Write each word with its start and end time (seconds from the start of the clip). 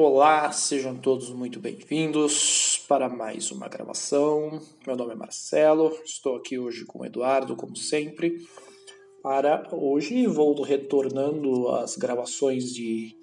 Olá, 0.00 0.52
sejam 0.52 0.96
todos 0.96 1.28
muito 1.30 1.58
bem-vindos 1.58 2.84
para 2.86 3.08
mais 3.08 3.50
uma 3.50 3.66
gravação. 3.66 4.60
Meu 4.86 4.94
nome 4.94 5.14
é 5.14 5.16
Marcelo, 5.16 5.92
estou 6.04 6.36
aqui 6.36 6.56
hoje 6.56 6.84
com 6.84 7.00
o 7.00 7.04
Eduardo, 7.04 7.56
como 7.56 7.74
sempre. 7.74 8.46
Para 9.20 9.68
hoje 9.72 10.24
vou 10.28 10.62
retornando 10.62 11.66
às 11.70 11.96
gravações 11.96 12.72
de 12.72 13.16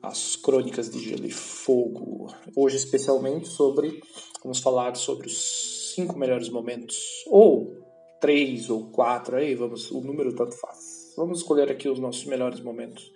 as 0.00 0.36
crônicas 0.36 0.88
de 0.88 1.00
Gelo 1.00 1.26
e 1.26 1.32
Fogo. 1.32 2.32
Hoje 2.54 2.76
especialmente 2.76 3.48
sobre 3.48 4.00
vamos 4.40 4.60
falar 4.60 4.94
sobre 4.94 5.26
os 5.26 5.94
cinco 5.96 6.16
melhores 6.16 6.48
momentos 6.48 6.96
ou 7.26 7.74
três 8.20 8.70
ou 8.70 8.88
quatro 8.92 9.34
aí, 9.34 9.56
vamos, 9.56 9.90
o 9.90 10.00
número 10.00 10.32
tanto 10.32 10.54
faz. 10.54 11.12
Vamos 11.16 11.38
escolher 11.38 11.72
aqui 11.72 11.88
os 11.88 11.98
nossos 11.98 12.24
melhores 12.24 12.60
momentos 12.60 13.10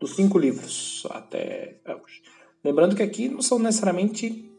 dos 0.00 0.16
cinco 0.16 0.36
livros 0.36 1.06
até 1.10 1.78
hoje. 1.86 2.39
Lembrando 2.64 2.94
que 2.94 3.02
aqui 3.02 3.28
não 3.28 3.40
são 3.42 3.58
necessariamente 3.58 4.50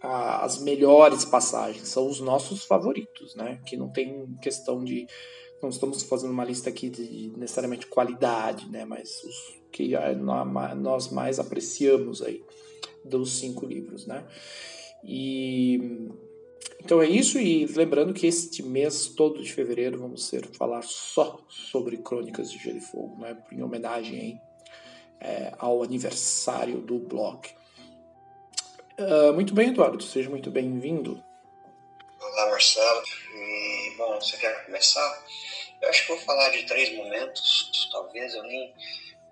as 0.00 0.60
melhores 0.60 1.24
passagens, 1.24 1.88
são 1.88 2.06
os 2.06 2.20
nossos 2.20 2.64
favoritos, 2.64 3.34
né? 3.34 3.60
Que 3.66 3.76
não 3.76 3.88
tem 3.88 4.26
questão 4.42 4.84
de. 4.84 5.06
Não 5.62 5.70
estamos 5.70 6.02
fazendo 6.02 6.30
uma 6.30 6.44
lista 6.44 6.68
aqui 6.68 6.90
de 6.90 7.32
necessariamente 7.36 7.86
qualidade, 7.86 8.68
né? 8.70 8.84
Mas 8.84 9.22
os 9.24 9.64
que 9.72 9.92
nós 10.76 11.10
mais 11.10 11.38
apreciamos 11.38 12.22
aí 12.22 12.44
dos 13.04 13.38
cinco 13.38 13.66
livros, 13.66 14.06
né? 14.06 14.26
E 15.02 16.08
então 16.82 17.00
é 17.00 17.08
isso, 17.08 17.38
e 17.38 17.64
lembrando 17.66 18.12
que 18.12 18.26
este 18.26 18.62
mês 18.62 19.08
todo 19.08 19.42
de 19.42 19.52
fevereiro 19.52 19.98
vamos 19.98 20.26
ser 20.26 20.46
falar 20.48 20.82
só 20.82 21.42
sobre 21.48 21.96
Crônicas 21.96 22.50
de 22.50 22.58
Gelo 22.58 22.76
e 22.76 22.80
Fogo, 22.82 23.18
né? 23.18 23.36
Em 23.50 23.62
homenagem 23.62 24.20
aí 24.20 24.36
é, 25.20 25.52
ao 25.58 25.82
aniversário 25.82 26.78
do 26.78 26.98
blog. 26.98 27.48
Uh, 28.98 29.32
muito 29.32 29.54
bem, 29.54 29.70
Eduardo, 29.70 30.02
seja 30.02 30.30
muito 30.30 30.50
bem-vindo. 30.50 31.22
Olá, 32.20 32.50
Marcelo. 32.50 33.02
Bom, 33.96 34.20
você 34.20 34.36
quer 34.36 34.64
começar? 34.66 35.24
Eu 35.80 35.88
acho 35.88 36.02
que 36.02 36.08
vou 36.08 36.18
falar 36.18 36.50
de 36.50 36.64
três 36.64 36.94
momentos, 36.96 37.88
talvez 37.92 38.34
eu 38.34 38.42
nem 38.42 38.74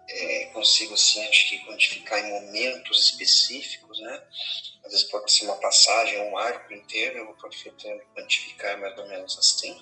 é, 0.08 0.44
consigo, 0.52 0.94
assim, 0.94 1.24
acho 1.26 1.48
que 1.48 1.58
quantificar 1.64 2.18
em 2.18 2.30
momentos 2.30 3.04
específicos, 3.06 4.00
né? 4.00 4.22
Às 4.84 4.92
vezes 4.92 5.10
pode 5.10 5.32
ser 5.32 5.44
uma 5.44 5.56
passagem, 5.56 6.20
um 6.30 6.36
arco 6.36 6.72
inteiro, 6.72 7.18
eu 7.18 7.26
vou 7.26 7.34
quantificar 7.34 8.80
mais 8.80 8.98
ou 8.98 9.08
menos 9.08 9.38
assim. 9.38 9.76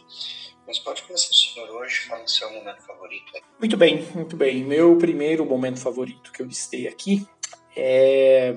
Mas 0.67 0.79
pode 0.79 1.03
começar 1.03 1.31
o 1.31 1.34
senhor 1.34 1.70
hoje, 1.70 2.01
fala 2.01 2.23
o 2.23 2.29
seu 2.29 2.53
momento 2.53 2.83
favorito. 2.83 3.33
Muito 3.59 3.77
bem, 3.77 4.03
muito 4.15 4.37
bem. 4.37 4.62
Meu 4.62 4.97
primeiro 4.98 5.45
momento 5.45 5.81
favorito 5.81 6.31
que 6.31 6.42
eu 6.42 6.47
listei 6.47 6.87
aqui 6.87 7.27
é. 7.77 8.55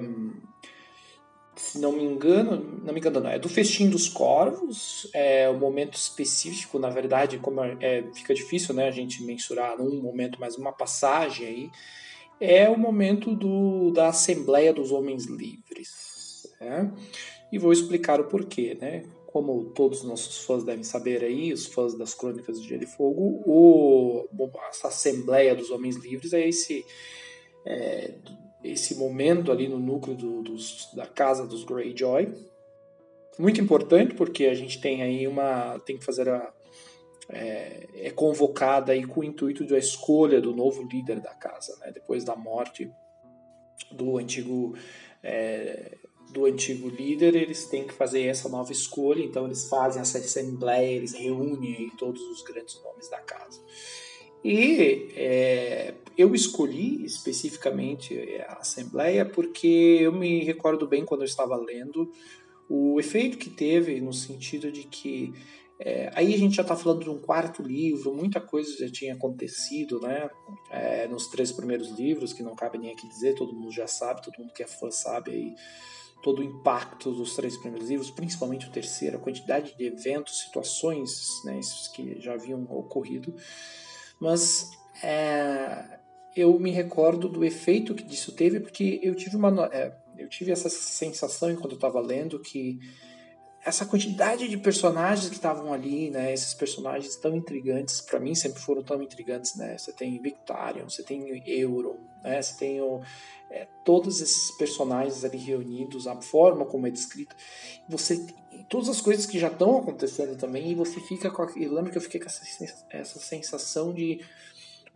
Se 1.55 1.79
não 1.79 1.91
me 1.91 2.03
engano, 2.03 2.81
não 2.83 2.93
me 2.93 2.99
engano, 2.99 3.19
não, 3.19 3.29
é 3.29 3.37
do 3.37 3.47
Festim 3.47 3.87
dos 3.87 4.09
Corvos, 4.09 5.07
é 5.13 5.47
um 5.49 5.57
momento 5.57 5.93
específico, 5.93 6.79
na 6.79 6.89
verdade, 6.89 7.37
como 7.37 7.63
é, 7.63 7.77
é, 7.79 8.03
fica 8.13 8.33
difícil 8.33 8.73
né, 8.73 8.87
a 8.87 8.91
gente 8.91 9.23
mensurar 9.23 9.77
num 9.77 10.01
momento, 10.01 10.39
mas 10.39 10.57
uma 10.57 10.73
passagem 10.73 11.47
aí, 11.47 11.71
é 12.39 12.67
o 12.67 12.77
momento 12.77 13.35
do, 13.35 13.91
da 13.91 14.07
Assembleia 14.07 14.73
dos 14.73 14.91
Homens 14.91 15.25
Livres. 15.25 16.12
Né? 16.63 16.93
E 17.51 17.59
vou 17.59 17.71
explicar 17.71 18.19
o 18.19 18.25
porquê, 18.25 18.77
né? 18.79 19.03
como 19.33 19.71
todos 19.71 20.01
os 20.01 20.07
nossos 20.07 20.45
fãs 20.45 20.63
devem 20.63 20.83
saber 20.83 21.23
aí, 21.23 21.51
os 21.51 21.65
fãs 21.65 21.97
das 21.97 22.13
Crônicas 22.13 22.61
de 22.61 22.69
Gelo 22.69 22.83
e 22.83 22.85
Fogo, 22.85 23.41
o, 23.47 24.27
essa 24.69 24.89
Assembleia 24.89 25.55
dos 25.55 25.71
Homens 25.71 25.95
Livres 25.95 26.33
é 26.33 26.47
esse, 26.47 26.85
é, 27.65 28.13
esse 28.63 28.93
momento 28.93 29.51
ali 29.51 29.67
no 29.67 29.79
núcleo 29.79 30.15
do, 30.15 30.43
dos, 30.43 30.93
da 30.93 31.07
casa 31.07 31.47
dos 31.47 31.63
Greyjoy. 31.63 32.31
Muito 33.39 33.59
importante 33.59 34.13
porque 34.13 34.45
a 34.45 34.53
gente 34.53 34.79
tem 34.79 35.01
aí 35.01 35.27
uma. 35.27 35.79
tem 35.79 35.97
que 35.97 36.05
fazer 36.05 36.29
a. 36.29 36.53
É, 37.27 37.87
é 37.95 38.11
convocada 38.11 38.91
aí 38.91 39.03
com 39.03 39.21
o 39.21 39.23
intuito 39.23 39.65
da 39.65 39.79
escolha 39.79 40.39
do 40.39 40.53
novo 40.53 40.83
líder 40.83 41.19
da 41.21 41.33
casa, 41.33 41.75
né, 41.79 41.89
depois 41.91 42.23
da 42.23 42.35
morte 42.35 42.91
do 43.91 44.17
antigo 44.17 44.75
é, 45.23 45.97
do 46.33 46.45
antigo 46.45 46.89
líder, 46.89 47.35
eles 47.35 47.65
têm 47.65 47.85
que 47.85 47.93
fazer 47.93 48.23
essa 48.23 48.49
nova 48.49 48.71
escolha, 48.71 49.23
então 49.23 49.45
eles 49.45 49.69
fazem 49.69 50.01
essa 50.01 50.17
assembleia, 50.17 50.91
eles 50.91 51.13
reúnem 51.13 51.91
todos 51.97 52.21
os 52.23 52.41
grandes 52.41 52.81
nomes 52.83 53.07
da 53.07 53.19
casa. 53.19 53.61
E 54.43 55.13
é, 55.15 55.93
eu 56.17 56.35
escolhi 56.35 57.05
especificamente 57.05 58.19
a 58.47 58.55
Assembleia 58.55 59.25
porque 59.25 59.99
eu 60.01 60.11
me 60.11 60.43
recordo 60.43 60.85
bem 60.85 61.05
quando 61.05 61.21
eu 61.21 61.25
estava 61.25 61.55
lendo 61.55 62.11
o 62.67 62.99
efeito 62.99 63.37
que 63.37 63.49
teve 63.49 64.01
no 64.01 64.11
sentido 64.11 64.69
de 64.69 64.83
que 64.83 65.33
é, 65.79 66.11
aí 66.13 66.33
a 66.33 66.37
gente 66.37 66.55
já 66.55 66.61
está 66.61 66.75
falando 66.75 67.03
de 67.03 67.09
um 67.09 67.19
quarto 67.19 67.61
livro, 67.61 68.13
muita 68.13 68.39
coisa 68.39 68.77
já 68.77 68.91
tinha 68.91 69.13
acontecido, 69.13 69.99
né? 69.99 70.29
É, 70.69 71.07
nos 71.07 71.27
três 71.27 71.51
primeiros 71.51 71.89
livros, 71.89 72.31
que 72.31 72.43
não 72.43 72.55
cabe 72.55 72.77
nem 72.77 72.91
aqui 72.91 73.07
dizer, 73.07 73.35
todo 73.35 73.53
mundo 73.53 73.71
já 73.71 73.87
sabe, 73.87 74.21
todo 74.21 74.37
mundo 74.39 74.53
que 74.53 74.63
é 74.63 74.67
fã 74.67 74.91
sabe 74.91 75.31
aí 75.31 75.55
todo 76.23 76.39
o 76.39 76.43
impacto 76.43 77.11
dos 77.11 77.35
três 77.35 77.57
primeiros 77.57 77.89
livros, 77.89 78.09
principalmente 78.09 78.67
o 78.67 78.71
terceiro, 78.71 79.17
a 79.17 79.19
quantidade 79.19 79.75
de 79.77 79.85
eventos, 79.85 80.39
situações 80.39 81.43
né, 81.43 81.59
que 81.93 82.19
já 82.21 82.33
haviam 82.33 82.63
ocorrido. 82.69 83.35
Mas 84.21 84.71
é, 85.03 85.99
eu 86.33 86.57
me 86.57 86.71
recordo 86.71 87.27
do 87.27 87.43
efeito 87.43 87.93
que 87.93 88.11
isso 88.11 88.31
teve, 88.31 88.61
porque 88.61 89.01
eu 89.03 89.13
tive, 89.13 89.35
uma, 89.35 89.69
é, 89.73 89.93
eu 90.17 90.29
tive 90.29 90.51
essa 90.51 90.69
sensação 90.69 91.51
enquanto 91.51 91.73
eu 91.73 91.77
estava 91.77 91.99
lendo 91.99 92.39
que 92.39 92.79
essa 93.65 93.85
quantidade 93.85 94.47
de 94.47 94.57
personagens 94.57 95.29
que 95.29 95.35
estavam 95.35 95.71
ali, 95.71 96.09
né, 96.09 96.33
esses 96.33 96.53
personagens 96.53 97.15
tão 97.15 97.33
intrigantes, 97.35 98.01
para 98.01 98.19
mim 98.19 98.35
sempre 98.35 98.61
foram 98.61 98.83
tão 98.83 99.01
intrigantes, 99.01 99.55
né? 99.55 99.77
Você 99.77 99.93
tem 99.93 100.21
Victarion, 100.21 100.89
você 100.89 101.01
tem 101.01 101.41
Euron, 101.47 101.97
né? 102.21 102.41
Você 102.41 102.57
tem 102.57 102.81
o, 102.81 103.01
é, 103.49 103.65
todos 103.85 104.19
esses 104.19 104.51
personagens 104.57 105.23
ali 105.23 105.37
reunidos, 105.37 106.07
a 106.07 106.21
forma 106.21 106.65
como 106.65 106.87
é 106.87 106.91
descrito, 106.91 107.35
você 107.87 108.25
todas 108.67 108.89
as 108.89 108.99
coisas 108.99 109.25
que 109.25 109.39
já 109.39 109.47
estão 109.47 109.77
acontecendo 109.77 110.37
também 110.37 110.71
e 110.71 110.75
você 110.75 110.99
fica 110.99 111.31
com 111.31 111.43
eu 111.55 111.73
lembro 111.73 111.91
que 111.91 111.97
eu 111.97 112.01
fiquei 112.01 112.19
com 112.19 112.27
essa, 112.27 112.43
essa 112.89 113.19
sensação 113.19 113.93
de 113.93 114.19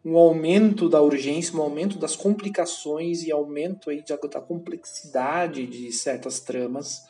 um 0.04 0.18
aumento 0.18 0.90
da 0.90 1.02
urgência, 1.02 1.58
um 1.58 1.62
aumento 1.62 1.98
das 1.98 2.16
complicações 2.16 3.24
e 3.24 3.32
aumento 3.32 3.90
aí 3.90 4.04
da, 4.04 4.16
da 4.16 4.42
complexidade 4.42 5.66
de 5.66 5.92
certas 5.92 6.40
tramas 6.40 7.06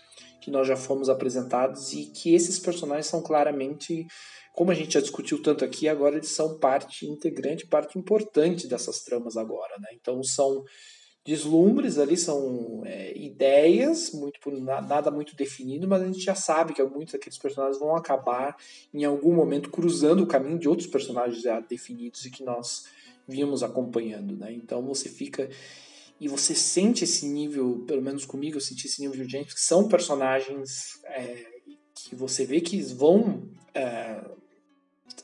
que 0.48 0.52
nós 0.52 0.66
já 0.66 0.78
fomos 0.78 1.10
apresentados 1.10 1.92
e 1.92 2.06
que 2.06 2.34
esses 2.34 2.58
personagens 2.58 3.08
são 3.08 3.22
claramente, 3.22 4.08
como 4.56 4.72
a 4.72 4.74
gente 4.74 4.94
já 4.94 5.02
discutiu 5.02 5.42
tanto 5.42 5.66
aqui, 5.66 5.90
agora 5.90 6.16
eles 6.16 6.30
são 6.30 6.58
parte 6.58 7.06
integrante, 7.06 7.68
parte 7.68 8.00
importante 8.00 8.66
dessas 8.66 9.04
tramas 9.04 9.36
agora, 9.36 9.76
né? 9.78 9.90
Então 9.92 10.24
são 10.24 10.64
deslumbres 11.26 11.98
ali, 11.98 12.16
são 12.16 12.82
é, 12.86 13.12
ideias, 13.18 14.14
muito 14.14 14.40
nada 14.50 15.12
muito 15.12 15.36
definido, 15.36 15.86
mas 15.86 16.02
a 16.02 16.06
gente 16.06 16.22
já 16.22 16.34
sabe 16.34 16.74
que 16.74 16.82
muitos 16.82 17.12
daqueles 17.12 17.38
personagens 17.38 17.78
vão 17.78 17.94
acabar 17.94 18.56
em 18.94 19.04
algum 19.04 19.36
momento 19.36 19.70
cruzando 19.70 20.24
o 20.24 20.28
caminho 20.28 20.58
de 20.58 20.70
outros 20.70 20.88
personagens 20.88 21.42
já 21.42 21.60
definidos 21.60 22.24
e 22.24 22.32
que 22.32 22.42
nós 22.42 22.86
vimos 23.28 23.64
acompanhando, 23.64 24.38
né? 24.38 24.54
Então 24.54 24.82
você 24.82 25.10
fica 25.10 25.50
e 26.20 26.28
você 26.28 26.56
sente 26.56 27.04
esse 27.04 27.28
nível, 27.28 27.84
pelo 27.88 28.02
menos 28.02 28.26
comigo 28.26 28.58
eu 28.58 28.62
senti 28.62 28.88
esse 28.88 29.02
nível 29.02 29.16
de 29.16 29.24
urgência, 29.24 29.54
que 29.54 29.62
são 29.62 29.88
personagens 29.88 31.00
é, 31.06 31.46
que 31.94 32.16
você 32.16 32.46
vê 32.46 32.60
que 32.60 32.82
vão. 32.82 33.50
É, 33.74 34.20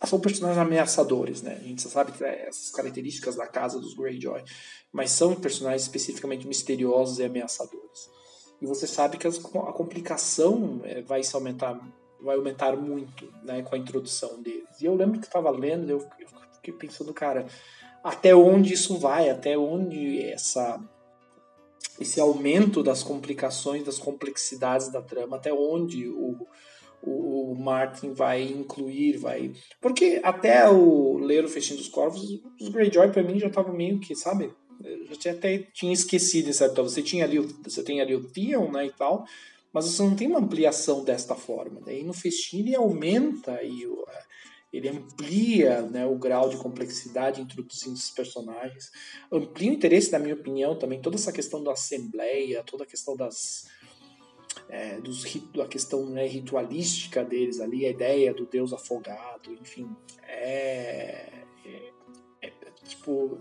são 0.06 0.20
personagens 0.20 0.60
ameaçadores, 0.60 1.42
né? 1.42 1.58
A 1.62 1.68
gente 1.68 1.82
sabe 1.82 2.12
que 2.12 2.24
é 2.24 2.48
essas 2.48 2.72
características 2.72 3.36
da 3.36 3.48
casa 3.48 3.80
dos 3.80 3.94
Greyjoy, 3.94 4.44
mas 4.92 5.12
são 5.12 5.34
personagens 5.34 5.84
especificamente 5.84 6.46
misteriosos 6.46 7.20
e 7.20 7.24
ameaçadores. 7.24 8.10
E 8.62 8.66
você 8.66 8.86
sabe 8.86 9.18
que 9.18 9.28
a 9.28 9.32
complicação 9.74 10.82
é, 10.84 11.02
vai 11.02 11.24
se 11.24 11.36
aumentar, 11.36 11.80
vai 12.22 12.36
aumentar 12.36 12.76
muito, 12.76 13.32
né, 13.44 13.62
com 13.62 13.76
a 13.76 13.78
introdução 13.78 14.42
deles. 14.42 14.82
E 14.82 14.86
eu 14.86 14.96
lembro 14.96 15.20
que 15.20 15.26
estava 15.26 15.50
lendo, 15.50 15.90
eu, 15.90 16.00
eu 16.20 16.28
fiquei 16.56 16.74
pensando, 16.74 17.14
cara, 17.14 17.48
até 18.04 18.36
onde 18.36 18.74
isso 18.74 18.98
vai, 18.98 19.30
até 19.30 19.58
onde 19.58 20.22
essa 20.22 20.80
esse 22.00 22.20
aumento 22.20 22.82
das 22.82 23.04
complicações, 23.04 23.84
das 23.84 24.00
complexidades 24.00 24.92
da 24.92 25.02
trama, 25.02 25.38
até 25.38 25.54
onde 25.54 26.08
o, 26.08 26.36
o, 27.04 27.52
o 27.52 27.56
Martin 27.56 28.14
vai 28.14 28.42
incluir, 28.42 29.18
vai... 29.18 29.52
Porque 29.80 30.20
até 30.24 30.68
o 30.68 31.20
ler 31.20 31.46
o 31.46 31.50
Festim 31.50 31.76
dos 31.76 31.88
Corvos, 31.88 32.42
os 32.60 32.70
Greyjoy 32.70 33.12
para 33.12 33.24
mim 33.24 33.40
já 33.40 33.48
estavam 33.48 33.74
meio 33.74 34.00
que, 34.00 34.16
sabe? 34.16 34.52
Eu 34.84 35.06
já 35.20 35.32
até 35.32 35.60
tinha 35.72 35.94
esquecido, 35.94 36.52
certo? 36.52 36.82
Você 36.82 37.02
tinha 37.02 37.26
ali, 37.26 37.40
você 37.64 37.84
tem 37.84 38.02
ali 38.02 38.16
o 38.16 38.28
Theon, 38.28 38.72
né, 38.72 38.88
e 38.88 38.92
tal, 38.92 39.24
mas 39.72 39.86
você 39.86 40.02
não 40.02 40.16
tem 40.16 40.28
uma 40.28 40.40
ampliação 40.40 41.04
desta 41.04 41.36
forma. 41.36 41.80
Daí 41.86 42.04
no 42.04 42.14
Festim 42.14 42.60
ele 42.60 42.76
aumenta 42.76 43.60
o, 43.64 44.06
ele 44.74 44.90
amplia 44.90 45.84
né, 45.84 46.04
o 46.04 46.16
grau 46.16 46.50
de 46.50 46.58
complexidade 46.58 47.40
introduzindo 47.40 47.96
esses 47.96 48.10
personagens, 48.10 48.92
amplia 49.32 49.70
o 49.70 49.76
interesse, 49.76 50.12
na 50.12 50.18
minha 50.18 50.34
opinião, 50.34 50.76
também 50.76 51.00
toda 51.00 51.16
essa 51.16 51.32
questão 51.32 51.64
da 51.64 51.74
assembleia, 51.74 52.64
toda 52.64 52.84
a 52.84 52.88
questão 52.88 53.16
das 53.16 53.68
é, 54.70 55.00
dos, 55.00 55.24
a 55.62 55.68
questão 55.68 56.06
né, 56.08 56.26
ritualística 56.26 57.24
deles 57.24 57.60
ali, 57.60 57.86
a 57.86 57.92
ideia 57.92 58.34
do 58.34 58.46
deus 58.46 58.74
afogado, 58.74 59.54
enfim, 59.54 59.88
é, 60.28 61.44
é, 61.66 61.92
é 62.42 62.52
tipo 62.84 63.40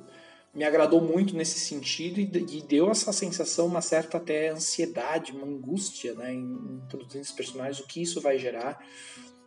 me 0.54 0.64
agradou 0.64 1.00
muito 1.00 1.34
nesse 1.34 1.58
sentido 1.58 2.20
e, 2.20 2.58
e, 2.58 2.62
deu 2.62 2.90
essa 2.90 3.10
sensação, 3.10 3.66
uma 3.66 3.80
certa 3.80 4.18
até 4.18 4.50
ansiedade, 4.50 5.32
uma 5.32 5.46
angústia, 5.46 6.12
né, 6.12 6.34
em, 6.34 6.42
em 6.42 7.18
esses 7.18 7.32
personagens, 7.32 7.80
o 7.80 7.86
que 7.86 8.02
isso 8.02 8.20
vai 8.20 8.38
gerar. 8.38 8.78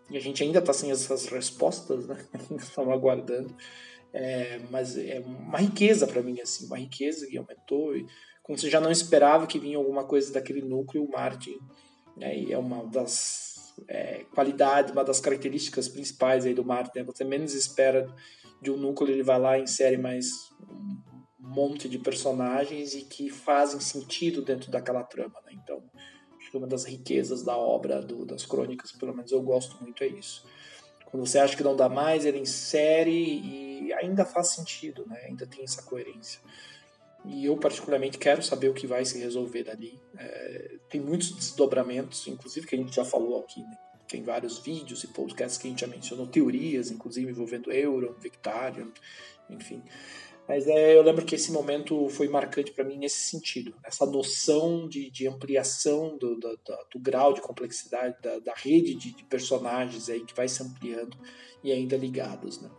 E 0.10 0.18
a 0.18 0.19
gente 0.19 0.44
ainda 0.44 0.60
está 0.60 0.72
sem 0.72 0.92
essas 0.92 1.28
respostas, 1.28 2.07
né? 2.07 2.18
Estamos 2.57 2.94
aguardando. 2.94 3.56
É, 4.13 4.60
mas 4.69 4.98
é 4.98 5.19
uma 5.19 5.57
riqueza 5.57 6.07
para 6.07 6.22
mim, 6.22 6.40
assim, 6.40 6.68
uma 6.68 6.78
riqueza 6.78 7.28
que 7.28 7.38
aumentou. 7.38 7.96
E, 7.96 8.06
como 8.42 8.57
você 8.57 8.69
já 8.69 8.80
não 8.80 8.92
esperava 8.92 9.48
que 9.48 9.60
vinha 9.60 9.78
alguma 9.78 10.06
coisa 10.06 10.31
daquele 10.31 10.62
núcleo, 10.62 11.10
Martin 11.10 11.60
né, 12.16 12.38
e 12.38 12.54
é 12.54 12.57
uma 12.57 12.86
das 12.86 13.74
é, 13.88 14.24
qualidades, 14.34 14.92
uma 14.92 15.04
das 15.04 15.19
características 15.19 15.90
principais 15.90 16.46
aí 16.46 16.54
do 16.54 16.63
Martin. 16.63 17.00
Né? 17.00 17.04
Você 17.04 17.24
menos 17.24 17.54
espera 17.54 18.07
de 18.62 18.72
um 18.72 18.78
núcleo, 18.78 19.12
ele 19.13 19.24
vai 19.24 19.40
lá 19.40 19.57
e 19.57 19.63
insere 19.63 19.98
mais 19.98 20.52
um 20.60 21.50
monte 21.50 21.90
de 21.90 22.00
personagens 22.00 22.94
e 22.94 23.02
que 23.02 23.30
fazem 23.30 23.80
sentido 23.80 24.42
dentro 24.42 24.72
daquela 24.72 25.04
trama. 25.04 25.42
Né? 25.46 25.54
Então, 25.62 25.84
uma 26.57 26.68
das 26.68 26.86
riquezas 26.86 27.44
da 27.44 27.57
obra 27.57 28.02
do, 28.02 28.25
das 28.25 28.46
crônicas, 28.46 28.92
pelo 28.92 29.13
menos 29.13 29.31
eu 29.31 29.42
gosto 29.42 29.81
muito, 29.81 30.04
é 30.04 30.07
isso. 30.07 30.46
Quando 31.06 31.25
você 31.25 31.40
acha 31.40 31.56
que 31.56 31.63
não 31.63 31.75
dá 31.75 31.88
mais, 31.88 32.25
ele 32.25 32.40
insere 32.40 33.12
e 33.12 33.94
ainda 33.94 34.25
faz 34.25 34.50
sentido, 34.50 35.06
né? 35.07 35.25
ainda 35.28 35.46
tem 35.46 35.63
essa 35.63 35.81
coerência. 35.81 36.42
E 37.28 37.46
eu, 37.46 37.57
particularmente, 37.57 38.18
quero 38.18 38.44
saber 38.44 38.69
o 38.69 38.74
que 38.74 38.86
vai 38.86 39.04
se 39.04 39.18
resolver 39.18 39.63
dali. 39.63 40.00
É, 40.18 40.75
tem 40.90 41.02
muitos 41.02 41.31
desdobramentos, 41.31 42.28
inclusive 42.28 42.68
que 42.68 42.75
a 42.75 42.78
gente 42.78 42.96
já 42.96 43.04
falou 43.04 43.40
aqui, 43.40 43.62
né? 43.62 43.78
Tem 44.07 44.22
vários 44.22 44.60
vídeos 44.60 45.04
e 45.04 45.07
podcasts 45.07 45.57
que 45.57 45.68
a 45.68 45.69
gente 45.72 45.81
já 45.81 45.88
mencionou, 45.88 46.28
teorias, 46.28 46.92
inclusive 46.92 47.31
envolvendo 47.31 47.72
Euro, 47.72 48.16
Victarion, 48.19 48.90
enfim. 49.50 49.81
Mas 50.47 50.68
é, 50.68 50.95
eu 50.95 51.01
lembro 51.01 51.25
que 51.25 51.33
esse 51.33 51.51
momento 51.51 52.07
foi 52.09 52.27
marcante 52.27 52.71
para 52.71 52.83
mim 52.83 52.97
nesse 52.97 53.31
sentido, 53.31 53.75
essa 53.83 54.06
noção 54.06 54.88
de, 54.88 55.09
de 55.09 55.27
ampliação 55.27 56.18
do, 56.18 56.36
do, 56.36 56.56
do, 56.57 56.77
do, 56.92 57.00
grau 57.00 57.33
de 57.33 57.42
complexidade 57.42 58.15
da, 58.21 58.38
da 58.39 58.53
rede 58.53 58.94
de, 58.94 59.12
de, 59.12 59.24
personagens 59.24 60.07
aí 60.07 60.24
que 60.24 60.36
vai 60.36 60.47
se 60.47 60.62
ampliando 60.62 61.18
e 61.63 61.71
ainda 61.71 61.97
ligados, 61.97 62.62
né? 62.62 62.69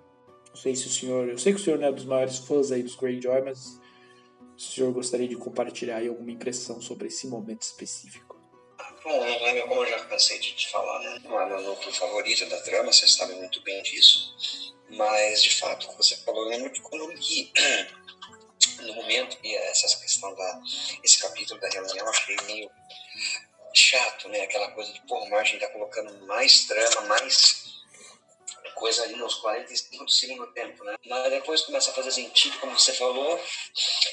Não 0.49 0.57
sei 0.57 0.77
se 0.77 0.87
o 0.87 0.91
senhor, 0.91 1.29
eu 1.29 1.39
sei 1.39 1.53
que 1.53 1.61
o 1.61 1.63
senhor 1.63 1.79
não 1.79 1.89
é 1.89 1.93
dos 1.93 2.05
maiores 2.05 2.39
fãs 2.39 2.71
aí 2.71 2.83
dos 2.83 2.95
Greyjoy, 2.95 3.43
mas 3.43 3.81
o 4.57 4.61
senhor 4.61 4.93
gostaria 4.93 5.27
de 5.29 5.37
compartilhar 5.37 5.97
aí 5.97 6.09
alguma 6.09 6.31
impressão 6.31 6.81
sobre 6.81 7.09
esse 7.09 7.27
momento 7.27 7.63
específico. 7.63 8.37
Bom, 9.03 9.25
como 9.69 9.85
eu 9.85 9.87
já 9.87 10.05
cansei 10.05 10.39
de 10.39 10.55
te 10.55 10.69
falar, 10.71 10.99
né? 11.01 11.21
não 11.25 11.41
é 11.41 11.47
meu 11.47 11.63
núcleo 11.63 11.93
favorito 11.93 12.49
da 12.49 12.61
trama, 12.63 12.93
você 12.93 13.07
sabe 13.07 13.35
muito 13.35 13.63
bem 13.63 13.81
disso. 13.83 14.76
Mas, 14.91 15.43
de 15.43 15.57
fato, 15.57 15.87
como 15.87 16.03
você 16.03 16.17
falou, 16.19 16.45
eu 16.45 16.51
lembro 16.51 16.71
que 16.71 16.81
quando 16.81 17.03
eu 17.03 17.11
li 17.11 17.53
no 18.83 18.95
momento, 18.95 19.37
e 19.43 19.55
essa 19.57 19.99
questão 19.99 20.35
da. 20.35 20.63
esse 21.03 21.19
capítulo 21.19 21.61
da 21.61 21.69
reunião, 21.69 22.07
eu 22.07 22.09
achei 22.09 22.37
meio 22.47 22.71
chato, 23.75 24.29
né? 24.29 24.43
Aquela 24.43 24.71
coisa 24.73 24.93
de, 24.93 25.01
pô, 25.07 25.19
o 25.19 25.31
Martin 25.31 25.59
tá 25.59 25.69
colocando 25.69 26.27
mais 26.27 26.67
trama, 26.67 27.03
mais 27.03 27.67
coisa 28.77 29.03
ali 29.05 29.17
nos 29.17 29.35
45 29.37 30.05
do 30.05 30.11
segundo 30.11 30.47
tempo, 30.53 30.85
né? 30.85 30.97
Mas 31.07 31.31
depois 31.31 31.63
começa 31.63 31.91
a 31.91 31.95
fazer 31.95 32.13
sentido, 32.13 32.59
como 32.59 32.79
você 32.79 32.93
falou, 32.93 33.43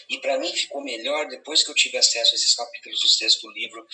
e 0.10 0.18
para 0.20 0.40
mim 0.40 0.52
ficou 0.54 0.82
melhor 0.82 1.28
depois 1.28 1.64
que 1.64 1.70
eu 1.70 1.76
tive 1.76 1.98
acesso 1.98 2.34
a 2.34 2.36
esses 2.36 2.56
capítulos 2.56 3.00
do 3.02 3.10
sexto 3.10 3.50
livro 3.52 3.86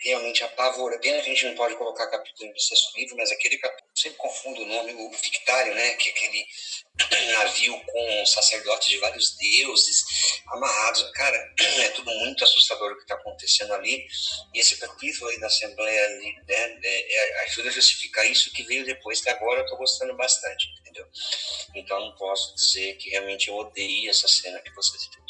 realmente 0.00 0.44
apavora. 0.44 0.98
Pena 0.98 1.20
que 1.20 1.30
a 1.30 1.34
gente 1.34 1.46
não 1.46 1.54
pode 1.54 1.74
colocar 1.76 2.06
capítulo 2.06 2.50
no 2.50 2.58
sexto 2.58 2.96
livro, 2.96 3.16
mas 3.16 3.30
aquele 3.30 3.58
capítulo, 3.58 3.90
sempre 3.94 4.18
confundo 4.18 4.62
o 4.62 4.66
nome, 4.66 4.92
o 4.94 5.10
Victário, 5.10 5.74
né? 5.74 5.94
Que 5.96 6.08
é 6.08 6.12
aquele 6.12 6.46
navio 7.32 7.80
com 7.84 8.26
sacerdotes 8.26 8.88
de 8.88 8.98
vários 8.98 9.36
deuses 9.36 10.04
amarrados. 10.48 11.10
Cara, 11.12 11.54
é 11.82 11.88
tudo 11.90 12.10
muito 12.12 12.44
assustador 12.44 12.92
o 12.92 12.96
que 12.96 13.02
está 13.02 13.14
acontecendo 13.14 13.74
ali. 13.74 14.06
E 14.54 14.60
esse 14.60 14.76
capítulo 14.76 15.30
aí 15.30 15.40
da 15.40 15.48
Assembleia 15.48 16.04
ali, 16.06 16.32
né, 16.46 16.78
é, 16.82 17.14
é, 17.14 17.44
ajuda 17.44 17.68
a 17.68 17.72
justificar 17.72 18.24
isso 18.30 18.52
que 18.52 18.62
veio 18.62 18.84
depois, 18.84 19.20
que 19.20 19.30
agora 19.30 19.60
eu 19.60 19.64
estou 19.64 19.78
gostando 19.78 20.16
bastante, 20.16 20.68
entendeu? 20.80 21.06
Então 21.74 21.98
não 22.00 22.14
posso 22.14 22.54
dizer 22.54 22.96
que 22.96 23.10
realmente 23.10 23.48
eu 23.48 23.56
odeio 23.56 24.10
essa 24.10 24.28
cena 24.28 24.60
que 24.60 24.72
você 24.74 24.98
citou. 24.98 25.27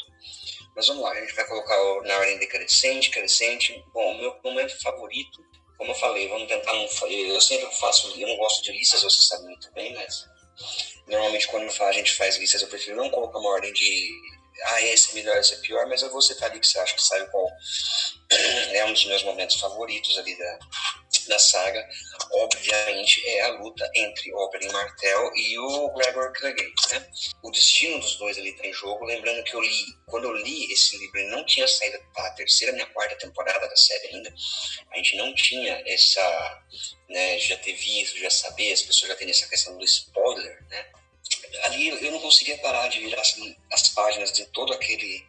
Mas 0.75 0.87
vamos 0.87 1.03
lá, 1.03 1.11
a 1.11 1.21
gente 1.21 1.35
vai 1.35 1.45
colocar 1.45 1.75
na 2.03 2.17
ordem 2.17 2.37
decrescente, 2.37 3.09
crescente. 3.09 3.83
Bom, 3.93 4.13
o 4.13 4.17
meu 4.17 4.39
momento 4.43 4.79
favorito, 4.81 5.43
como 5.77 5.91
eu 5.91 5.95
falei, 5.95 6.27
vamos 6.27 6.47
tentar 6.47 6.73
não. 6.73 6.87
Eu 7.09 7.41
sempre 7.41 7.69
faço, 7.75 8.13
eu 8.19 8.27
não 8.27 8.37
gosto 8.37 8.63
de 8.63 8.71
listas, 8.71 9.01
você 9.01 9.21
sabe 9.23 9.43
muito 9.43 9.71
bem, 9.73 9.93
mas 9.93 10.25
normalmente 11.07 11.47
quando 11.47 11.69
a 11.81 11.91
gente 11.91 12.13
faz 12.13 12.37
listas, 12.37 12.61
eu 12.61 12.67
prefiro 12.67 12.95
não 12.95 13.09
colocar 13.09 13.39
uma 13.39 13.49
ordem 13.49 13.73
de. 13.73 14.09
Ah, 14.65 14.81
esse 14.81 15.11
é 15.11 15.13
melhor, 15.13 15.37
esse 15.37 15.53
é 15.53 15.57
pior, 15.57 15.87
mas 15.87 16.01
eu 16.01 16.11
vou 16.11 16.21
citar 16.21 16.49
ali 16.49 16.59
que 16.59 16.67
você 16.67 16.79
acha 16.79 16.93
que 16.93 17.01
sabe 17.01 17.29
qual 17.31 17.47
é 18.73 18.85
um 18.85 18.91
dos 18.91 19.05
meus 19.05 19.23
momentos 19.23 19.55
favoritos 19.57 20.17
ali 20.17 20.37
da, 20.37 20.59
da 21.29 21.39
saga, 21.39 21.87
obviamente, 22.33 23.25
é 23.25 23.41
a 23.41 23.49
luta 23.59 23.89
entre 23.95 24.33
Oberyn 24.33 24.71
Martell 24.71 25.31
e 25.35 25.57
o 25.57 25.89
Gregor 25.93 26.33
Clegane, 26.33 26.73
né? 26.91 27.07
O 27.43 27.51
destino 27.51 27.99
dos 27.99 28.15
dois 28.17 28.37
ali 28.37 28.49
está 28.49 28.67
em 28.67 28.73
jogo. 28.73 29.05
Lembrando 29.05 29.43
que 29.43 29.53
eu 29.53 29.61
li, 29.61 29.85
quando 30.07 30.25
eu 30.25 30.33
li 30.33 30.73
esse 30.73 30.97
livro, 30.97 31.19
ele 31.19 31.29
não 31.29 31.45
tinha 31.45 31.67
saído 31.67 31.99
a 32.17 32.29
terceira 32.31 32.73
nem 32.73 32.81
a 32.81 32.87
quarta 32.87 33.15
temporada 33.15 33.67
da 33.67 33.75
série 33.75 34.07
ainda. 34.07 34.33
A 34.91 34.97
gente 34.97 35.15
não 35.15 35.33
tinha 35.35 35.81
essa, 35.85 36.63
né, 37.07 37.39
já 37.39 37.55
ter 37.57 37.73
visto, 37.73 38.17
já 38.17 38.29
saber, 38.29 38.73
as 38.73 38.81
pessoas 38.81 39.11
já 39.11 39.15
têm 39.15 39.29
essa 39.29 39.47
questão 39.47 39.77
do 39.77 39.85
spoiler, 39.85 40.65
né? 40.69 40.85
Ali 41.65 41.89
eu 41.89 42.11
não 42.11 42.19
conseguia 42.19 42.57
parar 42.57 42.87
de 42.87 42.99
virar 42.99 43.21
assim, 43.21 43.55
as 43.71 43.89
páginas 43.89 44.31
de 44.31 44.45
todo 44.47 44.73
aquele 44.73 45.23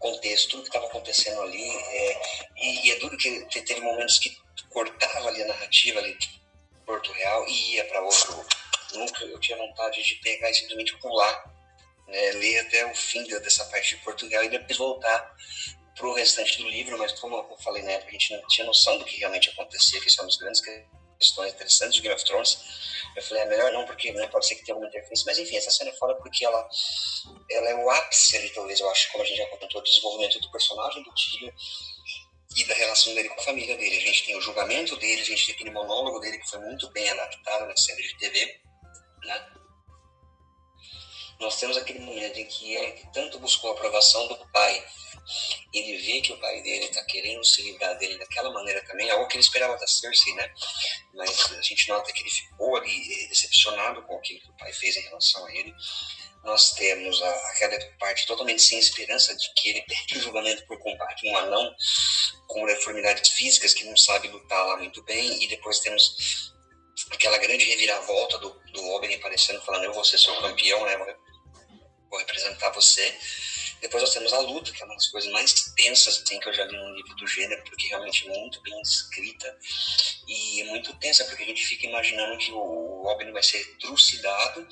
contexto, 0.00 0.48
tudo 0.50 0.62
que 0.62 0.68
estava 0.70 0.86
acontecendo 0.86 1.40
ali. 1.42 1.68
É, 1.68 2.22
e, 2.56 2.86
e, 2.86 2.90
é 2.90 2.98
duro 2.98 3.16
que 3.16 3.62
teve 3.62 3.80
momentos 3.80 4.18
que 4.18 4.36
cortava 4.68 5.28
ali 5.28 5.42
a 5.42 5.46
narrativa 5.46 5.98
ali 5.98 6.16
de 6.18 6.40
Porto 6.84 7.12
Real 7.12 7.46
e 7.46 7.74
ia 7.74 7.84
para 7.84 8.02
outro 8.02 8.44
núcleo, 8.94 9.30
eu 9.30 9.40
tinha 9.40 9.56
vontade 9.56 10.02
de 10.02 10.14
pegar 10.16 10.50
e 10.50 10.54
simplesmente 10.54 10.96
pular, 10.98 11.54
né, 12.08 12.32
ler 12.32 12.58
até 12.60 12.84
o 12.86 12.94
fim 12.94 13.22
dessa 13.24 13.64
parte 13.66 13.96
de 13.96 14.02
Porto 14.02 14.26
Real 14.26 14.44
e 14.44 14.48
depois 14.48 14.76
voltar 14.76 15.36
para 15.96 16.08
o 16.08 16.14
restante 16.14 16.58
do 16.58 16.68
livro, 16.68 16.98
mas 16.98 17.12
como 17.12 17.36
eu 17.36 17.56
falei 17.58 17.82
na 17.82 17.92
época, 17.92 18.08
a 18.08 18.12
gente 18.12 18.32
não 18.34 18.46
tinha 18.48 18.66
noção 18.66 18.98
do 18.98 19.04
que 19.04 19.18
realmente 19.18 19.50
acontecia, 19.50 20.00
que 20.00 20.10
são 20.10 20.26
as 20.26 20.36
grandes 20.36 20.62
questões 21.18 21.52
interessantes 21.52 21.94
de 21.94 22.00
Game 22.00 22.14
of 22.14 22.24
Thrones. 22.24 22.58
Eu 23.14 23.22
falei, 23.22 23.42
é 23.42 23.46
melhor 23.46 23.72
não, 23.72 23.84
porque 23.84 24.10
né, 24.12 24.26
pode 24.28 24.46
ser 24.46 24.54
que 24.54 24.64
tenha 24.64 24.74
alguma 24.74 24.88
interferência, 24.88 25.24
mas 25.26 25.38
enfim, 25.38 25.56
essa 25.56 25.70
cena 25.70 25.90
é 25.90 25.92
fora 25.94 26.14
porque 26.14 26.44
ela, 26.44 26.68
ela 27.50 27.68
é 27.68 27.74
o 27.74 27.90
ápice 27.90 28.36
ali, 28.36 28.48
talvez, 28.50 28.80
eu 28.80 28.90
acho, 28.90 29.12
como 29.12 29.22
a 29.22 29.26
gente 29.26 29.36
já 29.36 29.46
comentou, 29.46 29.80
do 29.80 29.84
desenvolvimento 29.84 30.40
do 30.40 30.50
personagem 30.50 31.02
do 31.02 31.12
Tyrion 31.12 31.52
e 32.56 32.64
da 32.64 32.74
relação 32.74 33.14
dele 33.14 33.28
com 33.28 33.40
a 33.40 33.44
família 33.44 33.76
dele. 33.76 33.96
A 33.96 34.00
gente 34.00 34.26
tem 34.26 34.36
o 34.36 34.40
julgamento 34.40 34.96
dele, 34.96 35.20
a 35.20 35.24
gente 35.24 35.46
tem 35.46 35.54
aquele 35.54 35.70
monólogo 35.70 36.18
dele 36.18 36.38
que 36.38 36.50
foi 36.50 36.58
muito 36.60 36.90
bem 36.90 37.08
adaptado 37.10 37.66
na 37.66 37.76
série 37.76 38.02
de 38.02 38.16
TV, 38.18 38.60
né? 39.24 39.52
Nós 41.38 41.58
temos 41.58 41.76
aquele 41.78 42.00
momento 42.00 42.38
em 42.38 42.44
que 42.44 42.74
ele 42.74 42.92
que 42.92 43.12
tanto 43.12 43.38
buscou 43.38 43.70
a 43.70 43.72
aprovação 43.72 44.28
do 44.28 44.36
pai, 44.50 44.84
ele 45.72 45.96
vê 45.96 46.20
que 46.20 46.32
o 46.32 46.38
pai 46.38 46.60
dele 46.60 46.84
está 46.84 47.02
querendo 47.04 47.42
se 47.44 47.62
livrar 47.62 47.96
dele 47.96 48.18
daquela 48.18 48.52
maneira 48.52 48.84
também, 48.84 49.10
algo 49.10 49.26
que 49.26 49.36
ele 49.36 49.42
esperava 49.42 49.78
da 49.78 49.86
Cersei, 49.86 50.34
né? 50.34 50.52
Mas 51.14 51.52
a 51.52 51.62
gente 51.62 51.88
nota 51.88 52.12
que 52.12 52.22
ele 52.22 52.30
ficou 52.30 52.76
ali 52.76 53.28
decepcionado 53.28 54.02
com 54.02 54.16
aquilo 54.16 54.40
que 54.40 54.50
o 54.50 54.56
pai 54.56 54.72
fez 54.72 54.96
em 54.96 55.02
relação 55.02 55.46
a 55.46 55.54
ele 55.54 55.74
nós 56.44 56.72
temos 56.72 57.22
aquela 57.22 57.78
parte 57.98 58.26
totalmente 58.26 58.62
sem 58.62 58.78
esperança 58.78 59.36
de 59.36 59.52
que 59.54 59.68
ele 59.68 59.82
perde 59.82 60.18
o 60.18 60.20
julgamento 60.20 60.66
por 60.66 60.78
combate, 60.78 61.28
um 61.28 61.36
anão 61.36 61.74
com 62.46 62.66
deformidades 62.66 63.30
físicas 63.30 63.74
que 63.74 63.84
não 63.84 63.96
sabe 63.96 64.28
lutar 64.28 64.66
lá 64.66 64.76
muito 64.76 65.02
bem, 65.04 65.42
e 65.42 65.46
depois 65.48 65.80
temos 65.80 66.52
aquela 67.10 67.38
grande 67.38 67.64
reviravolta 67.64 68.38
do, 68.38 68.50
do 68.72 68.88
Oberyn 68.90 69.16
aparecendo, 69.16 69.62
falando: 69.62 69.84
Eu 69.84 69.92
vou 69.92 70.04
ser 70.04 70.18
seu 70.18 70.34
campeão, 70.40 70.84
né? 70.84 70.96
Vou 72.10 72.18
representar 72.18 72.70
você. 72.70 73.16
Depois 73.80 74.02
nós 74.02 74.12
temos 74.12 74.32
a 74.32 74.40
luta, 74.40 74.72
que 74.72 74.82
é 74.82 74.84
uma 74.84 74.94
das 74.94 75.06
coisas 75.08 75.30
mais 75.32 75.52
tensas 75.76 76.22
assim, 76.22 76.38
que 76.38 76.48
eu 76.48 76.52
já 76.52 76.64
li 76.64 76.76
no 76.76 76.94
livro 76.94 77.14
do 77.16 77.26
gênero, 77.26 77.62
porque 77.64 77.88
realmente 77.88 78.28
é 78.28 78.38
muito 78.38 78.60
bem 78.62 78.80
escrita 78.82 79.58
e 80.28 80.60
é 80.60 80.64
muito 80.64 80.94
tensa, 80.96 81.24
porque 81.24 81.42
a 81.42 81.46
gente 81.46 81.64
fica 81.64 81.86
imaginando 81.86 82.38
que 82.38 82.52
o 82.52 83.02
Robin 83.02 83.32
vai 83.32 83.42
ser 83.42 83.64
trucidado, 83.78 84.66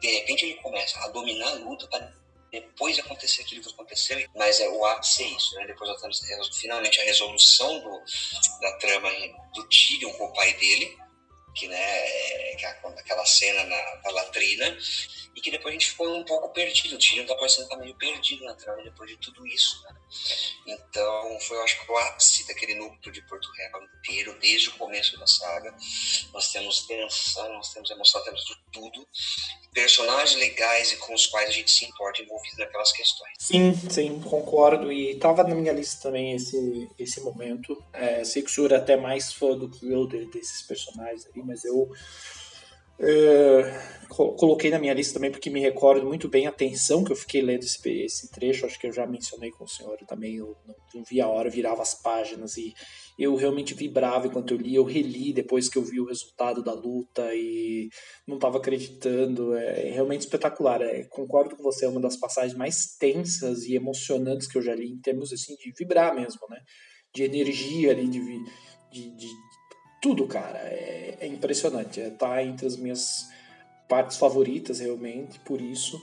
de 0.00 0.08
repente 0.08 0.44
ele 0.46 0.54
começa 0.54 0.98
a 1.00 1.08
dominar 1.08 1.50
a 1.50 1.54
luta 1.54 1.86
para 1.88 2.12
depois 2.50 2.98
acontecer 2.98 3.42
aquilo 3.42 3.62
que 3.62 3.70
aconteceu, 3.70 4.24
mas 4.34 4.60
é 4.60 4.68
o 4.68 4.84
ápice 4.86 5.24
é 5.24 5.28
isso, 5.28 5.54
né? 5.56 5.66
Depois 5.66 5.90
nós 5.90 6.00
temos 6.00 6.58
finalmente 6.58 7.00
a 7.00 7.04
resolução 7.04 7.80
do, 7.80 8.02
da 8.60 8.72
trama 8.78 9.10
do 9.54 9.64
Tyrion 9.68 10.12
com 10.12 10.24
o 10.24 10.32
pai 10.32 10.54
dele, 10.54 10.96
que, 11.56 11.66
né, 11.66 11.76
é, 11.80 12.56
que 12.56 12.66
aquela 12.66 13.24
cena 13.24 13.64
na, 13.64 14.00
na, 14.04 14.10
latrina, 14.10 14.78
e 15.34 15.40
que 15.40 15.50
depois 15.50 15.72
a 15.72 15.72
gente 15.72 15.90
ficou 15.90 16.14
um 16.14 16.24
pouco 16.24 16.50
perdido. 16.50 16.94
O 16.94 16.98
Tyrion 16.98 17.26
tá 17.26 17.34
parecendo 17.34 17.68
tá 17.68 17.76
meio 17.78 17.94
perdido 17.96 18.44
na 18.44 18.54
trama 18.54 18.82
depois 18.82 19.10
de 19.10 19.16
tudo 19.16 19.46
isso, 19.46 19.82
né? 19.84 19.96
Então, 20.66 21.38
foi, 21.40 21.56
eu 21.56 21.62
acho 21.62 21.84
que 21.84 21.92
o 21.92 21.96
ápice 21.96 22.46
daquele 22.46 22.74
núcleo 22.74 23.12
de 23.12 23.22
Porto 23.22 23.48
Real 23.52 23.82
inteiro, 23.84 24.36
desde 24.40 24.68
o 24.70 24.72
começo 24.72 25.18
da 25.18 25.26
saga. 25.26 25.74
Nós 26.32 26.52
temos 26.52 26.86
tensão, 26.86 27.52
nós 27.52 27.72
temos 27.72 27.90
emoção, 27.90 28.22
temos 28.24 28.44
tudo. 28.72 29.06
Personagens 29.72 30.38
legais 30.40 30.92
e 30.92 30.96
com 30.96 31.14
os 31.14 31.26
quais 31.26 31.50
a 31.50 31.52
gente 31.52 31.70
se 31.70 31.84
importa 31.84 32.22
envolvido 32.22 32.56
naquelas 32.58 32.92
questões. 32.92 33.32
Sim, 33.38 33.74
sim, 33.90 34.20
concordo. 34.20 34.90
E 34.90 35.12
estava 35.12 35.44
na 35.44 35.54
minha 35.54 35.72
lista 35.72 36.02
também 36.02 36.32
esse, 36.32 36.88
esse 36.98 37.20
momento. 37.20 37.82
É, 37.92 38.24
sei 38.24 38.42
que 38.42 38.50
o 38.50 38.52
senhor 38.52 38.72
é 38.72 38.76
até 38.76 38.96
mais 38.96 39.32
fã 39.32 39.56
do 39.56 39.68
que 39.68 39.90
eu 39.90 40.06
desses 40.06 40.62
personagens 40.62 41.26
aí, 41.26 41.42
mas 41.42 41.64
eu 41.64 41.92
é, 42.98 43.96
coloquei 44.08 44.70
na 44.70 44.78
minha 44.78 44.94
lista 44.94 45.14
também 45.14 45.30
porque 45.30 45.50
me 45.50 45.60
recordo 45.60 46.06
muito 46.06 46.28
bem 46.28 46.46
a 46.46 46.52
tensão 46.52 47.04
que 47.04 47.12
eu 47.12 47.16
fiquei 47.16 47.42
lendo 47.42 47.64
esse, 47.64 47.78
esse 48.02 48.30
trecho. 48.30 48.64
Acho 48.64 48.78
que 48.78 48.86
eu 48.86 48.92
já 48.92 49.06
mencionei 49.06 49.50
com 49.50 49.64
o 49.64 49.68
senhor 49.68 49.98
também. 50.06 50.36
Eu 50.36 50.56
não, 50.66 50.74
não 50.94 51.04
vi 51.04 51.20
a 51.20 51.28
hora, 51.28 51.50
virava 51.50 51.82
as 51.82 51.94
páginas 51.94 52.56
e 52.56 52.72
eu 53.18 53.34
realmente 53.36 53.74
vibrava 53.74 54.26
enquanto 54.26 54.52
eu 54.52 54.58
li. 54.58 54.74
Eu 54.74 54.84
reli 54.84 55.32
depois 55.32 55.68
que 55.68 55.76
eu 55.76 55.82
vi 55.82 56.00
o 56.00 56.06
resultado 56.06 56.62
da 56.62 56.72
luta 56.72 57.34
e 57.34 57.88
não 58.26 58.36
estava 58.36 58.58
acreditando. 58.58 59.54
É, 59.54 59.88
é, 59.88 59.90
realmente 59.90 60.22
espetacular. 60.22 60.80
É, 60.80 61.04
concordo 61.04 61.56
com 61.56 61.62
você, 61.62 61.84
é 61.84 61.88
uma 61.88 62.00
das 62.00 62.16
passagens 62.16 62.56
mais 62.56 62.96
tensas 62.98 63.64
e 63.64 63.74
emocionantes 63.74 64.46
que 64.46 64.56
eu 64.56 64.62
já 64.62 64.74
li 64.74 64.90
em 64.90 65.00
termos 65.00 65.32
assim 65.32 65.54
de 65.56 65.72
vibrar 65.76 66.14
mesmo, 66.14 66.40
né? 66.48 66.60
De 67.14 67.22
energia 67.24 67.92
ali, 67.92 68.08
de, 68.08 68.20
de, 68.90 69.16
de 69.16 69.28
tudo, 70.06 70.24
cara. 70.28 70.58
É, 70.58 71.18
é 71.20 71.26
impressionante. 71.26 72.00
É, 72.00 72.10
tá 72.10 72.40
entre 72.44 72.64
as 72.64 72.76
minhas 72.76 73.28
partes 73.88 74.16
favoritas, 74.16 74.78
realmente, 74.78 75.40
por 75.40 75.60
isso. 75.60 76.00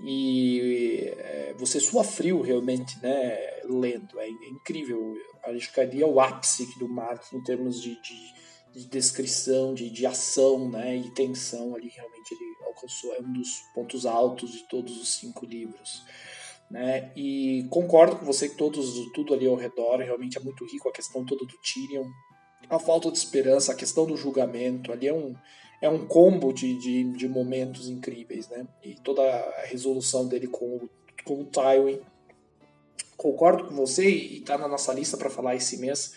E 0.00 1.12
é, 1.18 1.54
você 1.58 1.80
sua 1.80 2.04
frio, 2.04 2.40
realmente, 2.40 2.96
né, 3.02 3.36
lendo. 3.64 4.20
É, 4.20 4.28
é 4.28 4.48
incrível. 4.48 5.16
Acho 5.42 5.72
que 5.72 5.80
ali 5.80 6.00
é 6.00 6.06
o 6.06 6.20
ápice 6.20 6.78
do 6.78 6.88
Martin 6.88 7.36
em 7.36 7.42
termos 7.42 7.82
de, 7.82 8.00
de, 8.00 8.34
de, 8.74 8.86
descrição, 8.86 9.74
de, 9.74 9.90
de 9.90 10.06
ação, 10.06 10.70
né, 10.70 10.96
e 10.96 11.10
tensão. 11.10 11.74
Ali, 11.74 11.88
realmente, 11.88 12.32
ele 12.32 12.46
alcançou. 12.64 13.12
É 13.14 13.20
um 13.20 13.32
dos 13.32 13.48
pontos 13.74 14.06
altos 14.06 14.52
de 14.52 14.68
todos 14.68 15.00
os 15.00 15.14
cinco 15.16 15.44
livros. 15.44 16.04
Né? 16.70 17.10
E 17.16 17.66
concordo 17.70 18.16
com 18.16 18.24
você 18.24 18.48
que 18.48 18.56
todos, 18.56 19.10
tudo 19.12 19.34
ali 19.34 19.48
ao 19.48 19.56
redor 19.56 19.98
realmente 19.98 20.38
é 20.38 20.40
muito 20.40 20.64
rico, 20.64 20.88
a 20.88 20.92
questão 20.92 21.22
toda 21.22 21.44
do 21.44 21.58
Tyrion, 21.58 22.08
a 22.68 22.78
falta 22.78 23.10
de 23.10 23.18
esperança, 23.18 23.72
a 23.72 23.76
questão 23.76 24.06
do 24.06 24.16
julgamento, 24.16 24.92
ali 24.92 25.08
é 25.08 25.12
um, 25.12 25.34
é 25.82 25.88
um 25.88 26.06
combo 26.06 26.52
de, 26.52 26.78
de, 26.78 27.04
de 27.12 27.28
momentos 27.28 27.88
incríveis, 27.88 28.48
né? 28.48 28.66
E 28.82 28.94
toda 28.94 29.22
a 29.22 29.66
resolução 29.66 30.28
dele 30.28 30.46
com, 30.46 30.76
o, 30.76 30.90
com 31.24 31.40
o 31.40 31.44
Tywin. 31.44 32.00
Concordo 33.16 33.66
com 33.66 33.74
você 33.74 34.08
e 34.08 34.38
está 34.38 34.56
na 34.56 34.68
nossa 34.68 34.92
lista 34.92 35.16
para 35.16 35.28
falar 35.28 35.56
esse 35.56 35.76
mês 35.78 36.14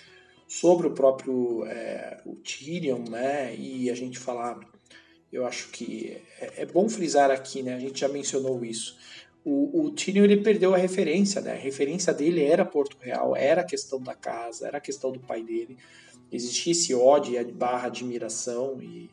sobre 0.47 0.87
o 0.87 0.91
próprio 0.91 1.65
é, 1.65 2.21
o 2.25 2.35
Tyrion, 2.35 3.03
né? 3.09 3.55
E 3.55 3.89
a 3.89 3.95
gente 3.95 4.19
falar, 4.19 4.59
eu 5.33 5.45
acho 5.45 5.69
que 5.69 6.21
é, 6.39 6.61
é, 6.61 6.65
bom 6.65 6.87
frisar 6.87 7.31
aqui, 7.31 7.63
né? 7.63 7.75
A 7.75 7.79
gente 7.79 7.99
já 7.99 8.07
mencionou 8.07 8.63
isso. 8.63 8.97
O, 9.43 9.85
o 9.85 9.91
Tyrion 9.91 10.23
ele 10.23 10.37
perdeu 10.37 10.73
a 10.73 10.77
referência, 10.77 11.41
né? 11.41 11.53
A 11.53 11.55
referência 11.59 12.13
dele 12.13 12.43
era 12.43 12.63
Porto 12.63 12.97
Real, 12.99 13.35
era 13.35 13.61
a 13.61 13.65
questão 13.65 13.99
da 13.99 14.13
casa, 14.13 14.67
era 14.67 14.77
a 14.77 14.81
questão 14.81 15.11
do 15.11 15.19
pai 15.19 15.43
dele 15.43 15.77
existia 16.35 16.71
esse 16.71 16.93
ódio 16.93 17.53
barra 17.53 17.87
admiração 17.87 18.81
e 18.81 19.09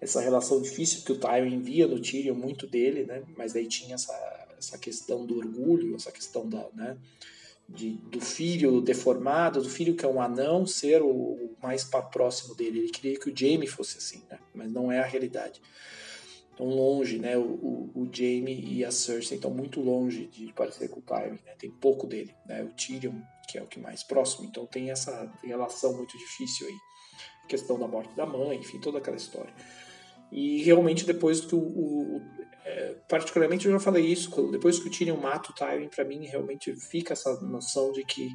essa 0.00 0.20
relação 0.20 0.60
difícil 0.60 1.02
que 1.02 1.12
o 1.12 1.18
Tywin 1.18 1.54
envia 1.54 1.86
no 1.86 1.98
Tyrion 1.98 2.34
muito 2.34 2.66
dele, 2.66 3.04
né? 3.04 3.22
Mas 3.36 3.56
aí 3.56 3.66
tinha 3.66 3.94
essa, 3.94 4.12
essa 4.58 4.76
questão 4.76 5.24
do 5.24 5.38
orgulho, 5.38 5.94
essa 5.96 6.12
questão 6.12 6.48
da, 6.48 6.66
né? 6.74 6.96
De, 7.66 7.92
do 7.92 8.20
filho 8.20 8.82
deformado, 8.82 9.62
do 9.62 9.70
filho 9.70 9.94
que 9.94 10.04
é 10.04 10.08
um 10.08 10.20
anão, 10.20 10.66
ser 10.66 11.00
o, 11.00 11.08
o 11.08 11.56
mais 11.62 11.84
próximo 12.12 12.54
dele. 12.54 12.80
Ele 12.80 12.90
queria 12.90 13.18
que 13.18 13.30
o 13.30 13.36
Jaime 13.36 13.66
fosse 13.66 13.96
assim, 13.96 14.22
né? 14.30 14.38
Mas 14.54 14.70
não 14.70 14.92
é 14.92 15.00
a 15.00 15.06
realidade. 15.06 15.62
Tão 16.56 16.66
longe, 16.66 17.18
né? 17.18 17.36
O, 17.36 17.42
o, 17.42 17.90
o 17.94 18.08
Jaime 18.12 18.60
e 18.60 18.84
a 18.84 18.90
Cersei 18.90 19.36
estão 19.36 19.50
muito 19.50 19.80
longe 19.80 20.26
de 20.26 20.52
parecer 20.52 20.88
com 20.88 21.00
o 21.00 21.02
Tywin, 21.02 21.40
né? 21.44 21.54
Tem 21.58 21.70
pouco 21.70 22.06
dele, 22.06 22.34
né? 22.46 22.62
O 22.62 22.68
Tyrion 22.74 23.20
que 23.46 23.58
é 23.58 23.62
o 23.62 23.66
que 23.66 23.78
mais 23.78 24.02
próximo. 24.02 24.46
Então 24.46 24.66
tem 24.66 24.90
essa 24.90 25.30
relação 25.42 25.96
muito 25.96 26.16
difícil 26.18 26.66
aí. 26.66 26.76
questão 27.48 27.78
da 27.78 27.86
morte 27.86 28.14
da 28.14 28.26
mãe, 28.26 28.58
enfim, 28.58 28.80
toda 28.80 28.98
aquela 28.98 29.16
história. 29.16 29.52
E 30.32 30.62
realmente 30.62 31.04
depois 31.04 31.40
que 31.40 31.54
o, 31.54 31.58
o 31.58 32.22
é, 32.64 32.94
particularmente 33.08 33.66
eu 33.66 33.72
já 33.72 33.78
falei 33.78 34.06
isso, 34.06 34.50
depois 34.50 34.78
que 34.78 34.88
o 34.88 34.90
Tyrion 34.90 35.18
mata 35.18 35.50
o 35.50 35.54
Tywin, 35.54 35.88
para 35.88 36.04
mim 36.04 36.24
realmente 36.24 36.74
fica 36.74 37.12
essa 37.12 37.40
noção 37.42 37.92
de 37.92 38.04
que 38.04 38.30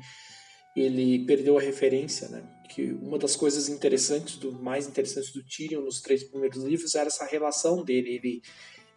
ele 0.75 1.25
perdeu 1.25 1.57
a 1.57 1.61
referência, 1.61 2.27
né? 2.29 2.43
Que 2.69 2.91
uma 2.91 3.17
das 3.17 3.35
coisas 3.35 3.67
interessantes, 3.67 4.37
do 4.37 4.51
mais 4.51 4.87
interessantes 4.87 5.31
do 5.31 5.43
Tyrion 5.43 5.81
nos 5.81 6.01
três 6.01 6.23
primeiros 6.23 6.63
livros 6.63 6.95
era 6.95 7.07
essa 7.07 7.25
relação 7.25 7.83
dele. 7.83 8.15
Ele 8.15 8.41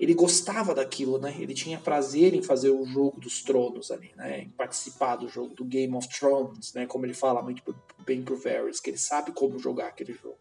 ele 0.02 0.14
gostava 0.14 0.75
daquilo, 0.75 1.17
né? 1.17 1.33
Ele 1.38 1.55
tinha 1.55 1.79
prazer 1.79 2.35
em 2.35 2.43
fazer 2.43 2.71
o 2.71 2.85
jogo 2.85 3.21
dos 3.21 3.41
tronos 3.43 3.91
ali, 3.93 4.11
né? 4.17 4.41
Em 4.41 4.49
participar 4.49 5.14
do 5.14 5.29
jogo 5.29 5.55
do 5.55 5.64
Game 5.64 5.95
of 5.95 6.09
Thrones, 6.09 6.73
né? 6.75 6.87
Como 6.87 7.07
ele 7.07 7.14
fala 7.14 7.41
muito 7.41 7.62
bem 8.05 8.21
pro 8.21 8.37
Varys, 8.37 8.81
que 8.81 8.91
ele 8.91 8.99
sabe 8.99 9.31
como 9.31 9.61
jogar 9.61 9.87
aquele 9.87 10.12
jogo. 10.12 10.38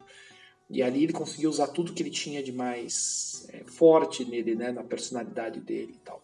E 0.67 0.81
ali 0.81 1.03
ele 1.03 1.13
conseguiu 1.13 1.49
usar 1.49 1.67
tudo 1.67 1.93
que 1.93 2.01
ele 2.01 2.09
tinha 2.09 2.41
de 2.41 2.51
mais 2.51 3.45
é, 3.49 3.63
forte 3.65 4.25
nele, 4.25 4.55
né? 4.55 4.71
Na 4.71 4.83
personalidade 4.83 5.59
dele 5.59 5.93
e 5.95 5.99
tal. 5.99 6.23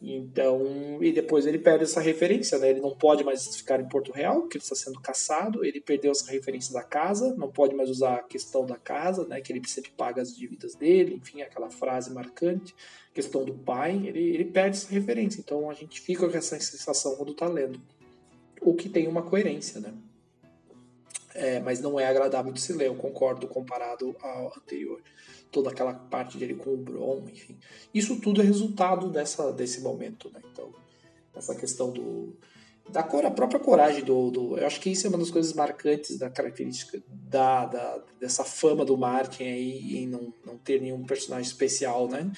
Então, 0.00 1.02
e 1.02 1.10
depois 1.10 1.46
ele 1.46 1.58
perde 1.58 1.84
essa 1.84 2.00
referência, 2.00 2.58
né? 2.58 2.70
Ele 2.70 2.80
não 2.80 2.94
pode 2.94 3.24
mais 3.24 3.56
ficar 3.56 3.80
em 3.80 3.88
Porto 3.88 4.12
Real, 4.12 4.42
porque 4.42 4.58
ele 4.58 4.62
está 4.62 4.74
sendo 4.74 5.00
caçado. 5.00 5.64
Ele 5.64 5.80
perdeu 5.80 6.12
essa 6.12 6.30
referência 6.30 6.72
da 6.72 6.82
casa, 6.82 7.34
não 7.36 7.50
pode 7.50 7.74
mais 7.74 7.88
usar 7.88 8.16
a 8.16 8.22
questão 8.22 8.66
da 8.66 8.76
casa, 8.76 9.26
né? 9.26 9.40
Que 9.40 9.52
ele 9.52 9.66
sempre 9.66 9.90
paga 9.92 10.20
as 10.20 10.36
dívidas 10.36 10.74
dele, 10.74 11.14
enfim, 11.14 11.40
aquela 11.40 11.70
frase 11.70 12.12
marcante. 12.12 12.74
Questão 13.14 13.44
do 13.44 13.54
pai, 13.54 13.96
ele, 14.06 14.20
ele 14.20 14.44
perde 14.44 14.76
essa 14.76 14.92
referência. 14.92 15.40
Então 15.40 15.70
a 15.70 15.74
gente 15.74 16.00
fica 16.00 16.28
com 16.28 16.36
essa 16.36 16.60
sensação 16.60 17.16
quando 17.16 17.32
está 17.32 17.48
lendo. 17.48 17.80
O 18.60 18.74
que 18.74 18.88
tem 18.90 19.08
uma 19.08 19.22
coerência, 19.22 19.80
né? 19.80 19.94
É, 21.34 21.60
mas 21.60 21.80
não 21.80 21.98
é 21.98 22.06
agradável 22.06 22.52
de 22.52 22.60
se 22.60 22.72
ler, 22.72 22.86
eu 22.86 22.94
concordo 22.94 23.46
comparado 23.46 24.16
ao 24.20 24.54
anterior 24.56 25.02
toda 25.56 25.70
aquela 25.70 25.94
parte 25.94 26.36
dele 26.36 26.54
com 26.54 26.74
o 26.74 26.76
Bron, 26.76 27.22
enfim. 27.32 27.56
Isso 27.94 28.20
tudo 28.20 28.42
é 28.42 28.44
resultado 28.44 29.08
dessa, 29.08 29.50
desse 29.50 29.80
momento, 29.80 30.30
né? 30.30 30.42
Então, 30.52 30.70
essa 31.34 31.54
questão 31.54 31.90
do 31.90 32.36
da 32.90 33.02
cor, 33.02 33.24
a 33.24 33.30
própria 33.30 33.58
coragem 33.58 34.04
do, 34.04 34.30
do, 34.30 34.58
eu 34.58 34.66
acho 34.66 34.80
que 34.80 34.90
isso 34.90 35.06
é 35.06 35.08
uma 35.08 35.18
das 35.18 35.30
coisas 35.30 35.54
marcantes 35.54 36.18
da 36.18 36.30
característica 36.30 37.02
da, 37.08 37.64
da 37.64 38.02
dessa 38.20 38.44
fama 38.44 38.84
do 38.84 38.96
Martin 38.98 39.44
aí 39.44 39.96
em 39.96 40.06
não, 40.06 40.32
não 40.44 40.58
ter 40.58 40.80
nenhum 40.80 41.02
personagem 41.02 41.50
especial, 41.50 42.06
né? 42.06 42.30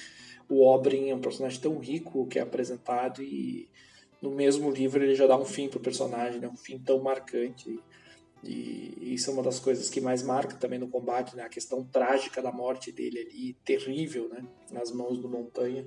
O 0.47 0.65
Oberyn 0.65 1.09
é 1.09 1.15
um 1.15 1.19
personagem 1.19 1.59
tão 1.59 1.77
rico 1.77 2.25
que 2.25 2.39
é 2.39 2.41
apresentado 2.41 3.21
e 3.21 3.69
no 4.21 4.31
mesmo 4.31 4.71
livro 4.71 5.03
ele 5.03 5.13
já 5.13 5.27
dá 5.27 5.37
um 5.37 5.45
fim 5.45 5.67
pro 5.67 5.79
personagem, 5.79 6.39
né? 6.39 6.47
Um 6.47 6.57
fim 6.57 6.79
tão 6.79 6.99
marcante. 6.99 7.79
E 8.43 9.13
isso 9.13 9.29
é 9.29 9.33
uma 9.33 9.43
das 9.43 9.59
coisas 9.59 9.89
que 9.89 9.99
mais 9.99 10.23
marca 10.23 10.55
também 10.55 10.79
no 10.79 10.87
combate, 10.87 11.35
né? 11.35 11.43
A 11.43 11.49
questão 11.49 11.83
trágica 11.83 12.41
da 12.41 12.51
morte 12.51 12.91
dele 12.91 13.19
ali, 13.19 13.53
terrível, 13.65 14.29
né? 14.29 14.43
Nas 14.71 14.91
mãos 14.91 15.19
do 15.19 15.27
Montanha. 15.27 15.85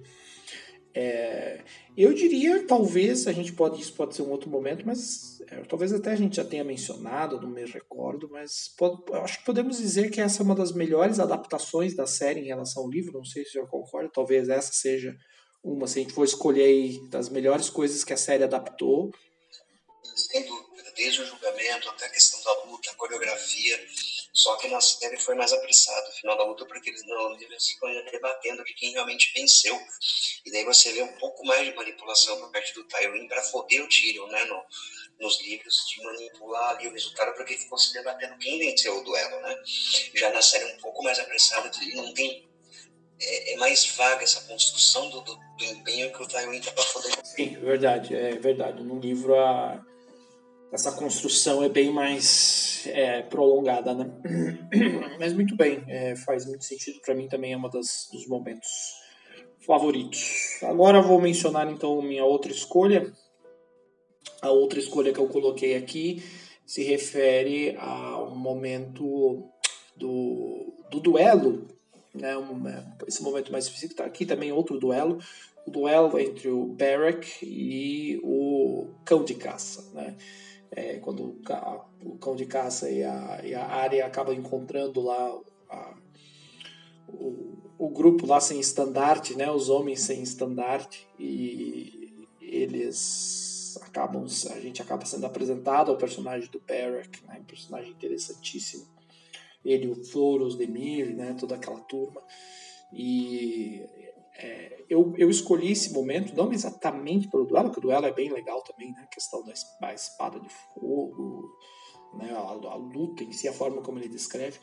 É, 0.95 1.65
eu 1.97 2.13
diria, 2.13 2.67
talvez, 2.67 3.27
a 3.27 3.33
gente 3.33 3.55
pode, 3.55 3.81
isso 3.81 3.95
pode 3.95 4.15
ser 4.15 4.23
um 4.23 4.31
outro 4.31 4.51
momento, 4.51 4.87
mas 4.87 5.41
é, 5.49 5.63
talvez 5.63 5.91
até 5.91 6.11
a 6.11 6.17
gente 6.17 6.37
já 6.37 6.45
tenha 6.45 6.63
mencionado, 6.63 7.41
não 7.41 7.49
me 7.49 7.65
recordo, 7.65 8.29
mas 8.31 8.69
pode, 8.77 9.03
acho 9.15 9.39
que 9.39 9.47
podemos 9.47 9.79
dizer 9.79 10.11
que 10.11 10.21
essa 10.21 10.43
é 10.43 10.45
uma 10.45 10.55
das 10.55 10.73
melhores 10.73 11.19
adaptações 11.19 11.97
da 11.97 12.07
série 12.07 12.41
em 12.41 12.47
relação 12.47 12.83
ao 12.83 12.91
livro, 12.91 13.17
não 13.17 13.25
sei 13.25 13.43
se 13.45 13.55
já 13.55 13.67
concorda, 13.67 14.11
talvez 14.13 14.51
essa 14.51 14.73
seja 14.75 15.17
uma, 15.65 15.87
se 15.87 15.99
a 15.99 16.03
gente 16.03 16.13
for 16.13 16.25
escolher 16.25 17.01
das 17.09 17.31
melhores 17.31 17.71
coisas 17.71 18.05
que 18.05 18.13
a 18.13 18.17
série 18.17 18.45
adaptou. 18.45 19.11
Sem 20.03 20.47
dúvida 20.47 20.72
desde 20.95 21.23
o 21.23 21.27
julgamento 21.27 21.89
até 21.91 22.07
a 22.07 22.11
questão 22.11 22.41
da 22.43 22.65
luta, 22.65 22.91
a 22.91 22.95
coreografia. 22.95 23.87
Só 24.33 24.57
que 24.57 24.69
na 24.69 24.81
série 24.81 25.19
foi 25.19 25.35
mais 25.35 25.53
apressado 25.53 26.09
o 26.09 26.13
final 26.13 26.37
da 26.37 26.45
luta, 26.45 26.65
porque 26.65 26.91
eles 26.91 27.05
não 27.07 27.35
eles 27.41 27.69
ficam 27.69 27.91
debatendo 28.11 28.65
de 28.65 28.75
quem 28.75 28.93
realmente 28.93 29.33
venceu. 29.35 29.79
E 30.45 30.51
daí 30.51 30.65
você 30.65 30.93
vê 30.93 31.03
um 31.03 31.13
pouco 31.19 31.45
mais 31.45 31.67
de 31.67 31.75
manipulação 31.75 32.39
por 32.41 32.51
parte 32.51 32.73
do 32.75 32.85
Tywin 32.85 33.29
para 33.29 33.43
foder 33.43 33.83
o 33.83 33.89
Tyrion, 33.89 34.27
né? 34.29 34.45
No, 34.47 34.65
nos 35.21 35.41
livros, 35.43 35.77
de 35.89 36.03
manipular 36.03 36.71
ali 36.71 36.89
o 36.89 36.93
resultado 36.93 37.35
para 37.35 37.45
que 37.45 37.57
ficou 37.57 37.79
se 37.79 37.93
debatendo 37.93 38.39
quem 38.39 38.59
venceu 38.59 38.99
o 38.99 39.05
duelo, 39.05 39.41
né? 39.41 39.57
Já 40.15 40.31
na 40.31 40.43
série 40.43 40.65
um 40.73 40.79
pouco 40.79 41.03
mais 41.03 41.19
apressada, 41.19 41.71
não 41.95 42.15
tem 42.15 42.51
é, 43.21 43.53
é, 43.53 43.57
mais 43.57 43.87
vaga 43.87 44.25
essa 44.25 44.41
construção 44.49 45.09
do, 45.11 45.21
do, 45.21 45.37
do 45.37 45.65
empenho 45.65 46.13
que 46.13 46.23
o 46.23 46.27
Tywin 46.27 46.61
tá 46.61 46.73
para 46.73 46.83
foder. 46.85 47.13
Sim, 47.25 47.55
verdade, 47.61 48.15
é 48.15 48.35
verdade. 48.35 48.83
No 48.83 48.99
livro 48.99 49.39
a 49.39 49.85
essa 50.73 50.91
construção 50.93 51.63
é 51.63 51.69
bem 51.69 51.93
mais 51.93 52.87
é, 52.87 53.21
prolongada, 53.23 53.95
né? 53.95 54.11
Mas 55.21 55.35
muito 55.35 55.55
bem, 55.55 55.85
é, 55.87 56.17
faz 56.17 56.47
muito 56.47 56.65
sentido 56.65 56.99
para 57.05 57.15
mim 57.15 57.29
também 57.29 57.53
é 57.53 57.59
das 57.69 58.09
dos 58.11 58.27
momentos 58.27 58.69
favoritos. 59.67 60.63
Agora 60.63 61.03
vou 61.03 61.21
mencionar 61.21 61.71
então 61.71 62.01
minha 62.01 62.25
outra 62.25 62.51
escolha. 62.51 63.13
A 64.41 64.51
outra 64.51 64.79
escolha 64.79 65.13
que 65.13 65.21
eu 65.21 65.29
coloquei 65.29 65.77
aqui 65.77 66.23
se 66.65 66.83
refere 66.83 67.77
a 67.79 68.23
um 68.23 68.35
momento 68.35 69.45
do, 69.95 70.75
do 70.91 71.01
duelo, 71.01 71.69
né? 72.15 72.37
Um, 72.39 72.65
esse 73.07 73.23
momento 73.23 73.53
mais 73.53 73.67
específico 73.67 73.93
está 73.93 74.05
aqui 74.07 74.25
também 74.25 74.53
outro 74.53 74.79
duelo, 74.79 75.19
o 75.67 75.71
duelo 75.71 76.19
entre 76.19 76.49
o 76.49 76.67
Barrack 76.67 77.45
e 77.45 78.19
o 78.25 78.89
cão 79.05 79.23
de 79.23 79.35
caça, 79.35 79.93
né? 79.93 80.17
É, 80.75 80.99
quando 80.99 81.39
o, 82.05 82.19
cão 82.19 82.35
de 82.35 82.47
caça 82.47 82.91
e 82.91 83.05
a, 83.05 83.41
e 83.45 83.55
a 83.55 83.67
área 83.67 84.07
acabam 84.07 84.35
encontrando 84.35 85.03
lá 85.03 85.39
a, 85.71 85.95
o, 87.09 87.59
o, 87.79 87.89
grupo 87.91 88.27
lá 88.27 88.41
sem 88.41 88.59
estandarte, 88.59 89.37
né, 89.37 89.51
os 89.51 89.69
homens 89.69 90.01
sem 90.01 90.23
estandarte, 90.23 91.07
e 91.19 92.27
eles 92.41 93.79
acabam, 93.83 94.25
a 94.25 94.61
gente 94.61 94.81
acaba 94.81 95.05
sendo 95.05 95.27
apresentado 95.27 95.91
ao 95.91 95.99
personagem 95.99 96.51
do 96.51 96.61
Barack, 96.61 97.25
né, 97.27 97.39
um 97.41 97.45
personagem 97.45 97.91
interessantíssimo, 97.91 98.87
ele, 99.65 99.89
o 99.89 100.05
Floros, 100.05 100.57
Demir, 100.57 101.15
né, 101.15 101.37
toda 101.39 101.55
aquela 101.55 101.81
turma, 101.81 102.23
e 102.93 103.83
é, 104.37 104.85
eu, 104.89 105.15
eu 105.17 105.29
escolhi 105.29 105.73
esse 105.73 105.93
momento, 105.93 106.35
não 106.35 106.53
exatamente 106.53 107.29
pelo 107.29 107.45
duelo, 107.45 107.67
porque 107.67 107.81
o 107.81 107.83
duelo 107.83 108.07
é 108.07 108.13
bem 108.13 108.31
legal 108.31 108.63
também, 108.63 108.93
né? 108.93 109.03
A 109.03 109.07
questão 109.07 109.45
da, 109.45 109.53
da 109.81 109.95
espada 109.95 110.41
de 110.41 110.49
fogo, 110.49 111.57
né? 112.15 112.33
A, 112.33 112.39
a, 112.39 112.75
luta 112.77 113.23
em 113.23 113.33
si, 113.33 113.47
a 113.49 113.53
forma 113.53 113.83
como 113.83 113.99
ele 113.99 114.09
descreve. 114.09 114.59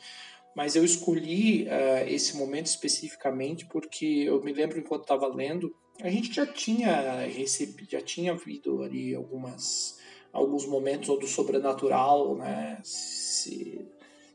Mas 0.54 0.74
eu 0.74 0.84
escolhi 0.84 1.64
uh, 1.64 2.08
esse 2.08 2.36
momento 2.36 2.66
especificamente 2.66 3.66
porque 3.66 4.24
eu 4.26 4.42
me 4.42 4.52
lembro 4.52 4.78
enquanto 4.78 5.02
estava 5.02 5.28
lendo, 5.28 5.74
a 6.02 6.10
gente 6.10 6.32
já 6.32 6.46
tinha 6.46 7.26
recebido, 7.26 7.90
já 7.90 8.00
tinha 8.00 8.34
visto 8.34 8.82
ali 8.82 9.14
algumas 9.14 9.98
alguns 10.32 10.64
momentos 10.64 11.08
ou 11.08 11.18
do 11.18 11.26
sobrenatural, 11.26 12.36
né? 12.36 12.78
Se, 12.82 13.84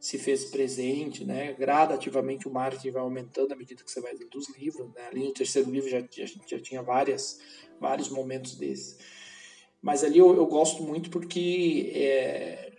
se 0.06 0.20
fez 0.20 0.46
presente, 0.46 1.26
né? 1.26 1.54
Gradativamente 1.54 2.48
o 2.48 2.52
marketing 2.52 2.92
vai 2.92 3.02
aumentando 3.02 3.54
à 3.54 3.56
medida 3.56 3.84
que 3.84 3.90
você 3.90 4.00
vai 4.00 4.14
lendo 4.14 4.38
os 4.38 4.56
livros, 4.56 4.94
né? 4.94 5.08
Ali 5.08 5.24
no 5.24 5.34
terceiro 5.34 5.72
livro 5.72 5.90
já, 5.90 6.00
já, 6.00 6.26
já 6.46 6.60
tinha 6.60 6.84
várias, 6.84 7.40
vários 7.80 8.10
momentos 8.10 8.56
desses. 8.56 9.00
Mas 9.82 10.04
ali 10.04 10.20
eu, 10.20 10.36
eu 10.36 10.46
gosto 10.46 10.84
muito 10.84 11.10
porque 11.10 11.92
é, 11.96 12.72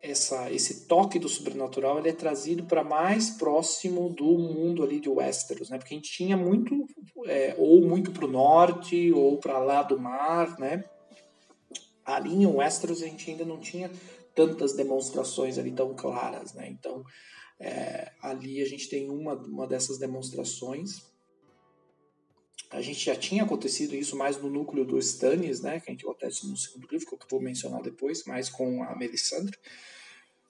essa, 0.00 0.52
esse 0.52 0.86
toque 0.86 1.18
do 1.18 1.28
sobrenatural 1.28 1.98
ele 1.98 2.10
é 2.10 2.12
trazido 2.12 2.62
para 2.62 2.84
mais 2.84 3.28
próximo 3.30 4.10
do 4.10 4.38
mundo 4.38 4.84
ali 4.84 5.00
de 5.00 5.08
Westeros, 5.08 5.70
né? 5.70 5.78
Porque 5.78 5.94
a 5.94 5.96
gente 5.96 6.12
tinha 6.12 6.36
muito, 6.36 6.86
é, 7.26 7.56
ou 7.58 7.82
muito 7.84 8.12
para 8.12 8.24
o 8.24 8.30
norte, 8.30 9.10
ou 9.12 9.36
para 9.38 9.58
lá 9.58 9.82
do 9.82 9.98
mar, 9.98 10.56
né? 10.60 10.84
Ali 12.04 12.34
em 12.34 12.46
Westeros 12.46 13.02
a 13.02 13.06
gente 13.06 13.32
ainda 13.32 13.44
não 13.44 13.58
tinha 13.58 13.90
tantas 14.38 14.72
demonstrações 14.72 15.58
ali 15.58 15.72
tão 15.72 15.96
claras, 15.96 16.54
né? 16.54 16.68
Então, 16.68 17.04
é, 17.58 18.12
ali 18.22 18.62
a 18.62 18.64
gente 18.64 18.88
tem 18.88 19.10
uma, 19.10 19.34
uma 19.34 19.66
dessas 19.66 19.98
demonstrações. 19.98 21.02
A 22.70 22.80
gente 22.80 23.04
já 23.04 23.16
tinha 23.16 23.42
acontecido 23.42 23.96
isso 23.96 24.16
mais 24.16 24.40
no 24.40 24.48
núcleo 24.48 24.84
do 24.84 24.96
Stannis, 24.96 25.60
né? 25.60 25.80
Que 25.80 25.90
a 25.90 25.92
gente 25.92 26.04
acontece 26.04 26.46
no 26.46 26.56
segundo 26.56 26.86
livro, 26.88 27.04
que 27.04 27.14
eu 27.14 27.18
vou 27.28 27.40
mencionar 27.40 27.82
depois, 27.82 28.24
mais 28.26 28.48
com 28.48 28.84
a 28.84 28.94
Melisandre. 28.94 29.58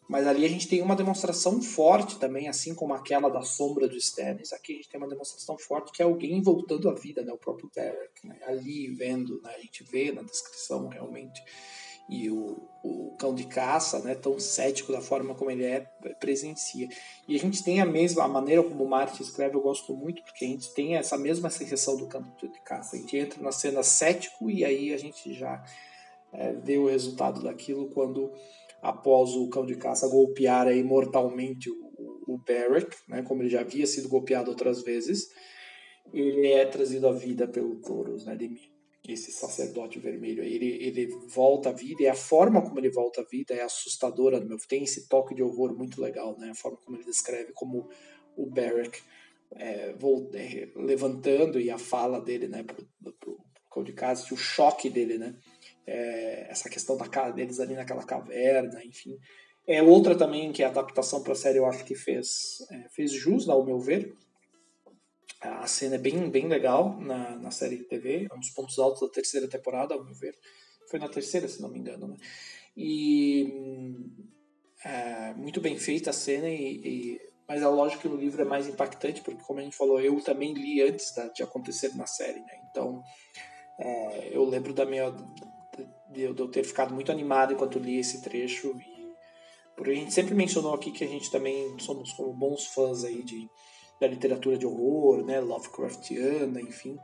Mas 0.07 0.27
ali 0.27 0.45
a 0.45 0.49
gente 0.49 0.69
tem 0.69 0.83
uma 0.83 0.97
demonstração 0.97 1.63
forte 1.63 2.19
também, 2.19 2.47
assim 2.47 2.75
como 2.75 2.93
aquela 2.93 3.31
da 3.31 3.41
sombra 3.41 3.89
do 3.89 3.97
Stannis. 3.97 4.53
Aqui 4.53 4.75
a 4.75 4.77
gente 4.77 4.91
tem 4.91 5.01
uma 5.01 5.09
demonstração 5.09 5.57
forte 5.57 5.93
que 5.93 6.03
é 6.03 6.05
alguém 6.05 6.43
voltando 6.43 6.91
à 6.91 6.95
vida, 6.95 7.23
né? 7.23 7.33
O 7.33 7.39
próprio 7.39 7.71
Derek, 7.75 8.27
né? 8.27 8.39
Ali 8.45 8.89
vendo, 8.89 9.41
né? 9.41 9.55
A 9.57 9.61
gente 9.61 9.83
vê 9.83 10.13
na 10.13 10.23
descrição 10.23 10.89
realmente 10.89 11.43
e 12.09 12.31
o, 12.31 12.57
o 12.83 13.15
cão 13.19 13.35
de 13.35 13.45
caça, 13.45 13.99
né, 14.01 14.15
tão 14.15 14.39
cético 14.39 14.93
da 14.93 15.01
forma 15.01 15.35
como 15.35 15.51
ele 15.51 15.65
é, 15.65 15.81
presencia. 16.19 16.89
E 17.27 17.37
a 17.37 17.39
gente 17.39 17.63
tem 17.63 17.81
a 17.81 17.87
mesma, 17.87 18.25
a 18.25 18.29
maneira 18.29 18.63
como 18.63 18.85
o 18.85 18.89
Martin 18.89 19.23
escreve, 19.23 19.57
eu 19.57 19.61
gosto 19.61 19.95
muito, 19.95 20.23
porque 20.23 20.45
a 20.45 20.49
gente 20.49 20.73
tem 20.73 20.97
essa 20.97 21.19
mesma 21.19 21.51
sensação 21.51 21.97
do 21.97 22.07
cão 22.07 22.23
de 22.23 22.61
caça. 22.61 22.97
A 22.97 22.99
gente 22.99 23.17
entra 23.17 23.43
na 23.43 23.53
cena 23.53 23.83
cético 23.83 24.51
e 24.51 24.65
aí 24.65 24.95
a 24.95 24.97
gente 24.97 25.35
já 25.35 25.63
é, 26.33 26.53
vê 26.53 26.79
o 26.79 26.89
resultado 26.89 27.43
daquilo 27.43 27.91
quando, 27.91 28.33
após 28.81 29.35
o 29.35 29.49
cão 29.49 29.67
de 29.67 29.77
caça 29.77 30.09
golpear 30.09 30.67
aí 30.67 30.83
mortalmente 30.83 31.69
o, 31.71 31.89
o 32.27 32.39
Barrack, 32.39 32.97
né, 33.07 33.23
como 33.23 33.43
ele 33.43 33.51
já 33.51 33.61
havia 33.61 33.87
sido 33.87 34.09
golpeado 34.09 34.51
outras 34.51 34.83
vezes, 34.83 35.29
ele 36.13 36.47
é 36.49 36.65
trazido 36.65 37.07
à 37.07 37.13
vida 37.13 37.47
pelo 37.47 37.77
Taurus, 37.77 38.25
né, 38.25 38.35
de 38.35 38.68
esse 39.13 39.33
sacerdote 39.33 39.99
vermelho. 39.99 40.43
Ele, 40.43 40.85
ele 40.85 41.09
volta 41.29 41.71
à 41.71 41.73
vida 41.73 42.03
e 42.03 42.09
a 42.09 42.15
forma 42.15 42.63
como 42.63 42.79
ele 42.79 42.91
volta 42.91 43.23
à 43.23 43.25
vida 43.25 43.55
é 43.55 43.63
assustadora. 43.63 44.41
Meu. 44.41 44.59
Tem 44.69 44.85
esse 44.85 45.09
toque 45.09 45.35
de 45.35 45.43
horror 45.43 45.77
muito 45.77 46.01
legal, 46.01 46.39
né? 46.39 46.51
A 46.51 46.55
forma 46.55 46.79
como 46.79 46.97
ele 46.97 47.05
descreve 47.05 47.53
como 47.53 47.89
o 48.37 48.47
Barrack 48.47 49.01
é, 49.57 49.95
é, 49.95 50.69
levantando 50.77 51.59
e 51.59 51.71
a 51.71 51.79
fala 51.79 52.21
dele, 52.21 52.49
né, 52.49 52.63
pro, 52.63 52.87
pro, 53.19 53.39
pro 53.71 53.85
de 53.85 53.93
casa, 53.93 54.33
o 54.33 54.37
choque 54.37 54.91
dele, 54.91 55.19
né? 55.19 55.35
É, 55.87 56.51
essa 56.51 56.69
questão 56.69 56.97
da 56.97 57.09
cara 57.09 57.31
deles 57.31 57.61
ali 57.61 57.75
naquela 57.75 58.05
caverna, 58.05 58.85
enfim. 58.85 59.19
É 59.67 59.83
outra 59.83 60.17
também 60.17 60.53
que 60.53 60.63
a 60.63 60.69
adaptação 60.69 61.23
para 61.23 61.33
a 61.33 61.37
série 61.37 61.59
eu 61.59 61.67
acho 61.67 61.85
que 61.85 61.95
fez, 61.95 62.59
é, 62.71 62.89
fez 62.91 63.13
jus, 63.13 63.49
ao 63.49 63.65
meu 63.65 63.79
ver, 63.79 64.15
a 65.41 65.67
cena 65.67 65.95
é 65.95 65.99
bem, 65.99 66.31
bem 66.31 66.49
legal 66.49 66.99
na, 67.01 67.37
na 67.37 67.51
série 67.51 67.77
de 67.77 67.85
TV, 67.85 68.27
é 68.31 68.35
um 68.35 68.41
dos 68.41 68.51
pontos 68.51 68.79
altos 68.79 69.01
da 69.01 69.09
terceira 69.09 69.49
temporada, 69.49 69.95
ao 69.95 70.05
meu 70.05 70.15
ver. 70.15 70.35
Foi 70.91 70.99
na 70.99 71.09
terceira, 71.09 71.47
se 71.47 71.61
não 71.61 71.69
me 71.69 71.79
engano, 71.79 72.09
né? 72.09 72.17
E 72.77 73.47
é, 74.85 75.35
muito 75.35 75.61
bem 75.61 75.79
feita 75.79 76.11
a 76.11 76.13
cena, 76.13 76.49
e, 76.49 76.81
e, 76.85 77.21
mas 77.47 77.63
é 77.63 77.69
lógico 77.69 78.03
que 78.03 78.09
no 78.09 78.17
livro 78.17 78.43
é 78.43 78.45
mais 78.45 78.69
impactante, 78.69 79.21
porque 79.21 79.43
como 79.43 79.61
a 79.61 79.63
gente 79.63 79.77
falou, 79.77 80.01
eu 80.01 80.21
também 80.21 80.55
li 80.55 80.83
antes 80.83 81.15
da, 81.15 81.29
de 81.29 81.43
acontecer 81.43 81.95
na 81.97 82.07
série, 82.07 82.41
né? 82.41 82.61
Então, 82.71 83.03
é, 83.79 84.31
eu 84.33 84.45
lembro 84.45 84.73
da 84.73 84.85
minha 84.85 85.11
de, 85.11 85.87
de 86.11 86.23
eu 86.23 86.49
ter 86.49 86.65
ficado 86.65 86.93
muito 86.95 87.13
animado 87.13 87.53
enquanto 87.53 87.79
li 87.79 87.99
esse 87.99 88.23
trecho 88.23 88.77
e 88.81 88.99
porque 89.77 89.93
a 89.93 89.95
gente 89.95 90.13
sempre 90.13 90.35
mencionou 90.35 90.75
aqui 90.75 90.91
que 90.91 91.05
a 91.05 91.07
gente 91.07 91.31
também 91.31 91.79
somos 91.79 92.13
como 92.13 92.33
bons 92.33 92.67
fãs 92.67 93.05
aí 93.05 93.23
de 93.23 93.49
da 94.01 94.07
literatura 94.07 94.57
de 94.57 94.67
horror, 94.67 95.25
né, 95.25 95.41
Lovecraftiana, 95.41 96.61
enfim, 96.61 96.99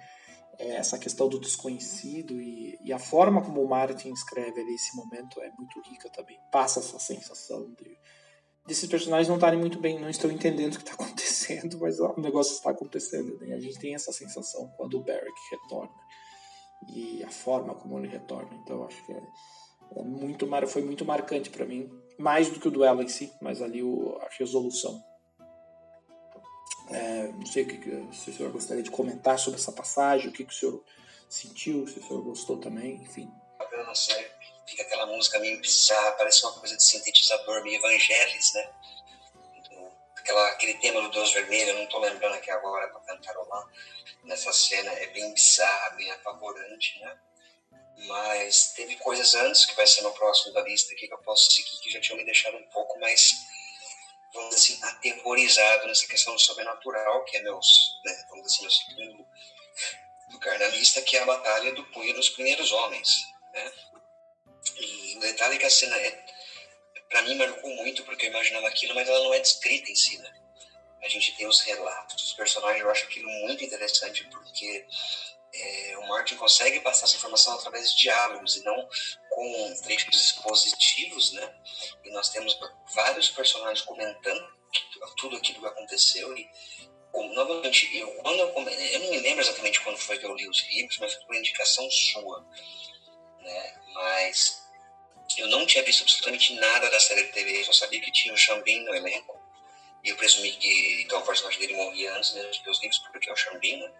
é, 0.58 0.76
essa 0.76 0.98
questão 0.98 1.28
do 1.28 1.38
desconhecido 1.38 2.40
e, 2.40 2.78
e, 2.82 2.92
a 2.92 2.98
forma 2.98 3.42
como 3.42 3.62
o 3.62 3.68
Martin 3.68 4.12
escreve 4.12 4.60
ali 4.60 4.74
esse 4.74 4.96
momento 4.96 5.40
é 5.40 5.50
muito 5.58 5.80
rica 5.80 6.08
também. 6.10 6.38
Passa 6.52 6.80
essa 6.80 6.98
sensação 6.98 7.72
de 7.72 7.98
desses 8.66 8.88
personagens 8.88 9.28
não 9.28 9.36
estarem 9.36 9.58
muito 9.58 9.78
bem, 9.78 10.00
não 10.00 10.08
estão 10.08 10.30
entendendo 10.30 10.74
o 10.74 10.78
que 10.78 10.84
está 10.84 10.94
acontecendo, 11.02 11.78
mas 11.78 11.98
o 11.98 12.14
negócio 12.18 12.54
está 12.54 12.70
acontecendo. 12.70 13.38
Né? 13.38 13.54
A 13.54 13.60
gente 13.60 13.78
tem 13.78 13.94
essa 13.94 14.12
sensação 14.12 14.68
quando 14.76 14.98
o 14.98 15.02
Barrick 15.02 15.34
retorna 15.50 15.92
e 16.88 17.22
a 17.24 17.30
forma 17.30 17.74
como 17.74 17.98
ele 17.98 18.08
retorna. 18.08 18.54
Então 18.62 18.84
acho 18.84 19.04
que 19.04 19.12
é, 19.12 19.22
é 19.96 20.02
muito 20.02 20.46
foi 20.66 20.82
muito 20.82 21.04
marcante 21.04 21.50
para 21.50 21.66
mim, 21.66 21.90
mais 22.18 22.48
do 22.48 22.60
que 22.60 22.68
o 22.68 22.70
duelo 22.70 23.02
em 23.02 23.08
si, 23.08 23.32
mas 23.40 23.60
ali 23.60 23.82
o, 23.82 24.16
a 24.20 24.28
resolução. 24.38 25.02
É, 26.90 27.28
não 27.28 27.46
sei 27.46 27.62
o 27.62 27.66
que, 27.66 28.14
se 28.14 28.30
o 28.30 28.34
senhor 28.34 28.52
gostaria 28.52 28.82
de 28.82 28.90
comentar 28.90 29.38
sobre 29.38 29.58
essa 29.58 29.72
passagem, 29.72 30.28
o 30.28 30.32
que, 30.32 30.44
que 30.44 30.52
o 30.52 30.56
senhor 30.56 30.84
sentiu, 31.28 31.86
se 31.86 31.98
o 31.98 32.06
senhor 32.06 32.22
gostou 32.22 32.58
também, 32.58 32.96
enfim. 32.96 33.32
Fica 34.66 34.82
aquela 34.82 35.06
música 35.06 35.38
meio 35.38 35.60
bizarra, 35.60 36.12
parece 36.12 36.44
uma 36.44 36.58
coisa 36.58 36.76
de 36.76 36.82
sintetizador, 36.82 37.62
meio 37.62 37.76
evangelis, 37.76 38.52
né? 38.54 38.70
Aquela, 40.16 40.48
aquele 40.48 40.74
tema 40.74 41.02
do 41.02 41.10
Deus 41.10 41.32
Vermelho, 41.32 41.70
eu 41.70 41.74
não 41.76 41.84
estou 41.84 42.00
lembrando 42.00 42.34
aqui 42.34 42.50
agora 42.50 42.88
para 42.88 43.00
cantarolar, 43.00 43.68
nessa 44.24 44.52
cena 44.52 44.90
é 44.92 45.06
bem 45.08 45.32
bizarra, 45.34 45.90
bem 45.90 46.10
apavorante, 46.12 46.98
né? 47.00 47.18
Mas 48.06 48.72
teve 48.74 48.96
coisas 48.96 49.34
antes, 49.34 49.66
que 49.66 49.76
vai 49.76 49.86
ser 49.86 50.02
no 50.02 50.12
próximo 50.12 50.52
da 50.52 50.62
lista 50.62 50.92
aqui, 50.92 51.06
que 51.06 51.14
eu 51.14 51.18
posso 51.18 51.50
seguir, 51.50 51.78
que 51.80 51.90
já 51.90 52.00
tinham 52.00 52.16
me 52.16 52.24
deixado 52.24 52.56
um 52.56 52.66
pouco 52.70 52.98
mais 52.98 53.32
vamos 54.34 54.54
dizer 54.54 54.74
assim, 54.74 54.84
aterrorizado 54.84 55.86
nessa 55.86 56.06
questão 56.06 56.34
do 56.34 56.40
sobrenatural, 56.40 57.24
que 57.24 57.36
é 57.36 57.42
meus, 57.42 58.00
né, 58.04 58.24
vamos 58.28 58.46
dizer 58.46 58.66
assim, 58.66 58.94
meu 58.94 59.06
segundo 59.06 59.26
do 60.30 60.38
carnalista, 60.40 61.00
que 61.02 61.16
é 61.16 61.22
a 61.22 61.26
batalha 61.26 61.72
do 61.74 61.84
punho 61.86 62.12
dos 62.14 62.28
primeiros 62.30 62.72
homens, 62.72 63.08
né? 63.52 63.72
E 64.78 65.16
o 65.16 65.20
detalhe 65.20 65.56
é 65.56 65.58
que 65.58 65.66
a 65.66 65.70
cena 65.70 65.96
é, 65.96 66.24
para 67.08 67.22
mim 67.22 67.36
marcou 67.36 67.70
muito 67.76 68.02
porque 68.04 68.26
eu 68.26 68.30
imaginava 68.30 68.66
aquilo, 68.66 68.94
mas 68.94 69.08
ela 69.08 69.22
não 69.22 69.34
é 69.34 69.38
descrita 69.38 69.90
em 69.90 69.94
si, 69.94 70.18
né? 70.18 70.32
A 71.02 71.08
gente 71.08 71.36
tem 71.36 71.46
os 71.46 71.60
relatos 71.60 72.16
dos 72.16 72.32
personagens, 72.32 72.82
eu 72.82 72.90
acho 72.90 73.04
aquilo 73.04 73.28
muito 73.28 73.62
interessante 73.62 74.24
porque 74.24 74.86
é, 75.52 75.98
o 75.98 76.08
Martin 76.08 76.36
consegue 76.36 76.80
passar 76.80 77.04
essa 77.06 77.16
informação 77.16 77.54
através 77.54 77.92
de 77.92 78.02
diálogos 78.02 78.56
e 78.56 78.64
não 78.64 78.88
com 79.34 79.74
trechos 79.82 80.14
expositivos, 80.14 81.32
né? 81.32 81.54
E 82.04 82.10
nós 82.12 82.28
temos 82.28 82.56
vários 82.94 83.30
personagens 83.30 83.84
comentando 83.84 84.54
tudo 85.16 85.36
aquilo 85.36 85.60
que 85.60 85.66
aconteceu 85.66 86.36
e 86.36 86.48
novamente, 87.34 87.96
eu, 87.96 88.08
quando 88.22 88.40
eu, 88.40 88.48
eu 88.48 89.00
não 89.00 89.10
me 89.10 89.18
lembro 89.18 89.40
exatamente 89.40 89.80
quando 89.80 89.98
foi 89.98 90.18
que 90.18 90.26
eu 90.26 90.34
li 90.34 90.48
os 90.48 90.66
livros, 90.68 90.98
mas 90.98 91.14
foi 91.14 91.24
por 91.24 91.36
indicação 91.36 91.88
sua, 91.90 92.44
né? 93.40 93.82
Mas 93.92 94.62
eu 95.38 95.48
não 95.48 95.66
tinha 95.66 95.84
visto 95.84 96.02
absolutamente 96.02 96.54
nada 96.54 96.90
da 96.90 97.00
série 97.00 97.24
de 97.24 97.32
TV, 97.32 97.60
eu 97.60 97.64
só 97.64 97.72
sabia 97.72 98.00
que 98.00 98.10
tinha 98.10 98.34
o 98.34 98.36
Xambin 98.36 98.84
no 98.84 98.94
elenco. 98.94 99.40
E 100.02 100.10
eu 100.10 100.16
presumi 100.16 100.52
que 100.52 101.02
então, 101.02 101.20
o 101.20 101.24
personagem 101.24 101.60
dele 101.60 101.76
morria 101.76 102.14
antes 102.14 102.34
mesmo 102.34 102.50
de 102.50 102.62
ver 102.62 102.70
os 102.70 102.80
livros, 102.80 102.98
porque 103.10 103.30
é 103.30 103.32
o 103.32 103.36
Xambin, 103.36 103.76
né? 103.76 103.92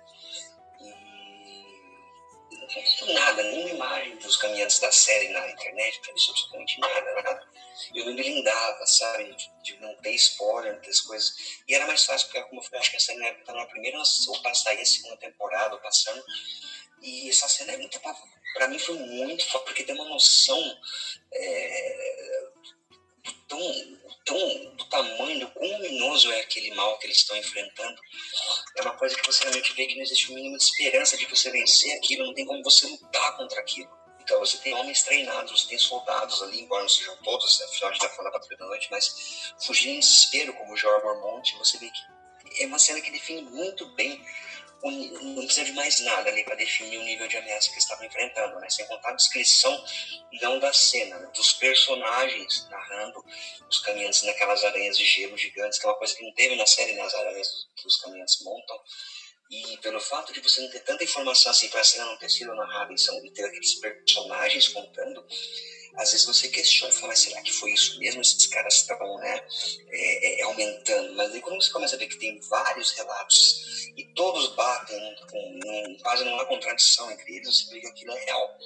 Não 2.74 2.82
tinha 2.82 2.84
visto 2.84 3.12
nada, 3.12 3.42
nenhuma 3.42 3.70
imagem 3.70 4.16
dos 4.16 4.36
caminhantes 4.36 4.80
da 4.80 4.90
série 4.90 5.28
na 5.28 5.48
internet, 5.48 5.96
não 5.96 6.02
tinha 6.02 6.14
visto 6.14 6.30
absolutamente 6.30 6.80
nada, 6.80 7.22
nada. 7.22 7.48
Eu 7.94 8.06
me 8.06 8.14
blindava, 8.14 8.86
sabe? 8.86 9.36
De 9.62 9.76
não 9.80 9.94
ter 9.96 10.14
spoiler, 10.14 10.80
das 10.80 11.00
coisas. 11.00 11.34
E 11.68 11.74
era 11.74 11.86
mais 11.86 12.04
fácil, 12.04 12.28
porque 12.28 12.42
como 12.48 12.60
eu 12.60 12.64
falei, 12.64 12.80
acho 12.80 12.90
que 12.90 12.96
a 12.96 13.00
série 13.00 13.24
época 13.26 13.52
na 13.52 13.66
primeira, 13.66 13.98
ou 13.98 14.42
para 14.42 14.54
sair 14.54 14.80
a 14.80 14.84
segunda 14.84 15.16
temporada, 15.18 15.76
passando. 15.78 16.24
E 17.00 17.28
essa 17.28 17.48
cena 17.48 17.72
é 17.72 17.76
muito 17.76 18.00
para 18.54 18.68
mim 18.68 18.78
foi 18.78 18.96
muito 18.96 19.46
porque 19.64 19.84
tem 19.84 19.94
uma 19.94 20.08
noção 20.08 20.80
é, 21.32 22.50
tão, 23.48 23.60
tão, 24.24 24.74
do 24.74 24.84
tamanho, 24.86 25.40
do 25.40 25.50
quão 25.50 25.70
luminoso 25.78 26.32
é 26.32 26.40
aquele 26.40 26.74
mal 26.74 26.98
que 26.98 27.06
eles 27.06 27.18
estão 27.18 27.36
enfrentando. 27.36 28.00
É 28.76 28.82
uma 28.82 28.96
coisa 28.96 29.14
que 29.16 29.26
você 29.26 29.42
realmente 29.44 29.72
vê 29.74 29.86
que 29.86 29.94
não 29.96 30.02
existe 30.02 30.30
o 30.30 30.34
mínimo 30.34 30.56
de 30.56 30.64
esperança 30.64 31.16
de 31.16 31.26
você 31.26 31.50
vencer 31.50 31.96
aquilo, 31.96 32.26
não 32.26 32.34
tem 32.34 32.46
como 32.46 32.62
você 32.62 32.86
lutar 32.86 33.36
contra 33.36 33.60
aquilo. 33.60 33.90
Então 34.20 34.40
você 34.40 34.56
tem 34.58 34.74
homens 34.74 35.02
treinados, 35.02 35.60
você 35.60 35.68
tem 35.68 35.78
soldados 35.78 36.42
ali, 36.42 36.62
embora 36.62 36.82
não 36.82 36.88
sejam 36.88 37.14
todos, 37.18 37.60
né? 37.60 37.66
afinal 37.66 37.90
a 37.90 37.92
gente 37.92 38.02
está 38.02 38.16
falando 38.16 38.32
da 38.32 38.38
Patrulha 38.38 38.58
da 38.58 38.66
Noite, 38.66 38.88
mas 38.90 39.52
fugindo 39.62 39.96
em 39.96 40.00
desespero, 40.00 40.54
como 40.54 40.72
o 40.72 40.76
Jorge 40.76 41.04
Mormont, 41.04 41.56
você 41.58 41.76
vê 41.76 41.90
que 41.90 42.62
é 42.62 42.66
uma 42.66 42.78
cena 42.78 43.00
que 43.00 43.10
define 43.10 43.42
muito 43.42 43.86
bem 43.94 44.24
não 44.90 45.44
precisa 45.44 45.64
de 45.64 45.72
mais 45.72 46.00
nada 46.00 46.30
ali 46.30 46.44
para 46.44 46.54
definir 46.54 46.98
o 46.98 47.04
nível 47.04 47.26
de 47.26 47.36
ameaça 47.36 47.70
que 47.72 47.78
estavam 47.78 48.04
enfrentando, 48.04 48.58
né? 48.60 48.68
Sem 48.68 48.86
contar 48.86 49.10
a 49.10 49.14
descrição 49.14 49.84
não 50.42 50.58
da 50.58 50.72
cena, 50.72 51.18
né? 51.18 51.30
dos 51.34 51.54
personagens 51.54 52.68
narrando 52.68 53.24
os 53.68 53.78
caminhantes 53.80 54.22
naquelas 54.24 54.62
aranhas 54.64 54.98
de 54.98 55.04
gelo 55.04 55.36
gigantes, 55.38 55.78
que 55.78 55.86
é 55.86 55.88
uma 55.88 55.98
coisa 55.98 56.14
que 56.14 56.22
não 56.22 56.34
teve 56.34 56.56
na 56.56 56.66
série, 56.66 56.92
né? 56.92 57.02
As 57.02 57.14
aranhas 57.14 57.48
que 57.76 57.86
os 57.86 57.96
caminhantes 57.96 58.42
montam. 58.42 58.78
E 59.50 59.76
pelo 59.78 60.00
fato 60.00 60.32
de 60.32 60.40
você 60.40 60.60
não 60.60 60.70
ter 60.70 60.80
tanta 60.80 61.04
informação 61.04 61.52
assim 61.52 61.68
para 61.68 61.80
a 61.80 61.84
cena 61.84 62.06
não 62.06 62.16
ter 62.18 62.30
sido 62.30 62.54
narrada 62.54 62.92
e 62.92 63.30
ter 63.30 63.44
aqueles 63.44 63.74
personagens 63.74 64.68
contando, 64.68 65.24
às 65.96 66.10
vezes 66.10 66.26
você 66.26 66.48
questiona, 66.48 66.92
fala, 66.92 67.08
mas 67.08 67.20
será 67.20 67.40
que 67.42 67.52
foi 67.52 67.72
isso 67.72 67.98
mesmo? 67.98 68.20
Esses 68.20 68.46
caras 68.46 68.74
estavam 68.74 69.16
né, 69.18 69.40
é, 69.90 70.40
é, 70.40 70.42
aumentando. 70.42 71.14
Mas 71.14 71.32
aí 71.32 71.40
quando 71.40 71.62
você 71.62 71.70
começa 71.70 71.96
a 71.96 71.98
ver 71.98 72.08
que 72.08 72.18
tem 72.18 72.40
vários 72.40 72.92
relatos 72.92 73.90
e 73.96 74.04
todos 74.14 74.54
batem, 74.54 74.98
com, 75.30 75.96
quase 76.02 76.24
não 76.24 76.38
há 76.38 76.46
contradição 76.46 77.10
entre 77.10 77.36
eles, 77.36 77.48
você 77.48 77.74
vê 77.74 77.80
que 77.80 77.86
aquilo 77.86 78.12
é 78.12 78.24
real. 78.24 78.58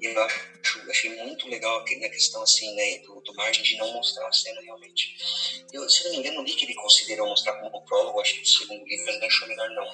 E 0.00 0.06
eu 0.06 0.22
acho, 0.22 0.90
achei 0.90 1.10
muito 1.22 1.48
legal 1.48 1.78
na 1.78 2.08
questão 2.08 2.42
assim, 2.42 2.74
né, 2.74 2.98
do, 2.98 3.20
do 3.20 3.34
margem 3.34 3.62
de 3.62 3.76
não 3.76 3.92
mostrar 3.92 4.26
a 4.26 4.32
cena 4.32 4.60
realmente. 4.60 5.16
Eu, 5.72 5.88
se 5.88 6.04
não 6.04 6.12
me 6.12 6.18
engano, 6.18 6.42
li 6.42 6.54
que 6.54 6.64
ele 6.64 6.74
considerou 6.74 7.28
mostrar 7.28 7.54
como 7.60 7.84
prólogo, 7.84 8.20
acho 8.20 8.34
que 8.34 8.40
no 8.40 8.46
segundo 8.46 8.84
livro, 8.84 9.06
mas 9.06 9.20
não 9.20 9.26
achou 9.26 9.48
melhor 9.48 9.70
não. 9.70 9.86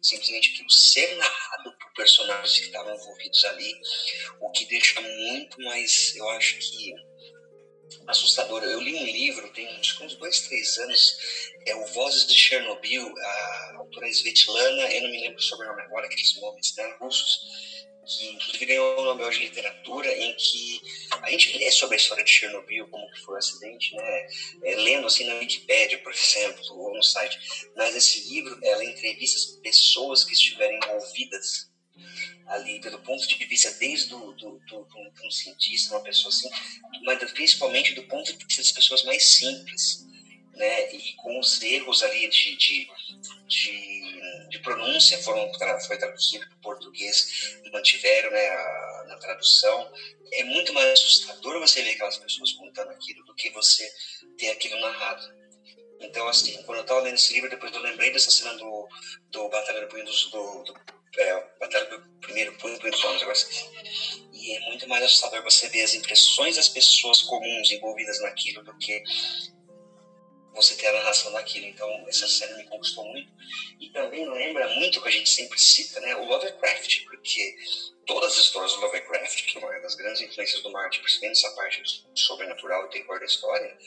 Simplesmente 0.00 0.52
aquilo 0.52 0.70
ser 0.70 1.16
narrado 1.16 1.72
por 1.78 1.92
personagens 1.94 2.58
que 2.58 2.66
estavam 2.66 2.94
envolvidos 2.94 3.44
ali, 3.46 3.74
o 4.40 4.50
que 4.50 4.64
deixa 4.66 5.00
muito 5.00 5.60
mais 5.62 6.14
eu 6.20 6.30
acho 6.30 6.58
que 6.58 6.94
assustador. 8.06 8.62
Eu 8.62 8.80
li 8.80 8.94
um 8.94 9.04
livro, 9.04 9.48
tem 9.52 9.68
uns, 9.78 10.00
uns 10.00 10.14
dois, 10.16 10.40
três 10.40 10.78
anos, 10.78 11.16
é 11.66 11.74
o 11.74 11.86
Vozes 11.86 12.26
de 12.26 12.34
Chernobyl, 12.34 13.12
a 13.18 13.76
autora 13.78 14.08
Svetlana, 14.08 14.92
eu 14.92 15.02
não 15.02 15.10
me 15.10 15.20
lembro 15.20 15.38
o 15.38 15.42
sobrenome 15.42 15.82
agora, 15.82 16.06
aqueles 16.06 16.40
nomes 16.40 16.74
né, 16.76 16.96
russos, 17.00 17.40
que 18.06 18.26
inclusive 18.30 18.66
ganhou 18.66 18.98
o 18.98 19.04
Nobel 19.04 19.30
de 19.30 19.38
Literatura, 19.38 20.12
em 20.16 20.34
que 20.34 20.80
a 21.22 21.30
gente 21.30 21.56
lê 21.58 21.70
sobre 21.70 21.96
a 21.96 21.98
história 21.98 22.24
de 22.24 22.30
Chernobyl, 22.30 22.88
como 22.88 23.10
que 23.12 23.20
foi 23.20 23.34
o 23.34 23.38
acidente, 23.38 23.94
né? 23.94 24.26
É, 24.64 24.74
lendo 24.76 25.06
assim 25.06 25.24
na 25.26 25.34
Wikipédia, 25.34 25.98
por 25.98 26.12
exemplo, 26.12 26.62
ou 26.70 26.94
no 26.94 27.02
site. 27.02 27.38
Mas 27.76 27.94
esse 27.94 28.28
livro, 28.28 28.58
ela 28.64 28.84
entrevista 28.84 29.60
pessoas 29.62 30.24
que 30.24 30.32
estiveram 30.32 30.76
envolvidas 30.76 31.69
ali 32.50 32.80
pelo 32.80 32.98
ponto 33.00 33.26
de 33.26 33.34
vista 33.46 33.70
desde 33.78 34.08
do, 34.10 34.32
do, 34.32 34.58
do, 34.66 34.84
do 34.84 35.26
um 35.26 35.30
cientista, 35.30 35.94
uma 35.94 36.02
pessoa 36.02 36.32
assim, 36.32 36.48
mas 37.02 37.30
principalmente 37.32 37.94
do 37.94 38.02
ponto 38.04 38.32
de 38.32 38.44
vista 38.44 38.62
das 38.62 38.72
pessoas 38.72 39.04
mais 39.04 39.24
simples, 39.24 40.04
né? 40.54 40.92
E 40.94 41.14
com 41.14 41.38
os 41.38 41.62
erros 41.62 42.02
ali 42.02 42.28
de, 42.28 42.56
de, 42.56 42.88
de, 43.46 44.48
de 44.50 44.58
pronúncia 44.58 45.18
foram 45.22 45.50
foi 45.86 45.96
traduzido 45.96 46.46
para 46.46 46.56
o 46.56 46.60
português 46.60 47.58
mantiveram 47.72 48.30
né, 48.30 48.48
a, 48.48 49.04
na 49.08 49.16
tradução. 49.16 49.92
É 50.32 50.44
muito 50.44 50.72
mais 50.72 50.90
assustador 50.92 51.58
você 51.60 51.82
ver 51.82 51.92
aquelas 51.92 52.18
pessoas 52.18 52.52
contando 52.52 52.90
aquilo 52.90 53.24
do 53.24 53.34
que 53.34 53.50
você 53.50 53.88
ter 54.36 54.50
aquilo 54.50 54.78
narrado. 54.80 55.22
Então, 56.00 56.26
assim, 56.28 56.60
quando 56.62 56.78
eu 56.78 56.82
estava 56.82 57.00
lendo 57.00 57.14
esse 57.14 57.32
livro, 57.32 57.50
depois 57.50 57.72
eu 57.74 57.80
lembrei 57.80 58.10
dessa 58.10 58.30
cena 58.30 58.54
do, 58.54 58.88
do 59.30 59.48
Batalha 59.50 59.82
do 59.82 59.88
Punho 59.88 60.04
do, 60.04 60.64
do 60.64 60.74
é, 61.16 61.44
Batalha 61.58 61.86
do 61.86 62.00
Primeiro 62.20 62.56
Punho 62.58 62.74
do 62.74 62.80
Punho 62.80 63.22
agora 63.22 63.38
E 64.32 64.56
é 64.56 64.60
muito 64.60 64.88
mais 64.88 65.04
assustador 65.04 65.42
você 65.42 65.68
ver 65.68 65.82
as 65.82 65.94
impressões 65.94 66.56
das 66.56 66.68
pessoas 66.68 67.22
comuns 67.22 67.70
envolvidas 67.70 68.20
naquilo 68.20 68.62
do 68.62 68.76
que 68.78 69.02
você 70.54 70.74
ter 70.74 70.88
a 70.88 70.92
narração 70.92 71.32
daquilo. 71.32 71.66
Então, 71.66 71.88
essa 72.08 72.28
cena 72.28 72.56
me 72.56 72.64
conquistou 72.64 73.04
muito. 73.04 73.30
E 73.80 73.88
também 73.88 74.30
lembra 74.30 74.68
muito 74.74 75.00
que 75.00 75.08
a 75.08 75.10
gente 75.10 75.30
sempre 75.30 75.58
cita, 75.58 75.98
né? 76.00 76.14
O 76.16 76.26
Lovecraft, 76.26 77.04
porque 77.06 77.56
todas 78.06 78.32
as 78.32 78.40
histórias 78.40 78.74
do 78.74 78.80
Lovecraft, 78.82 79.46
que 79.46 79.56
é 79.56 79.60
uma 79.60 79.80
das 79.80 79.94
grandes 79.94 80.20
influências 80.20 80.62
do 80.62 80.70
Martin, 80.70 81.00
principalmente 81.00 81.38
essa 81.38 81.56
parte 81.56 81.82
do 81.82 82.18
sobrenatural 82.18 82.86
e 82.86 82.90
terror 82.90 83.18
da 83.18 83.24
história, 83.24 83.78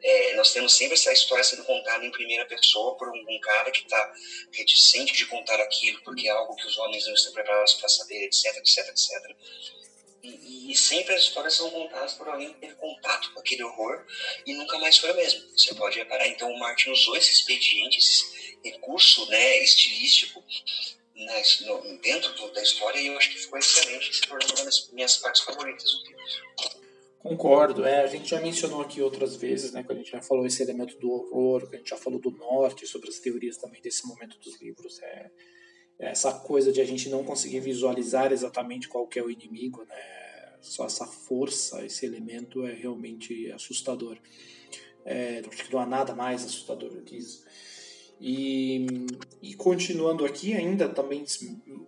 é, 0.00 0.34
nós 0.36 0.52
temos 0.52 0.76
sempre 0.76 0.94
essa 0.94 1.12
história 1.12 1.42
sendo 1.42 1.64
contada 1.64 2.04
em 2.04 2.10
primeira 2.12 2.46
pessoa 2.46 2.96
por 2.96 3.08
um, 3.08 3.24
um 3.28 3.40
cara 3.40 3.70
que 3.72 3.82
está 3.82 4.14
reticente 4.52 5.12
de 5.12 5.26
contar 5.26 5.60
aquilo, 5.60 6.00
porque 6.04 6.28
é 6.28 6.30
algo 6.30 6.54
que 6.54 6.66
os 6.66 6.78
homens 6.78 7.04
não 7.04 7.14
estão 7.14 7.32
preparados 7.32 7.74
para 7.74 7.88
saber, 7.88 8.24
etc, 8.24 8.56
etc, 8.58 8.88
etc. 8.88 9.36
E, 10.22 10.70
e, 10.70 10.76
sempre 10.76 11.14
as 11.14 11.22
histórias 11.22 11.54
são 11.54 11.68
contadas 11.70 12.14
por 12.14 12.28
alguém 12.28 12.52
que 12.52 12.60
teve 12.60 12.74
contato 12.74 13.32
com 13.32 13.40
aquele 13.40 13.64
horror 13.64 14.06
e 14.46 14.54
nunca 14.54 14.78
mais 14.78 14.96
foi 14.96 15.10
o 15.10 15.16
mesmo. 15.16 15.42
Você 15.56 15.74
pode 15.74 15.98
reparar. 15.98 16.28
Então 16.28 16.48
o 16.48 16.58
Martin 16.60 16.90
usou 16.90 17.16
esse 17.16 17.32
expediente, 17.32 17.98
esse 17.98 18.56
recurso 18.64 19.28
né, 19.28 19.58
estilístico 19.58 20.42
na, 21.16 21.34
no, 21.66 21.98
dentro 21.98 22.32
do, 22.34 22.52
da 22.52 22.62
história 22.62 23.00
e 23.00 23.06
eu 23.08 23.16
acho 23.16 23.30
que 23.30 23.38
ficou 23.38 23.58
excelente 23.58 24.14
se 24.14 24.22
tornou 24.22 24.48
uma 24.48 24.64
das 24.64 24.88
minhas 24.92 25.16
partes 25.16 25.42
favoritas 25.42 25.90
do 25.90 26.02
livro. 26.06 26.22
Concordo, 27.18 27.84
é, 27.84 28.02
a 28.02 28.06
gente 28.08 28.30
já 28.30 28.40
mencionou 28.40 28.80
aqui 28.80 29.00
outras 29.00 29.36
vezes, 29.36 29.72
né, 29.72 29.84
quando 29.84 29.98
a 29.98 30.02
gente 30.02 30.10
já 30.10 30.20
falou 30.20 30.44
esse 30.44 30.60
elemento 30.60 30.98
do 30.98 31.08
horror, 31.08 31.68
que 31.68 31.76
a 31.76 31.78
gente 31.78 31.90
já 31.90 31.96
falou 31.96 32.18
do 32.18 32.32
norte, 32.32 32.84
sobre 32.84 33.08
as 33.08 33.20
teorias 33.20 33.56
também 33.56 33.80
desse 33.80 34.04
momento 34.08 34.36
dos 34.40 34.60
livros, 34.60 35.00
é 35.00 35.30
essa 35.98 36.32
coisa 36.32 36.72
de 36.72 36.80
a 36.80 36.84
gente 36.84 37.08
não 37.08 37.22
conseguir 37.24 37.60
visualizar 37.60 38.32
exatamente 38.32 38.88
qual 38.88 39.06
que 39.06 39.18
é 39.18 39.22
o 39.22 39.30
inimigo, 39.30 39.84
né, 39.84 40.22
só 40.60 40.86
essa 40.86 41.06
força, 41.06 41.84
esse 41.84 42.06
elemento 42.06 42.66
é 42.66 42.72
realmente 42.72 43.50
assustador. 43.52 44.16
É, 45.04 45.42
acho 45.48 45.64
que 45.64 45.72
não 45.72 45.80
há 45.80 45.86
nada 45.86 46.14
mais 46.14 46.44
assustador 46.44 46.90
do 46.90 47.02
que 47.02 47.16
isso. 47.16 47.44
E, 48.24 48.86
e, 49.42 49.52
continuando 49.54 50.24
aqui, 50.24 50.54
ainda 50.54 50.88
também 50.88 51.24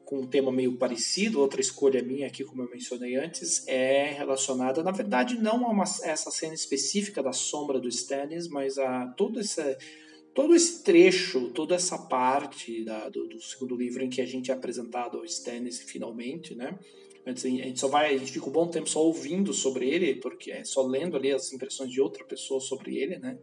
com 0.05 0.19
um 0.19 0.27
tema 0.27 0.51
meio 0.51 0.77
parecido, 0.77 1.39
outra 1.39 1.61
escolha 1.61 2.03
minha 2.03 2.27
aqui, 2.27 2.43
como 2.43 2.63
eu 2.63 2.69
mencionei 2.69 3.15
antes, 3.15 3.65
é 3.69 4.11
relacionada, 4.11 4.83
na 4.83 4.91
verdade, 4.91 5.39
não 5.39 5.65
a, 5.65 5.71
uma, 5.71 5.85
essa 5.85 6.33
cena 6.33 6.53
específica 6.53 7.23
da 7.23 7.33
sombra 7.33 7.79
do 7.79 7.89
Stannis, 7.89 8.49
mas 8.49 8.79
a 8.79 9.07
todo 9.17 9.39
esse, 9.39 9.63
todo 10.35 10.55
esse 10.55 10.83
trecho, 10.83 11.51
toda 11.51 11.75
essa 11.75 11.97
parte 11.97 12.85
da, 12.85 13.09
do, 13.09 13.29
do, 13.29 13.41
segundo 13.41 13.77
livro 13.77 14.03
em 14.03 14.11
que 14.11 14.21
a 14.21 14.27
gente 14.27 14.51
é 14.51 14.55
apresentado 14.55 15.19
ao 15.19 15.25
Stannis 15.25 15.81
finalmente, 15.81 16.55
né? 16.55 16.79
A 17.27 17.33
gente 17.33 17.81
só 17.81 17.89
vai, 17.89 18.15
a 18.15 18.19
gente 18.19 18.33
fica 18.33 18.47
um 18.47 18.53
bom 18.53 18.69
tempo 18.69 18.87
só 18.87 19.03
ouvindo 19.03 19.55
sobre 19.55 19.89
ele, 19.89 20.17
porque 20.17 20.51
é 20.51 20.63
só 20.63 20.87
lendo 20.87 21.17
ali 21.17 21.33
as 21.33 21.53
impressões 21.55 21.91
de 21.91 21.99
outra 21.99 22.23
pessoa 22.23 22.61
sobre 22.61 22.99
ele, 22.99 23.19
né? 23.19 23.39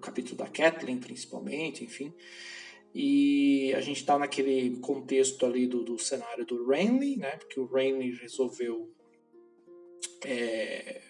capítulo 0.00 0.36
da 0.36 0.48
Kathleen, 0.48 0.98
principalmente, 0.98 1.84
enfim. 1.84 2.12
E 2.94 3.72
a 3.74 3.80
gente 3.80 3.98
está 3.98 4.18
naquele 4.18 4.76
contexto 4.78 5.44
ali 5.44 5.66
do, 5.66 5.84
do 5.84 5.98
cenário 5.98 6.44
do 6.44 6.66
Renly, 6.66 7.16
né? 7.16 7.36
Porque 7.36 7.60
o 7.60 7.66
Renly 7.66 8.12
resolveu 8.12 8.90
é, 10.24 11.02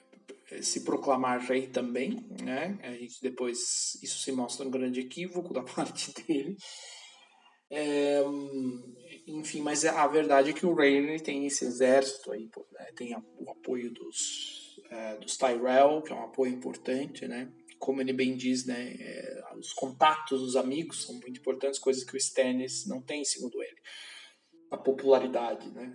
se 0.62 0.85
proclamar 0.85 1.40
rei 1.40 1.67
também, 1.67 2.27
né? 2.43 2.79
A 2.83 2.93
gente 2.93 3.21
depois 3.21 3.59
isso 4.03 4.19
se 4.19 4.33
mostra 4.33 4.67
um 4.67 4.71
grande 4.71 5.01
equívoco 5.01 5.53
da 5.53 5.62
parte 5.64 6.12
dele. 6.12 6.57
É, 7.71 8.23
enfim, 9.27 9.61
mas 9.61 9.85
a 9.85 10.07
verdade 10.07 10.51
é 10.51 10.53
que 10.53 10.67
o 10.67 10.75
Rhaenyra 10.75 11.19
tem 11.19 11.47
esse 11.47 11.64
exército 11.64 12.31
aí, 12.31 12.49
né? 12.73 12.93
tem 12.95 13.17
o 13.17 13.51
apoio 13.51 13.93
dos, 13.93 14.79
é, 14.90 15.17
dos 15.17 15.37
Tyrell, 15.37 16.03
que 16.03 16.12
é 16.12 16.14
um 16.14 16.25
apoio 16.25 16.53
importante, 16.53 17.27
né? 17.27 17.51
Como 17.79 18.01
ele 18.01 18.12
bem 18.12 18.37
diz, 18.37 18.64
né? 18.67 18.95
É, 18.99 19.43
os 19.59 19.73
contatos, 19.73 20.40
os 20.40 20.57
amigos 20.57 21.05
são 21.05 21.14
muito 21.14 21.40
importantes, 21.40 21.79
coisas 21.79 22.05
que 22.05 22.14
o 22.14 22.19
Stannis 22.19 22.87
não 22.87 23.01
tem, 23.01 23.25
segundo 23.25 23.62
ele. 23.62 23.81
A 24.71 24.77
popularidade, 24.77 25.69
né? 25.71 25.95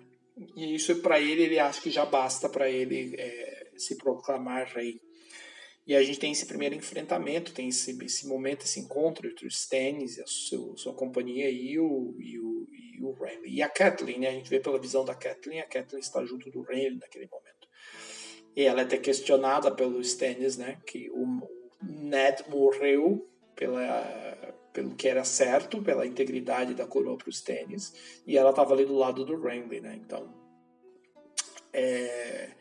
E 0.56 0.76
isso 0.76 0.96
para 1.02 1.20
ele, 1.20 1.44
ele 1.44 1.60
acha 1.60 1.82
que 1.82 1.90
já 1.90 2.06
basta 2.06 2.48
para 2.48 2.70
ele 2.70 3.16
é, 3.18 3.49
se 3.82 3.98
proclamar 3.98 4.68
rei. 4.68 5.00
E 5.88 5.96
a 5.96 6.04
gente 6.04 6.20
tem 6.20 6.32
esse 6.32 6.46
primeiro 6.46 6.76
enfrentamento, 6.76 7.54
tem 7.54 7.70
esse, 7.70 7.98
esse 8.04 8.28
momento, 8.28 8.64
esse 8.64 8.80
encontro 8.80 9.28
entre 9.28 9.46
o 9.46 9.50
Stannis 9.50 10.18
e 10.18 10.22
a 10.22 10.28
seu, 10.28 10.78
sua 10.78 10.94
companhia 10.94 11.50
e 11.50 11.80
o, 11.80 12.16
e 12.20 12.40
o, 12.40 12.68
e 12.72 13.04
o 13.04 13.12
Renly. 13.14 13.56
E 13.56 13.64
a 13.64 13.70
Kathleen, 13.70 14.20
né? 14.20 14.30
A 14.30 14.34
gente 14.34 14.50
vê 14.50 14.60
pela 14.60 14.80
visão 14.80 15.04
da 15.04 15.16
Kathleen, 15.16 15.62
a 15.62 15.66
Kathleen 15.66 16.02
está 16.02 16.24
junto 16.24 16.52
do 16.52 16.62
Renly 16.62 16.98
naquele 16.98 17.28
momento. 17.28 17.68
E 18.56 18.64
ela 18.64 18.82
é 18.82 18.84
até 18.84 18.98
questionada 18.98 19.72
pelo 19.72 20.00
Stannis, 20.02 20.58
né? 20.58 20.80
Que 20.86 21.10
o 21.10 21.26
Ned 21.82 22.44
morreu 22.50 23.28
pela, 23.56 24.56
pelo 24.72 24.96
que 24.96 25.08
era 25.08 25.24
certo, 25.24 25.82
pela 25.82 26.06
integridade 26.06 26.74
da 26.74 26.86
coroa 26.86 27.18
para 27.18 27.30
os 27.30 27.38
Stannis, 27.38 28.22
e 28.26 28.38
ela 28.38 28.52
estava 28.52 28.74
ali 28.74 28.86
do 28.86 28.96
lado 28.96 29.26
do 29.26 29.40
Renly, 29.42 29.82
né? 29.82 30.00
Então, 30.02 30.34
é, 31.74 32.52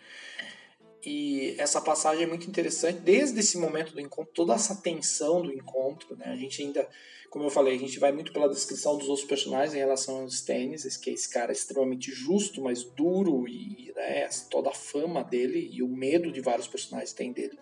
e 1.10 1.54
essa 1.56 1.80
passagem 1.80 2.24
é 2.24 2.26
muito 2.26 2.46
interessante, 2.46 3.00
desde 3.00 3.40
esse 3.40 3.56
momento 3.56 3.94
do 3.94 4.00
encontro, 4.00 4.30
toda 4.34 4.52
essa 4.52 4.76
tensão 4.76 5.40
do 5.40 5.50
encontro, 5.50 6.14
né? 6.14 6.26
A 6.26 6.36
gente 6.36 6.60
ainda, 6.60 6.86
como 7.30 7.46
eu 7.46 7.50
falei, 7.50 7.76
a 7.76 7.78
gente 7.78 7.98
vai 7.98 8.12
muito 8.12 8.30
pela 8.30 8.46
descrição 8.46 8.98
dos 8.98 9.08
outros 9.08 9.26
personagens 9.26 9.72
em 9.74 9.78
relação 9.78 10.20
aos 10.20 10.34
Stannis, 10.34 10.98
que 10.98 11.08
é 11.08 11.14
esse 11.14 11.30
cara 11.30 11.50
extremamente 11.50 12.12
justo, 12.12 12.60
mas 12.60 12.84
duro, 12.84 13.48
e 13.48 13.90
né, 13.96 14.28
toda 14.50 14.68
a 14.68 14.74
fama 14.74 15.24
dele 15.24 15.70
e 15.72 15.82
o 15.82 15.88
medo 15.88 16.30
de 16.30 16.42
vários 16.42 16.68
personagens 16.68 17.14
têm 17.14 17.32
dele. 17.32 17.58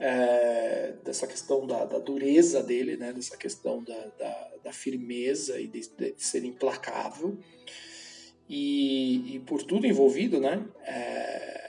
É, 0.00 0.94
dessa 1.04 1.26
questão 1.26 1.66
da, 1.66 1.84
da, 1.84 1.98
dureza 1.98 2.62
dele, 2.62 2.96
né? 2.96 3.12
Dessa 3.12 3.36
questão 3.36 3.84
da, 3.84 4.06
da, 4.18 4.52
da 4.64 4.72
firmeza 4.72 5.60
e 5.60 5.66
de, 5.66 5.80
de, 5.86 6.14
ser 6.16 6.46
implacável. 6.46 7.36
E, 8.48 9.36
e, 9.36 9.38
por 9.40 9.62
tudo 9.62 9.86
envolvido, 9.86 10.40
né? 10.40 10.66
É, 10.86 11.61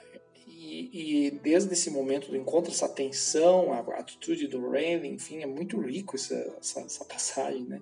e, 0.96 1.32
desde 1.42 1.74
esse 1.74 1.90
momento 1.90 2.30
do 2.30 2.38
encontro, 2.38 2.72
essa 2.72 2.88
tensão, 2.88 3.74
a, 3.74 3.80
atitude 3.98 4.48
do 4.48 4.70
Rand, 4.70 5.04
enfim, 5.06 5.42
é 5.42 5.48
muito 5.48 5.82
rico 5.82 6.16
essa, 6.16 6.36
essa, 6.62 6.82
essa, 6.82 7.04
passagem, 7.04 7.64
né? 7.64 7.82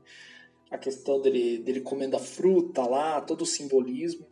A 0.69 0.77
questão 0.77 1.19
dele, 1.21 1.57
dele 1.57 1.81
comendo 1.81 2.15
a 2.15 2.21
fruta 2.21 2.83
lá, 2.83 3.19
todo 3.19 3.41
o 3.41 3.45
simbolismo. 3.45 4.25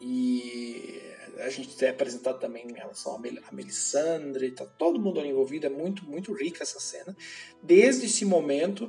E 0.00 1.02
a 1.38 1.50
gente 1.50 1.84
é 1.84 1.88
apresentado 1.88 2.38
também 2.38 2.64
em 2.64 2.74
relação 2.74 3.16
a, 3.16 3.18
Mel 3.18 3.42
a 3.44 3.52
Melisandre, 3.52 4.52
tá 4.52 4.64
todo 4.64 5.00
mundo 5.00 5.18
ali 5.18 5.30
envolvido, 5.30 5.66
é 5.66 5.70
muito, 5.70 6.04
muito 6.04 6.32
rica 6.32 6.62
essa 6.62 6.78
cena. 6.78 7.16
Desde 7.60 8.06
esse 8.06 8.24
momento 8.24 8.88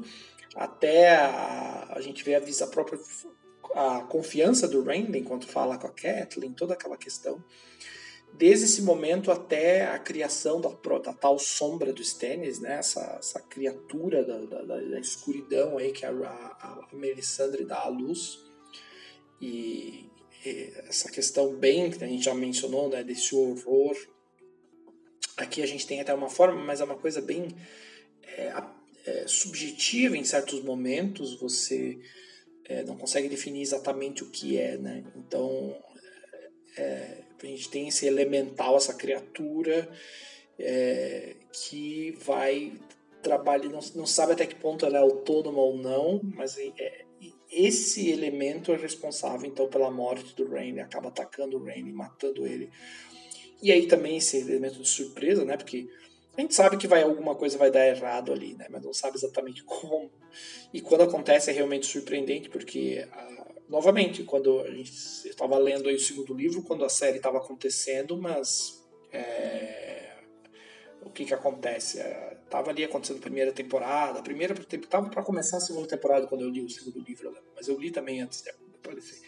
até 0.56 1.16
a, 1.16 1.94
a 1.96 2.02
gente 2.02 2.24
vê 2.24 2.36
a, 2.36 2.38
a 2.38 2.68
própria 2.68 3.00
a 3.74 4.02
confiança 4.02 4.68
do 4.68 4.84
Rand 4.84 5.16
enquanto 5.16 5.48
fala 5.48 5.80
com 5.80 5.88
a 5.88 5.92
Kathleen, 5.92 6.54
toda 6.54 6.76
aquela 6.76 6.98
questão 6.98 7.44
desde 8.36 8.66
esse 8.66 8.82
momento 8.82 9.32
até 9.32 9.86
a 9.86 10.00
criação 10.00 10.60
da, 10.60 10.70
da 10.70 11.14
tal 11.14 11.38
sombra 11.38 11.94
do 11.94 12.02
Stannis, 12.02 12.60
né? 12.60 12.78
essa, 12.80 13.18
essa 13.20 13.40
criatura 13.40 14.24
da, 14.24 14.40
da, 14.40 14.62
da, 14.64 15.00
escuridão 15.00 15.78
aí 15.78 15.92
que 15.92 16.06
a, 16.06 16.10
a, 16.10 16.88
a 16.92 16.96
Melisandre 16.96 17.64
dá 17.64 17.82
à 17.82 17.88
luz. 17.88 18.40
E, 19.40 20.10
e, 20.46 20.74
essa 20.88 21.12
questão 21.12 21.56
bem 21.56 21.92
que 21.92 22.04
a 22.04 22.08
gente 22.08 22.24
já 22.24 22.34
mencionou, 22.34 22.90
né? 22.90 23.04
desse 23.04 23.36
horror. 23.36 23.96
Aqui 25.38 25.62
a 25.62 25.66
gente 25.66 25.86
tem 25.88 26.02
até 26.02 26.14
uma 26.14 26.30
forma, 26.30 26.64
mas 26.64 26.82
é 26.82 26.84
uma 26.84 26.98
coisa 26.98 27.22
bem 27.22 27.48
é, 28.24 28.54
é, 29.06 29.28
subjetiva 29.28 30.18
em 30.18 30.24
certos 30.24 30.62
momentos. 30.64 31.40
Você 31.40 32.00
é, 32.66 32.84
não 32.84 32.98
consegue 32.98 33.30
definir 33.30 33.62
exatamente 33.62 34.24
o 34.24 34.30
que 34.30 34.58
é, 34.58 34.78
né? 34.78 35.04
Então 35.16 35.76
é, 36.78 37.18
a 37.42 37.46
gente 37.46 37.70
tem 37.70 37.88
esse 37.88 38.06
elemental, 38.06 38.78
essa 38.78 38.94
criatura 38.94 39.90
é, 40.58 41.36
que 41.52 42.18
vai 42.24 42.74
trabalhar, 43.22 43.70
não, 43.70 43.80
não 43.96 44.06
sabe 44.06 44.34
até 44.34 44.46
que 44.46 44.56
ponto 44.56 44.86
ela 44.86 44.98
é 44.98 45.02
autônoma 45.02 45.62
ou 45.62 45.78
não, 45.78 46.22
mas 46.24 46.58
é, 46.58 46.72
é 46.78 47.04
esse 47.52 48.10
elemento 48.10 48.72
é 48.72 48.76
responsável 48.76 49.48
então 49.48 49.68
pela 49.68 49.92
morte 49.92 50.36
do 50.36 50.50
Rain, 50.50 50.80
acaba 50.80 51.10
atacando 51.10 51.58
o 51.58 51.64
Rain, 51.64 51.92
matando 51.94 52.48
ele. 52.48 52.70
E 53.62 53.72
aí 53.72 53.88
também 53.88 54.18
esse 54.18 54.38
elemento 54.38 54.82
de 54.82 54.90
surpresa, 54.90 55.46
né? 55.46 55.56
Porque 55.56 55.88
a 56.36 56.42
gente 56.42 56.56
sabe 56.56 56.78
que 56.78 56.88
vai 56.88 57.04
alguma 57.04 57.36
coisa 57.36 57.58
vai 57.58 57.70
dar 57.70 57.88
errado 57.88 58.34
ali, 58.34 58.56
né? 58.56 58.66
Mas 58.70 58.84
não 58.84 58.94
sabe 58.94 59.18
exatamente 59.18 59.64
como. 59.66 60.12
E 60.74 60.82
quando 60.82 61.04
acontece 61.04 61.52
é 61.52 61.54
realmente 61.54 61.86
surpreendente, 61.86 62.50
porque 62.50 63.08
novamente, 63.70 64.24
quando 64.24 64.60
a 64.62 64.72
gente 64.72 64.92
estava 65.28 65.58
lendo 65.58 65.90
aí 65.90 65.96
o 65.96 66.00
segundo 66.00 66.34
livro, 66.34 66.64
quando 66.64 66.86
a 66.86 66.90
série 66.90 67.18
estava 67.18 67.38
acontecendo, 67.38 68.18
mas 68.18 68.84
é, 69.12 70.16
o 71.02 71.10
que 71.10 71.26
que 71.26 71.34
acontece? 71.34 72.00
É, 72.00 72.38
ali 72.68 72.84
acontecendo 72.84 73.18
a 73.18 73.22
primeira 73.22 73.52
temporada, 73.52 74.20
a 74.20 74.24
primeira 74.24 74.54
estava 74.54 75.10
para 75.10 75.24
começar 75.24 75.58
a 75.58 75.60
segunda 75.60 75.88
temporada 75.88 76.28
quando 76.28 76.42
eu 76.42 76.50
li 76.50 76.62
o 76.62 76.70
segundo 76.70 77.00
livro, 77.00 77.36
mas 77.56 77.68
eu 77.68 77.80
li 77.80 77.90
também 77.90 78.22
antes 78.22 78.44
de 78.44 78.52
aparecer. 78.52 79.20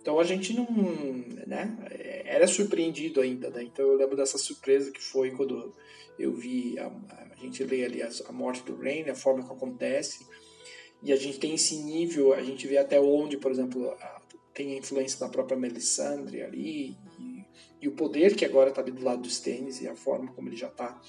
Então 0.00 0.18
a 0.18 0.24
gente 0.24 0.54
não, 0.54 0.66
né, 1.46 1.76
era 2.24 2.46
surpreendido 2.46 3.20
ainda, 3.20 3.50
né? 3.50 3.62
Então 3.62 3.86
eu 3.86 3.94
lembro 3.94 4.16
dessa 4.16 4.38
surpresa 4.38 4.90
que 4.90 5.02
foi 5.02 5.30
quando 5.30 5.74
eu 6.18 6.34
vi 6.34 6.78
a, 6.78 6.86
a 6.86 7.36
gente 7.36 7.62
lê 7.64 7.84
ali 7.84 8.02
a, 8.02 8.10
a 8.28 8.32
morte 8.32 8.62
do 8.62 8.76
Rain, 8.76 9.08
a 9.08 9.14
forma 9.14 9.44
que 9.44 9.52
acontece 9.52 10.26
e 11.02 11.12
a 11.12 11.16
gente 11.16 11.38
tem 11.38 11.54
esse 11.54 11.76
nível, 11.76 12.32
a 12.32 12.42
gente 12.42 12.66
vê 12.66 12.78
até 12.78 13.00
onde, 13.00 13.36
por 13.36 13.50
exemplo, 13.50 13.90
a, 13.90 14.20
tem 14.52 14.74
a 14.74 14.78
influência 14.78 15.18
da 15.18 15.28
própria 15.28 15.56
Melisandre 15.56 16.42
ali, 16.42 16.96
e, 17.18 17.44
e 17.82 17.88
o 17.88 17.92
poder 17.92 18.36
que 18.36 18.44
agora 18.44 18.70
está 18.70 18.82
ali 18.82 18.90
do 18.90 19.04
lado 19.04 19.22
dos 19.22 19.40
tênis 19.40 19.80
e 19.80 19.88
a 19.88 19.96
forma 19.96 20.32
como 20.32 20.48
ele 20.48 20.56
já 20.56 20.68
está 20.68 21.00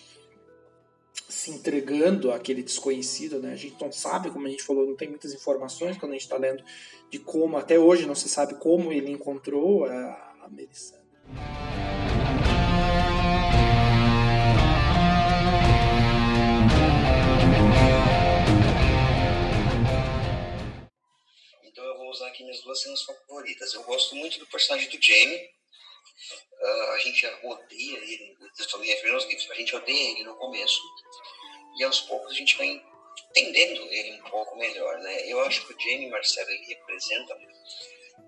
se 1.28 1.52
entregando 1.52 2.32
àquele 2.32 2.64
desconhecido, 2.64 3.40
né? 3.40 3.52
A 3.52 3.56
gente 3.56 3.82
não 3.82 3.92
sabe, 3.92 4.30
como 4.30 4.48
a 4.48 4.50
gente 4.50 4.64
falou, 4.64 4.88
não 4.88 4.96
tem 4.96 5.10
muitas 5.10 5.34
informações 5.34 5.98
quando 5.98 6.12
a 6.12 6.16
gente 6.16 6.24
está 6.24 6.38
lendo 6.38 6.64
de 7.10 7.20
como, 7.20 7.58
até 7.58 7.78
hoje 7.80 8.06
não 8.06 8.16
se 8.16 8.30
sabe 8.30 8.56
como 8.56 8.92
ele 8.94 9.12
encontrou 9.12 9.86
a, 9.86 10.36
a 10.44 10.50
Melisandre. 10.50 11.02
Eu 23.74 23.84
gosto 23.84 24.16
muito 24.16 24.40
do 24.40 24.48
personagem 24.48 24.90
do 24.90 25.02
Jamie. 25.02 25.50
Uh, 26.62 26.92
a 26.92 26.98
gente 27.00 27.26
odeia 27.44 27.98
ele, 27.98 28.38
a 29.50 29.56
gente 29.56 29.76
odeia 29.76 30.12
ele 30.12 30.24
no 30.24 30.36
começo. 30.36 30.80
E 31.78 31.84
aos 31.84 32.02
poucos 32.02 32.32
a 32.32 32.36
gente 32.36 32.58
vai 32.58 32.82
entendendo 33.30 33.82
ele 33.92 34.22
um 34.22 34.30
pouco 34.30 34.58
melhor, 34.58 35.00
né? 35.00 35.32
Eu 35.32 35.42
acho 35.42 35.66
que 35.66 35.74
o 35.74 35.80
Jamie 35.80 36.10
Marcelo 36.10 36.50
ele 36.52 36.66
representa 36.66 37.38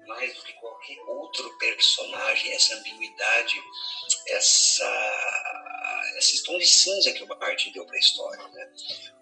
mais 0.07 0.33
do 0.33 0.41
que 0.43 0.53
qualquer 0.53 0.99
outro 1.01 1.57
personagem 1.57 2.51
essa 2.51 2.75
ambiguidade, 2.75 3.61
essa 4.29 5.53
esse 6.17 6.43
tom 6.43 6.57
de 6.57 6.67
cinza 6.67 7.11
que 7.11 7.23
o 7.23 7.27
Martin 7.27 7.71
deu 7.71 7.85
para 7.85 7.95
a 7.95 7.99
história, 7.99 8.47
né? 8.49 8.73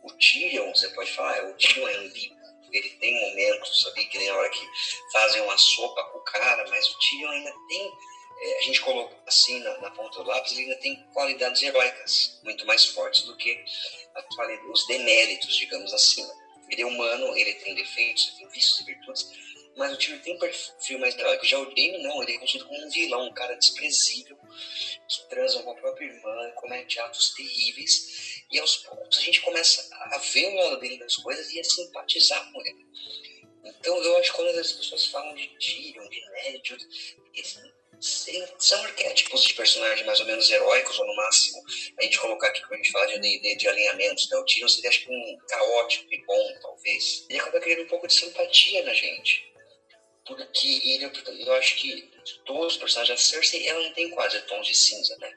O 0.03 0.11
Tyrion, 0.13 0.73
você 0.73 0.89
pode 0.89 1.11
falar, 1.11 1.37
é, 1.37 1.43
o 1.43 1.53
Tyrion 1.55 1.87
é 1.87 1.95
ambíguo 1.95 2.40
ele 2.71 2.89
tem 2.91 3.19
momentos, 3.19 3.81
sabe, 3.81 4.05
que 4.05 4.29
a 4.29 4.35
hora 4.35 4.49
que 4.49 4.67
fazem 5.11 5.41
uma 5.41 5.57
sopa 5.57 6.03
com 6.05 6.19
o 6.19 6.23
cara, 6.23 6.67
mas 6.69 6.87
o 6.87 6.99
Tyrion 6.99 7.29
ainda 7.29 7.53
tem, 7.67 7.91
é, 8.41 8.59
a 8.59 8.61
gente 8.61 8.81
colocou 8.81 9.17
assim 9.27 9.59
na, 9.59 9.77
na, 9.79 9.91
ponta 9.91 10.23
do 10.23 10.27
lápis, 10.29 10.53
ele 10.53 10.63
ainda 10.63 10.77
tem 10.77 11.03
qualidades 11.13 11.61
heróicas 11.61 12.39
muito 12.43 12.65
mais 12.65 12.85
fortes 12.85 13.23
do 13.23 13.35
que 13.37 13.63
os 14.71 14.87
deméritos, 14.87 15.55
digamos 15.55 15.93
assim. 15.93 16.27
Ele 16.69 16.83
é 16.83 16.85
humano, 16.85 17.35
ele 17.35 17.53
tem 17.55 17.75
defeitos, 17.75 18.33
tem 18.37 18.47
vícios 18.47 18.79
e 18.79 18.85
virtudes, 18.85 19.27
mas 19.75 19.93
o 19.93 19.97
Tyrion 19.97 20.19
tem 20.19 20.39
perfil 20.39 20.99
mais 20.99 21.17
heróico. 21.17 21.45
Já 21.45 21.59
o 21.59 21.65
Jaime 21.65 22.01
não, 22.01 22.23
ele 22.23 22.33
é 22.33 22.37
conhecido 22.37 22.65
como 22.65 22.85
um 22.85 22.89
vilão, 22.89 23.27
um 23.27 23.33
cara 23.33 23.55
desprezível, 23.55 24.37
que 25.07 25.29
transa 25.29 25.61
com 25.63 25.71
a 25.71 25.75
própria 25.75 26.05
irmã, 26.05 26.51
comete 26.55 26.99
atos 26.99 27.33
terríveis 27.33 28.30
e 28.51 28.59
aos 28.59 28.77
poucos 28.77 29.17
a 29.17 29.21
gente 29.21 29.41
começa 29.41 29.87
a 29.91 30.17
ver 30.17 30.47
o 30.47 30.55
lado 30.55 30.79
dele 30.79 30.97
das 30.97 31.15
coisas 31.15 31.51
e 31.51 31.59
a 31.59 31.63
simpatizar 31.63 32.51
com 32.51 32.61
ele. 32.61 32.85
Então 33.63 34.03
eu 34.03 34.17
acho 34.17 34.31
que 34.31 34.37
quando 34.37 34.59
as 34.59 34.71
pessoas 34.71 35.05
falam 35.07 35.35
de 35.35 35.47
Tyrion, 35.57 36.07
de 36.09 36.21
Ned, 36.31 36.77
são 38.57 38.83
arquétipos 38.83 39.43
de 39.43 39.53
personagens 39.53 40.05
mais 40.05 40.19
ou 40.19 40.25
menos 40.25 40.49
heróicos, 40.49 40.97
ou 40.99 41.05
no 41.05 41.15
máximo, 41.15 41.61
a 41.99 42.03
gente 42.03 42.17
colocar 42.17 42.47
aqui, 42.47 42.61
quando 42.61 42.73
a 42.73 42.77
gente 42.77 42.91
fala 42.91 43.05
de, 43.05 43.19
de, 43.19 43.55
de 43.55 43.67
alinhamentos, 43.67 44.27
né? 44.29 44.37
o 44.37 44.45
Tyrion 44.45 44.67
seria 44.67 44.89
acho 44.89 45.11
um 45.11 45.37
caótico 45.47 46.11
e 46.11 46.25
bom, 46.25 46.59
talvez. 46.61 47.25
Ele 47.29 47.39
acaba 47.39 47.59
criando 47.59 47.83
um 47.83 47.87
pouco 47.87 48.07
de 48.07 48.13
simpatia 48.13 48.83
na 48.83 48.93
gente. 48.93 49.50
Porque 50.35 50.81
ele, 50.85 51.11
eu 51.45 51.53
acho 51.55 51.75
que 51.75 52.09
todos 52.45 52.73
os 52.73 52.77
personagens, 52.77 53.19
a 53.19 53.21
Cersei, 53.21 53.67
ela 53.67 53.83
não 53.83 53.91
tem 53.91 54.09
quase 54.11 54.39
tons 54.43 54.65
de 54.65 54.73
cinza, 54.73 55.17
né? 55.17 55.29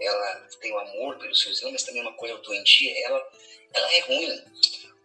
Ela 0.00 0.48
tem 0.60 0.72
o 0.72 0.74
um 0.74 0.78
amor 0.78 1.18
pelos 1.18 1.40
seus 1.40 1.58
irmãos, 1.58 1.74
mas 1.74 1.82
também 1.84 2.00
é 2.00 2.04
uma 2.04 2.16
coisa 2.16 2.36
doentia, 2.38 3.06
ela, 3.06 3.32
ela 3.74 3.94
é 3.94 4.00
ruim. 4.00 4.44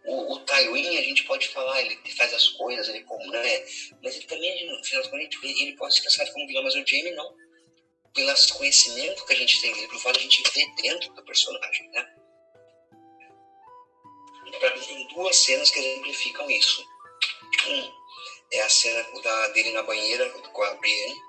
O, 0.06 0.32
o 0.32 0.40
Tywin, 0.40 0.98
a 0.98 1.02
gente 1.02 1.22
pode 1.24 1.46
falar, 1.48 1.80
ele 1.80 1.96
faz 2.16 2.34
as 2.34 2.48
coisas, 2.48 2.88
ele 2.88 3.04
como, 3.04 3.30
né? 3.30 3.64
Mas 4.02 4.16
ele 4.16 4.26
também, 4.26 4.66
no 4.66 4.84
final 4.84 5.02
das 5.02 5.10
contas, 5.12 5.28
ele 5.42 5.76
pode 5.76 5.94
ser 5.94 6.00
classificado 6.00 6.32
como 6.32 6.46
vilão, 6.48 6.64
mas 6.64 6.74
o 6.74 6.84
Jaime 6.84 7.12
não. 7.12 7.36
Pelo 8.12 8.34
conhecimento 8.54 9.24
que 9.24 9.34
a 9.34 9.36
gente 9.36 9.60
tem 9.60 9.72
dele, 9.72 9.86
pelo 9.86 10.00
fato 10.00 10.14
de 10.14 10.20
a 10.20 10.22
gente 10.22 10.42
ver 10.52 10.74
dentro 10.82 11.14
do 11.14 11.24
personagem, 11.24 11.88
né? 11.90 12.16
Pra 14.58 14.74
mim, 14.74 14.84
tem 14.84 15.08
duas 15.08 15.36
cenas 15.36 15.70
que 15.70 15.78
exemplificam 15.78 16.50
isso. 16.50 16.84
Um 17.68 17.99
é 18.52 18.60
a 18.62 18.68
cena 18.68 19.04
da, 19.22 19.48
dele 19.48 19.72
na 19.72 19.82
banheira 19.82 20.28
com 20.30 20.62
a 20.62 20.74
Brienne, 20.74 21.20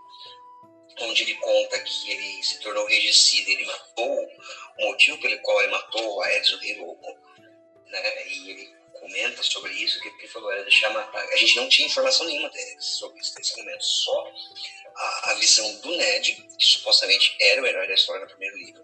onde 1.02 1.24
ele 1.24 1.36
conta 1.36 1.80
que 1.80 2.12
ele 2.12 2.44
se 2.44 2.60
tornou 2.60 2.86
regicida, 2.86 3.50
ele 3.50 3.66
matou, 3.66 4.28
o 4.80 4.86
motivo 4.88 5.18
pelo 5.20 5.42
qual 5.42 5.62
ele 5.62 5.72
matou 5.72 6.22
a 6.22 6.34
Edson 6.34 6.58
Rei 6.58 6.80
Louco 6.80 7.22
né? 7.92 8.28
E 8.28 8.50
ele 8.50 8.74
comenta 8.94 9.44
sobre 9.44 9.74
isso, 9.74 10.00
que 10.00 10.08
ele 10.08 10.28
falou, 10.28 10.52
era 10.52 10.64
deixar 10.64 10.90
matar. 10.92 11.24
A 11.24 11.36
gente 11.36 11.56
não 11.58 11.68
tinha 11.68 11.88
informação 11.88 12.26
nenhuma 12.26 12.50
sobre 12.80 13.20
isso 13.20 13.34
nesse 13.38 13.58
momento, 13.58 13.84
só 13.84 14.32
a, 14.96 15.32
a, 15.32 15.34
visão 15.36 15.74
do 15.80 15.92
Ned, 15.98 16.34
que 16.58 16.66
supostamente 16.66 17.36
era 17.42 17.62
o 17.62 17.66
herói 17.66 17.88
da 17.88 17.94
história 17.94 18.22
no 18.22 18.30
primeiro 18.30 18.58
livro, 18.58 18.84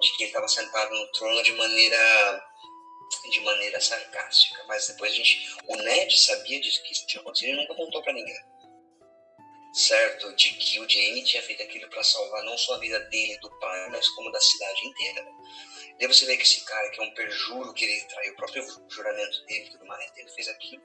de 0.00 0.16
que 0.16 0.24
ele 0.24 0.30
estava 0.30 0.48
sentado 0.48 0.94
no 0.94 1.10
trono 1.12 1.42
de 1.42 1.52
maneira 1.52 2.44
de 3.30 3.40
maneira 3.40 3.80
sarcástica, 3.80 4.64
mas 4.66 4.86
depois 4.88 5.12
a 5.12 5.14
gente, 5.14 5.56
o 5.66 5.76
Ned 5.76 6.18
sabia 6.18 6.60
disso 6.60 6.82
que 6.82 6.92
isso 6.92 7.06
tinha 7.06 7.20
acontecido 7.20 7.50
e 7.50 7.56
nunca 7.56 7.74
contou 7.74 8.02
para 8.02 8.12
ninguém. 8.12 8.36
Certo, 9.74 10.32
de 10.36 10.50
que 10.50 10.78
o 10.78 10.88
Jaime 10.88 11.24
tinha 11.24 11.42
feito 11.42 11.62
aquilo 11.62 11.88
para 11.90 12.04
salvar 12.04 12.44
não 12.44 12.56
só 12.56 12.74
a 12.74 12.78
vida 12.78 13.00
dele, 13.10 13.36
do 13.38 13.50
pai, 13.58 13.88
mas 13.90 14.08
como 14.10 14.30
da 14.30 14.40
cidade 14.40 14.86
inteira. 14.86 15.26
Daí 15.98 16.06
você 16.06 16.26
vê 16.26 16.36
que 16.36 16.44
esse 16.44 16.64
cara, 16.64 16.90
que 16.90 17.00
é 17.00 17.02
um 17.02 17.14
perjuro, 17.14 17.74
que 17.74 17.84
ele 17.84 18.00
traiu 18.04 18.32
o 18.32 18.36
próprio 18.36 18.64
juramento 18.88 19.44
dele 19.46 19.70
tudo 19.70 19.84
mais, 19.86 20.12
ele 20.16 20.30
fez 20.30 20.46
aquilo, 20.48 20.82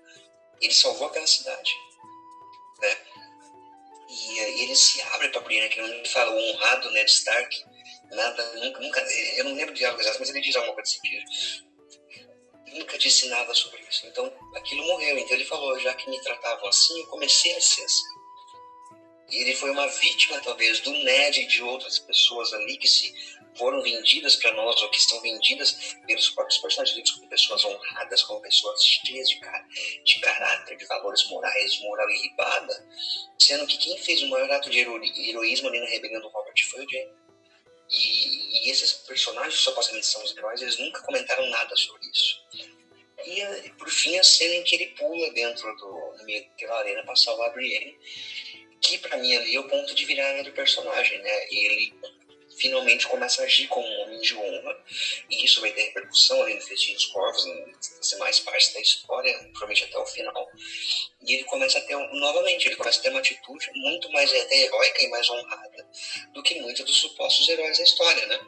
ele 0.60 0.74
salvou 0.74 1.08
aquela 1.08 1.28
cidade. 1.28 1.72
Né? 2.80 2.98
E, 4.10 4.40
e 4.40 4.64
ele 4.64 4.76
se 4.76 5.02
abre 5.04 5.30
para 5.30 5.42
Brienne, 5.42 5.70
que 5.70 5.80
ele 5.80 6.08
fala, 6.08 6.32
o 6.32 6.50
honrado 6.50 6.90
Ned 6.92 7.12
Stark, 7.12 7.64
nada, 8.12 8.54
nunca, 8.56 8.80
nunca, 8.80 9.02
eu 9.38 9.44
não 9.46 9.54
lembro 9.54 9.76
de 9.76 9.86
algo 9.86 10.02
exato, 10.02 10.20
mas 10.20 10.30
ele 10.30 10.42
diz 10.42 10.56
alguma 10.56 10.74
coisa 10.74 10.92
desse 10.92 11.00
sentido. 11.00 11.69
Nunca 12.74 12.98
disse 12.98 13.28
nada 13.28 13.54
sobre 13.54 13.82
isso. 13.90 14.06
Então, 14.08 14.32
aquilo 14.56 14.86
morreu. 14.86 15.18
Então 15.18 15.36
ele 15.36 15.46
falou, 15.46 15.80
já 15.80 15.94
que 15.94 16.10
me 16.10 16.22
tratavam 16.22 16.68
assim, 16.68 17.00
eu 17.00 17.08
comecei 17.08 17.56
a 17.56 17.62
ser 17.62 17.84
assim. 17.84 18.20
E 19.32 19.38
ele 19.44 19.56
foi 19.56 19.70
uma 19.70 19.88
vítima, 19.88 20.40
talvez, 20.42 20.80
do 20.80 20.92
Ned 20.92 21.42
e 21.42 21.48
de 21.48 21.62
outras 21.62 22.00
pessoas 22.00 22.52
ali 22.54 22.78
que 22.78 22.88
se 22.88 23.14
foram 23.56 23.82
vendidas 23.82 24.36
para 24.38 24.54
nós 24.54 24.82
ou 24.82 24.90
que 24.90 24.98
estão 24.98 25.22
vendidas 25.22 25.96
pelos 26.08 26.30
próprios 26.30 26.60
personagens 26.60 27.12
como 27.12 27.30
pessoas 27.30 27.64
honradas, 27.66 28.24
como 28.24 28.42
pessoas 28.42 28.84
cheias 28.84 29.30
de, 29.30 29.40
car 29.40 29.68
de 30.04 30.20
caráter, 30.20 30.78
de 30.78 30.86
valores 30.86 31.28
morais, 31.30 31.80
moral 31.82 32.10
irribada, 32.10 32.88
sendo 33.38 33.68
que 33.68 33.78
quem 33.78 33.98
fez 33.98 34.22
o 34.24 34.30
maior 34.30 34.50
ato 34.52 34.70
de 34.70 34.80
hero 34.80 35.00
heroísmo 35.04 35.68
ali 35.68 35.80
na 35.80 35.88
rebelião 35.88 36.22
do 36.22 36.30
Robert 36.30 36.70
foi 36.72 36.86
o 36.86 36.90
Jaime. 36.90 37.20
E, 37.92 38.59
esses 38.70 38.94
personagens, 38.94 39.60
supostamente 39.60 40.06
são 40.06 40.24
os 40.24 40.36
heróis, 40.36 40.62
eles 40.62 40.78
nunca 40.78 41.02
comentaram 41.02 41.48
nada 41.50 41.76
sobre 41.76 42.08
isso. 42.08 42.40
E, 43.26 43.70
por 43.72 43.90
fim, 43.90 44.18
a 44.18 44.24
cena 44.24 44.56
em 44.56 44.64
que 44.64 44.76
ele 44.76 44.88
pula 44.88 45.32
dentro 45.32 45.76
do, 45.76 46.24
meio 46.24 46.44
daquela 46.50 46.80
arena 46.80 47.04
para 47.04 47.16
salvar 47.16 47.50
a 47.50 47.54
Brienne, 47.54 47.98
que 48.82 48.98
para 48.98 49.18
mim 49.18 49.36
ali 49.36 49.56
é 49.56 49.60
o 49.60 49.68
ponto 49.68 49.94
de 49.94 50.06
virada 50.06 50.44
do 50.44 50.52
personagem, 50.54 51.20
né? 51.20 51.48
Ele 51.52 51.94
finalmente 52.58 53.08
começa 53.08 53.42
a 53.42 53.46
agir 53.46 53.68
como 53.68 53.88
um 53.88 54.02
homem 54.02 54.20
de 54.20 54.36
honra, 54.36 54.84
e 55.30 55.46
isso 55.46 55.62
vai 55.62 55.72
ter 55.72 55.84
repercussão 55.84 56.42
ali 56.42 56.56
no 56.56 56.62
Festim 56.62 56.94
dos 56.94 57.06
Corvos, 57.06 57.46
ser 58.02 58.18
mais 58.18 58.40
parte 58.40 58.74
da 58.74 58.82
história, 58.82 59.34
provavelmente 59.52 59.86
até 59.86 59.98
o 59.98 60.06
final. 60.06 60.48
E 61.26 61.36
ele 61.36 61.44
começa 61.46 61.78
a 61.78 61.82
ter, 61.82 61.96
novamente, 61.96 62.68
ele 62.68 62.76
começa 62.76 63.00
a 63.00 63.04
ter 63.04 63.10
uma 63.10 63.20
atitude 63.20 63.70
muito 63.76 64.12
mais 64.12 64.32
heróica 64.34 65.04
e 65.04 65.10
mais 65.10 65.30
honrada 65.30 65.90
do 66.34 66.44
que 66.44 66.60
muitos 66.60 66.86
dos 66.86 66.98
supostos 66.98 67.48
heróis 67.48 67.78
da 67.78 67.84
história, 67.84 68.26
né? 68.28 68.40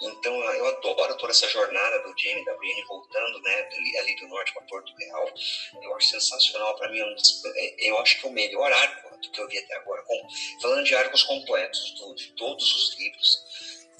Então 0.00 0.34
eu 0.52 0.66
adoro 0.66 1.16
toda 1.16 1.32
essa 1.32 1.48
jornada 1.48 2.00
do 2.00 2.14
Jamie 2.18 2.44
da 2.44 2.54
Brienne 2.54 2.84
voltando, 2.84 3.40
né, 3.40 3.68
ali, 3.98 4.16
do 4.16 4.28
norte 4.28 4.52
para 4.52 4.62
Porto 4.62 4.92
Real. 4.96 5.34
Eu 5.82 5.96
acho 5.96 6.08
sensacional 6.08 6.76
para 6.76 6.90
mim. 6.90 7.00
É, 7.00 7.90
eu 7.90 7.98
acho 7.98 8.20
que 8.20 8.26
é 8.26 8.30
o 8.30 8.32
melhor 8.32 8.70
arco 8.72 9.16
do 9.16 9.30
que 9.30 9.40
eu 9.40 9.48
vi 9.48 9.58
até 9.58 9.76
agora. 9.76 10.02
Com, 10.02 10.28
falando 10.60 10.84
de 10.84 10.94
arcos 10.94 11.22
completos 11.22 11.94
do, 11.98 12.14
de 12.14 12.32
todos 12.32 12.74
os 12.74 12.98
livros, 12.98 13.42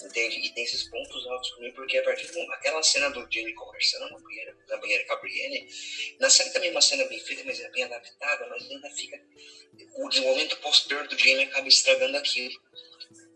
entende? 0.04 0.46
E 0.46 0.50
tem 0.50 0.64
esses 0.64 0.84
pontos 0.84 1.26
altos 1.26 1.50
para 1.50 1.60
mim 1.60 1.72
porque 1.72 1.98
a 1.98 2.04
partir 2.04 2.30
daquela 2.46 2.82
cena 2.82 3.10
do 3.10 3.26
Jamie 3.32 3.54
conversando 3.54 4.10
na 4.10 4.18
banheira, 4.18 4.56
na 4.68 4.76
banheira 4.76 5.06
com 5.06 5.14
a 5.14 5.16
Brienne, 5.16 5.68
na 6.20 6.28
série 6.28 6.50
também 6.50 6.68
é 6.68 6.72
uma 6.72 6.82
cena 6.82 7.04
bem 7.04 7.18
feita, 7.20 7.42
mas 7.44 7.58
é 7.58 7.70
bem 7.70 7.84
adaptada, 7.84 8.46
mas 8.48 8.70
ainda 8.70 8.90
fica 8.90 9.20
o 9.96 10.08
desenvolvimento 10.08 10.56
posterior 10.58 11.06
do 11.08 11.18
Jamie 11.18 11.44
acaba 11.44 11.68
estragando 11.68 12.16
aquilo 12.16 12.60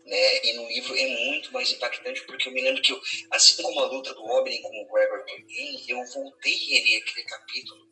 né? 0.05 0.45
E 0.45 0.53
no 0.53 0.67
livro 0.67 0.95
é 0.95 1.07
muito 1.25 1.51
mais 1.53 1.71
impactante 1.71 2.21
porque 2.25 2.49
eu 2.49 2.53
me 2.53 2.61
lembro 2.61 2.81
que, 2.81 2.91
eu, 2.91 3.01
assim 3.31 3.61
como 3.61 3.79
a 3.79 3.85
luta 3.85 4.13
do 4.13 4.23
Oberyn 4.25 4.61
com 4.61 4.81
o 4.81 4.93
Gregor 4.93 5.23
Clegane, 5.25 5.83
eu 5.87 6.05
voltei 6.13 6.53
a 6.53 6.83
ler 6.83 6.97
aquele 6.97 7.25
capítulo 7.25 7.87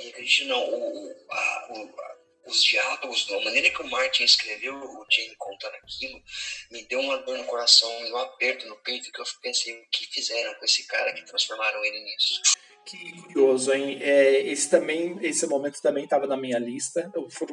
e 0.00 0.08
acredite 0.08 0.44
não, 0.44 0.68
o, 0.68 1.26
a, 1.30 1.68
o, 1.72 2.00
a, 2.00 2.16
os 2.46 2.62
diálogos, 2.62 3.26
a 3.30 3.40
maneira 3.40 3.70
que 3.70 3.82
o 3.82 3.88
Martin 3.88 4.24
escreveu 4.24 4.74
o 4.74 5.06
Jane 5.10 5.34
contando 5.36 5.74
aquilo, 5.74 6.22
me 6.70 6.82
deu 6.84 7.00
uma 7.00 7.18
dor 7.18 7.38
no 7.38 7.44
coração 7.44 8.06
e 8.06 8.12
um 8.12 8.16
aperto 8.18 8.68
no 8.68 8.76
peito 8.82 9.10
que 9.10 9.20
eu 9.20 9.24
pensei, 9.42 9.74
o 9.74 9.88
que 9.90 10.06
fizeram 10.06 10.54
com 10.54 10.64
esse 10.64 10.86
cara 10.86 11.12
que 11.12 11.24
transformaram 11.24 11.84
ele 11.84 12.00
nisso? 12.00 12.42
Que 12.86 13.20
curioso, 13.20 13.72
hein? 13.72 13.98
É, 14.00 14.42
esse 14.42 14.70
também, 14.70 15.18
esse 15.20 15.44
momento 15.48 15.82
também 15.82 16.04
estava 16.04 16.24
na 16.28 16.36
minha 16.36 16.56
lista. 16.56 17.10
Eu, 17.12 17.28
for, 17.28 17.48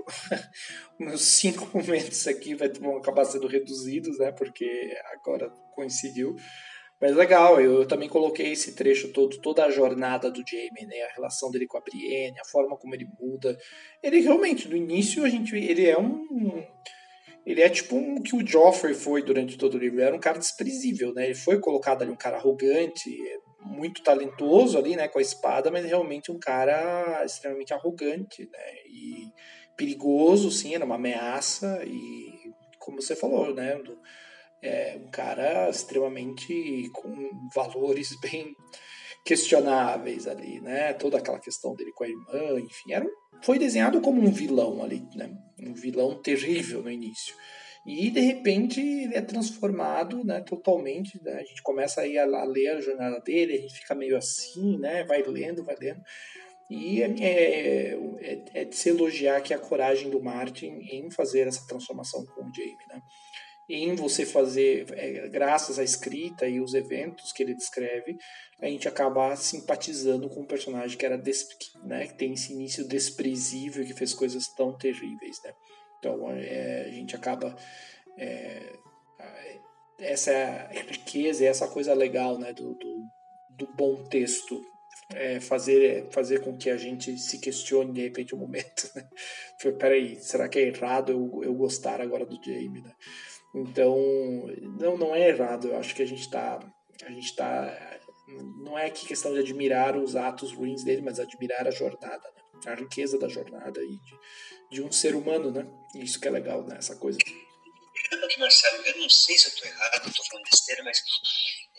meus 1.00 1.22
cinco 1.40 1.68
momentos 1.76 2.28
aqui 2.28 2.54
vão 2.54 2.98
acabar 2.98 3.26
sendo 3.26 3.48
reduzidos, 3.48 4.20
né? 4.20 4.32
Porque 4.32 4.96
agora 5.12 5.50
coincidiu. 5.74 6.36
Mas 7.02 7.16
legal, 7.16 7.60
eu 7.60 7.88
também 7.88 8.08
coloquei 8.08 8.52
esse 8.52 8.76
trecho 8.76 9.12
todo, 9.12 9.42
toda 9.42 9.66
a 9.66 9.72
jornada 9.72 10.30
do 10.30 10.44
Jamie, 10.48 10.86
né? 10.86 11.02
A 11.02 11.16
relação 11.16 11.50
dele 11.50 11.66
com 11.66 11.80
a 11.80 11.82
Brienne, 11.82 12.40
a 12.40 12.46
forma 12.46 12.78
como 12.78 12.94
ele 12.94 13.08
muda. 13.20 13.58
Ele 14.04 14.20
realmente, 14.20 14.70
no 14.70 14.78
início, 14.78 15.26
a 15.26 15.30
gente, 15.30 15.56
ele 15.56 15.88
é 15.88 15.98
um 15.98 16.64
ele 17.46 17.62
é 17.62 17.70
tipo 17.70 17.96
um 17.98 18.22
que 18.22 18.36
o 18.36 18.46
Joffrey 18.46 18.94
foi 18.94 19.22
durante 19.22 19.58
todo 19.58 19.74
o 19.74 19.78
livro. 19.78 19.98
Ele 19.98 20.06
era 20.06 20.16
um 20.16 20.20
cara 20.20 20.40
desprezível, 20.40 21.14
né? 21.14 21.26
Ele 21.26 21.36
foi 21.36 21.60
colocado 21.60 22.02
ali 22.02 22.12
um 22.12 22.16
cara 22.16 22.38
arrogante, 22.38 23.10
muito 23.66 24.04
talentoso 24.04 24.78
ali, 24.78 24.96
né, 24.96 25.08
com 25.08 25.20
a 25.20 25.22
espada, 25.22 25.72
mas 25.72 25.86
realmente 25.86 26.32
um 26.32 26.40
cara 26.40 27.24
extremamente 27.26 27.74
arrogante, 27.74 28.50
né, 28.52 28.74
e 28.88 29.32
perigoso, 29.76 30.52
sim, 30.52 30.76
era 30.76 30.86
uma 30.86 30.96
ameaça 30.96 31.84
e, 31.86 32.52
como 32.80 33.02
você 33.02 33.16
falou, 33.16 33.54
né, 33.54 33.82
é 34.62 35.00
um 35.04 35.10
cara 35.10 35.70
extremamente 35.70 36.90
com 36.94 37.30
valores 37.54 38.18
bem 38.22 38.56
questionáveis 39.26 40.28
ali, 40.28 40.60
né, 40.60 40.94
toda 40.94 41.18
aquela 41.18 41.40
questão 41.40 41.76
dele 41.76 41.94
com 41.94 42.04
a 42.04 42.10
irmã, 42.10 42.60
enfim, 42.60 42.94
era, 42.94 43.06
foi 43.42 43.58
desenhado 43.58 44.02
como 44.02 44.22
um 44.22 44.32
vilão 44.32 44.84
ali, 44.84 45.08
né, 45.16 45.30
um 45.60 45.74
vilão 45.74 46.22
terrível 46.22 46.82
no 46.84 46.92
início. 46.92 47.36
E 47.86 48.10
de 48.10 48.22
repente 48.22 48.80
ele 48.80 49.16
é 49.16 49.22
transformado 49.22 50.24
né, 50.24 50.42
totalmente. 50.42 51.22
Né? 51.22 51.34
A 51.34 51.44
gente 51.44 51.62
começa 51.62 52.02
aí 52.02 52.18
a, 52.18 52.24
a, 52.24 52.44
ler 52.46 52.70
a 52.70 52.82
jornada 52.82 53.20
dele, 53.20 53.54
a 53.54 53.62
gente 53.62 53.74
fica 53.74 53.94
meio 53.94 54.18
assim, 54.18 54.78
né? 54.80 55.04
vai 55.04 55.22
lendo, 55.22 55.64
vai 55.64 55.76
lendo. 55.76 56.02
E 56.70 57.02
é, 57.02 57.14
é, 57.20 57.94
é, 58.22 58.44
é 58.54 58.66
de 58.66 58.76
se 58.76 58.90
elogiar 58.90 59.42
que 59.42 59.54
a 59.54 59.60
coragem 59.60 60.10
do 60.10 60.24
Martin 60.24 60.80
em 60.92 61.12
fazer 61.12 61.48
essa 61.48 61.68
transformação 61.68 62.26
com 62.26 62.42
o 62.42 62.54
Jamie. 62.54 62.78
Né? 62.88 63.02
Em 63.70 63.96
você 63.96 64.26
fazer, 64.26 64.86
é, 64.92 65.28
graças 65.28 65.78
à 65.78 65.84
escrita 65.84 66.48
e 66.48 66.62
os 66.62 66.74
eventos 66.74 67.34
que 67.34 67.44
ele 67.44 67.54
descreve, 67.54 68.18
a 68.62 68.68
gente 68.68 68.88
acaba 68.88 69.36
simpatizando 69.36 70.30
com 70.30 70.42
um 70.42 70.48
personagem 70.48 70.98
que 70.98 71.06
era 71.06 71.18
né, 71.18 72.08
que 72.08 72.18
tem 72.18 72.34
esse 72.34 72.54
início 72.54 72.88
desprezível 72.88 73.86
que 73.86 73.94
fez 73.94 74.14
coisas 74.14 74.48
tão 74.48 74.78
terríveis. 74.78 75.38
Né? 75.44 75.54
Então 76.04 76.30
é, 76.32 76.86
a 76.88 76.92
gente 76.92 77.16
acaba. 77.16 77.56
É, 78.18 78.74
essa 80.00 80.68
riqueza, 80.90 81.46
essa 81.46 81.68
coisa 81.68 81.94
legal 81.94 82.38
né, 82.38 82.52
do, 82.52 82.74
do, 82.74 83.06
do, 83.52 83.68
bom 83.74 84.04
texto 84.04 84.62
é, 85.14 85.40
fazer, 85.40 86.10
fazer 86.12 86.42
com 86.42 86.58
que 86.58 86.70
a 86.70 86.76
gente 86.76 87.18
se 87.18 87.40
questione 87.40 87.94
de 87.94 88.02
repente 88.02 88.36
um 88.36 88.40
momento, 88.40 88.92
né? 88.96 89.08
Foi, 89.62 89.72
peraí, 89.72 90.18
será 90.20 90.50
que 90.50 90.60
é 90.60 90.68
errado 90.68 91.12
eu, 91.12 91.44
eu 91.44 91.54
gostar 91.54 92.02
agora 92.02 92.26
do 92.26 92.36
Jamie, 92.44 92.82
né? 92.82 92.92
Então, 93.56 93.96
não, 94.80 94.98
não 94.98 95.16
é 95.16 95.30
errado, 95.30 95.70
eu 95.70 95.78
acho 95.78 95.96
que 95.96 96.02
a 96.02 96.08
gente 96.08 96.22
está 96.22 96.60
a 97.06 97.10
gente 97.10 97.36
tá 97.36 98.00
não 98.58 98.78
é 98.78 98.88
aqui 98.88 99.06
questão 99.06 99.32
de 99.34 99.40
admirar 99.40 99.96
os 99.96 100.16
atos 100.16 100.52
ruins 100.54 100.84
dele, 100.84 101.02
mas 101.02 101.20
admirar 101.20 101.68
a 101.68 101.72
jornada, 101.72 102.30
né? 102.36 102.72
a 102.72 102.76
riqueza 102.76 103.18
da 103.18 103.28
jornada 103.28 103.82
e 103.84 104.00
de, 104.00 104.18
de 104.74 104.82
um 104.82 104.92
ser 104.92 105.16
humano, 105.16 105.52
né? 105.52 105.66
Isso 105.96 106.20
que 106.20 106.28
é 106.28 106.32
legal, 106.32 106.64
né? 106.64 106.76
Essa 106.80 106.96
coisa. 106.96 107.20
Marcelo, 108.40 108.86
eu 108.86 108.98
não 108.98 109.10
sei 109.10 109.38
se 109.38 109.46
eu 109.46 109.54
estou 109.54 109.68
errado, 109.68 110.08
estou 110.10 110.26
falando 110.26 110.50
besteira, 110.50 110.84
mas 110.84 111.02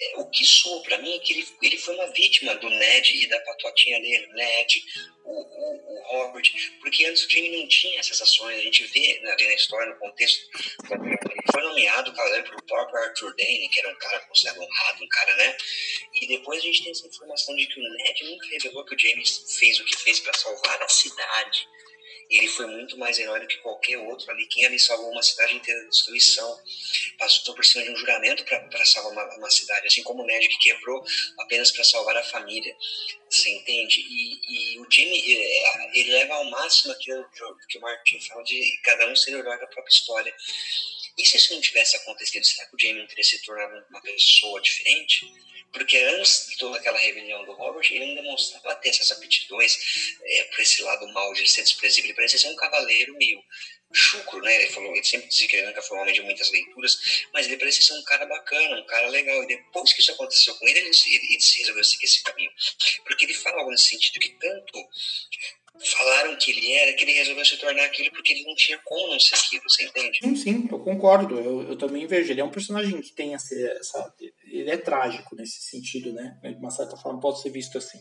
é, 0.01 0.19
o 0.19 0.31
que 0.31 0.45
soa 0.45 0.83
para 0.83 0.99
mim 0.99 1.15
é 1.15 1.19
que 1.19 1.33
ele, 1.33 1.49
ele 1.63 1.79
foi 1.79 1.95
uma 1.95 2.11
vítima 2.13 2.55
do 2.55 2.71
Ned 2.71 3.13
e 3.13 3.27
da 3.29 3.39
patotinha 3.41 4.01
dele, 4.01 4.27
Ned, 4.33 4.83
o, 5.25 5.31
o, 5.31 5.93
o 5.93 6.03
Robert, 6.09 6.51
porque 6.81 7.05
antes 7.05 7.25
o 7.25 7.31
Jamie 7.31 7.61
não 7.61 7.69
tinha 7.69 8.01
essas 8.01 8.21
ações, 8.23 8.59
a 8.59 8.63
gente 8.63 8.85
vê 8.87 9.21
ali 9.25 9.47
na 9.47 9.55
história, 9.55 9.93
no 9.93 9.99
contexto, 9.99 10.41
ele 10.91 11.53
foi 11.53 11.63
nomeado 11.63 12.15
cavaleiro 12.15 12.45
pelo 12.45 12.65
próprio 12.65 12.99
Arthur 13.03 13.35
Dane, 13.37 13.69
que 13.69 13.81
era 13.81 13.91
um 13.91 13.99
cara 13.99 14.21
considerado 14.21 14.63
honrado, 14.63 15.05
um 15.05 15.09
cara, 15.09 15.37
né? 15.37 15.57
E 16.15 16.27
depois 16.27 16.61
a 16.61 16.67
gente 16.67 16.83
tem 16.83 16.93
essa 16.93 17.07
informação 17.07 17.55
de 17.57 17.67
que 17.67 17.81
o 17.81 17.83
Ned 17.83 18.25
nunca 18.25 18.47
revelou 18.49 18.85
que 18.85 18.95
o 18.95 18.99
James 18.99 19.57
fez 19.59 19.81
o 19.81 19.85
que 19.85 19.97
fez 19.99 20.21
para 20.21 20.35
salvar 20.35 20.83
a 20.83 20.89
cidade 20.89 21.69
ele 22.31 22.49
foi 22.49 22.67
muito 22.67 22.97
mais 22.99 23.19
herói 23.19 23.41
do 23.41 23.47
que 23.47 23.59
qualquer 23.59 23.99
outro 23.99 24.31
ali. 24.31 24.47
Quem 24.47 24.65
ali 24.65 24.79
salvou 24.79 25.11
uma 25.11 25.23
cidade 25.23 25.55
inteira 25.55 25.83
da 25.83 25.89
destruição, 25.89 26.61
passou 27.19 27.55
por 27.55 27.65
cima 27.65 27.85
de 27.85 27.91
um 27.91 27.97
juramento 27.97 28.45
para 28.45 28.85
salvar 28.85 29.13
uma, 29.13 29.37
uma, 29.37 29.51
cidade, 29.51 29.87
assim 29.87 30.03
como 30.03 30.23
o 30.23 30.27
Ned 30.27 30.49
que 30.49 30.59
quebrou 30.59 31.05
apenas 31.41 31.71
para 31.71 31.85
salvar 31.85 32.17
a 32.17 32.25
família. 32.25 32.75
Você 33.31 33.51
entende? 33.51 34.01
E, 34.01 34.75
e 34.75 34.79
o 34.79 34.87
Jimmy, 34.91 35.19
ele, 35.19 35.91
ele, 35.95 36.11
leva 36.13 36.35
ao 36.35 36.45
máximo 36.51 36.93
aquilo 36.93 37.25
que 37.69 37.79
o 37.79 37.81
Martin 37.81 38.21
fala 38.21 38.43
de 38.45 38.81
cada 38.83 39.07
um 39.09 39.17
ser 39.17 39.33
herói 39.33 39.59
da 39.59 39.67
própria 39.67 39.93
história. 39.93 40.35
E 41.17 41.25
se 41.25 41.37
isso 41.37 41.55
não 41.55 41.61
tivesse 41.61 41.97
acontecido, 41.97 42.45
será 42.45 42.67
que 42.67 42.75
o 42.75 42.79
Jamie 42.79 43.01
não 43.01 43.07
teria 43.07 43.23
se 43.23 43.41
tornado 43.43 43.85
uma 43.89 44.01
pessoa 44.01 44.61
diferente? 44.61 45.27
Porque 45.75 45.99
antes 45.99 46.47
de 46.49 46.57
toda 46.57 46.79
aquela 46.79 46.99
rebelião 46.99 47.45
do 47.45 47.53
Robert, 47.53 47.87
ele 47.91 48.07
não 48.07 48.23
demonstrava 48.23 48.77
ter 48.77 48.91
essas 48.91 49.11
aptidões 49.11 49.77
é, 50.23 50.45
para 50.45 50.63
esse 50.63 50.81
lado 50.83 51.07
mal 51.13 51.33
de 51.35 51.51
ser 51.51 51.63
desprezível. 51.63 52.07
Ele 52.07 52.15
parecia 52.15 52.39
ser 52.39 52.49
um 52.49 52.57
cavaleiro 52.57 53.13
meio 53.17 53.43
chucro, 53.93 54.41
né? 54.41 54.55
Ele, 54.55 54.73
falou, 54.73 54.93
ele 54.93 55.05
sempre 55.05 55.29
dizia 55.29 55.49
que 55.49 55.57
ele 55.57 55.67
nunca 55.67 55.83
foi 55.83 55.99
um 55.99 56.03
homem 56.03 56.15
de 56.15 56.23
muitas 56.23 56.51
leituras, 56.53 57.27
mas 57.33 57.47
ele 57.47 57.57
parecia 57.57 57.83
ser 57.83 57.95
um 57.95 58.05
cara 58.05 58.25
bacana, 58.25 58.81
um 58.81 58.87
cara 58.87 59.09
legal. 59.09 59.43
E 59.43 59.49
depois 59.49 59.93
que 59.93 60.01
isso 60.01 60.13
aconteceu 60.13 60.55
com 60.55 60.69
ele, 60.69 60.79
ele, 60.79 60.91
ele, 60.91 61.17
ele 61.17 61.39
resolveu 61.59 61.85
seguir 61.85 62.05
esse 62.05 62.23
caminho. 62.23 62.53
Porque 63.05 63.25
ele 63.25 63.35
fala 63.35 63.59
algo 63.59 63.73
nesse 63.73 63.89
sentido 63.91 64.21
que 64.21 64.31
tanto 64.31 64.89
falaram 65.83 66.37
que 66.37 66.51
ele 66.53 66.73
era, 66.73 66.93
que 66.95 67.05
ele 67.05 67.13
resolveu 67.13 67.45
se 67.45 67.57
tornar 67.59 67.85
aquilo 67.85 68.11
porque 68.13 68.33
ele 68.33 68.45
não 68.45 68.55
tinha 68.55 68.79
como 68.85 69.13
não 69.13 69.19
ser 69.19 69.35
aquilo, 69.35 69.63
você 69.69 69.85
entende? 69.85 70.19
Sim, 70.23 70.37
sim, 70.37 70.69
eu 70.71 70.79
concordo. 70.79 71.39
Eu, 71.39 71.63
eu 71.71 71.77
também 71.77 72.07
vejo. 72.07 72.31
Ele 72.31 72.41
é 72.41 72.45
um 72.45 72.51
personagem 72.51 73.01
que 73.01 73.13
tem 73.13 73.35
essa, 73.35 73.55
essa. 73.55 74.15
Ele 74.47 74.71
é 74.71 74.77
trágico 74.77 75.35
nesse 75.35 75.63
sentido, 75.63 76.13
né? 76.13 76.39
De 76.43 76.57
uma 76.57 76.71
certa 76.71 76.97
forma, 76.97 77.21
pode 77.21 77.41
ser 77.41 77.51
visto 77.51 77.79
assim. 77.79 77.99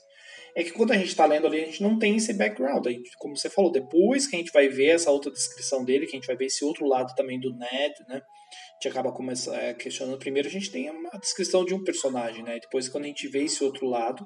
É 0.55 0.63
que 0.63 0.71
quando 0.71 0.91
a 0.91 0.97
gente 0.97 1.07
está 1.07 1.25
lendo 1.25 1.47
ali, 1.47 1.63
a 1.63 1.65
gente 1.65 1.81
não 1.81 1.97
tem 1.97 2.15
esse 2.15 2.31
background. 2.33 2.85
Aí, 2.85 3.01
como 3.17 3.35
você 3.35 3.49
falou, 3.49 3.71
depois 3.71 4.27
que 4.27 4.35
a 4.35 4.39
gente 4.39 4.51
vai 4.51 4.67
ver 4.67 4.89
essa 4.89 5.09
outra 5.09 5.31
descrição 5.31 5.83
dele, 5.83 6.05
que 6.05 6.15
a 6.15 6.19
gente 6.19 6.27
vai 6.27 6.35
ver 6.35 6.45
esse 6.45 6.63
outro 6.63 6.85
lado 6.85 7.13
também 7.15 7.39
do 7.39 7.51
Ned, 7.55 7.93
né? 8.07 8.21
Gente 8.75 8.91
acaba 8.91 9.11
começando, 9.11 9.55
é, 9.55 9.73
questionando. 9.73 10.19
Primeiro, 10.19 10.47
a 10.47 10.51
gente 10.51 10.69
tem 10.69 10.91
uma 10.91 11.09
descrição 11.19 11.65
de 11.65 11.73
um 11.73 11.83
personagem, 11.83 12.43
né? 12.43 12.59
Depois, 12.59 12.87
quando 12.87 13.05
a 13.05 13.07
gente 13.07 13.27
vê 13.27 13.45
esse 13.45 13.63
outro 13.63 13.87
lado, 13.87 14.23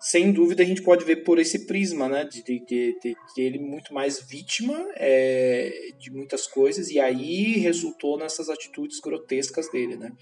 sem 0.00 0.32
dúvida 0.32 0.62
a 0.62 0.66
gente 0.66 0.82
pode 0.82 1.04
ver 1.04 1.24
por 1.24 1.38
esse 1.38 1.66
prisma, 1.66 2.08
né, 2.08 2.24
de, 2.24 2.42
de, 2.42 2.60
de, 2.66 3.16
de 3.34 3.42
ele 3.42 3.58
muito 3.58 3.92
mais 3.94 4.20
vítima 4.20 4.86
é, 4.96 5.90
de 5.98 6.10
muitas 6.10 6.46
coisas 6.46 6.90
e 6.90 6.98
aí 6.98 7.58
resultou 7.58 8.18
nessas 8.18 8.48
atitudes 8.48 9.00
grotescas 9.00 9.70
dele, 9.70 9.96
né. 9.96 10.12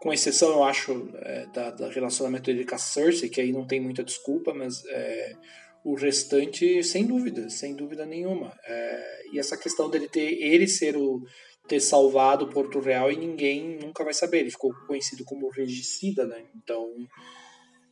Com 0.00 0.12
exceção, 0.12 0.52
eu 0.52 0.64
acho, 0.64 1.10
é, 1.16 1.46
da, 1.52 1.70
da, 1.70 1.90
relacionamento 1.90 2.44
dele 2.44 2.64
com 2.64 2.74
a 2.74 2.78
Cersei, 2.78 3.28
que 3.28 3.38
aí 3.38 3.52
não 3.52 3.66
tem 3.66 3.78
muita 3.78 4.02
desculpa, 4.02 4.54
mas 4.54 4.82
é, 4.86 5.36
o 5.84 5.94
restante, 5.94 6.82
sem 6.82 7.04
dúvida, 7.04 7.50
sem 7.50 7.74
dúvida 7.74 8.06
nenhuma. 8.06 8.56
É, 8.64 9.22
e 9.32 9.38
essa 9.38 9.58
questão 9.58 9.90
dele 9.90 10.08
ter 10.08 10.42
ele 10.42 10.66
ser 10.66 10.96
o 10.96 11.22
ter 11.68 11.80
salvado 11.80 12.48
Porto 12.48 12.80
Real 12.80 13.12
e 13.12 13.16
ninguém 13.16 13.78
nunca 13.78 14.02
vai 14.02 14.12
saber. 14.12 14.40
Ele 14.40 14.50
ficou 14.50 14.74
conhecido 14.86 15.24
como 15.24 15.48
regicida, 15.50 16.26
né? 16.26 16.44
Então 16.56 16.92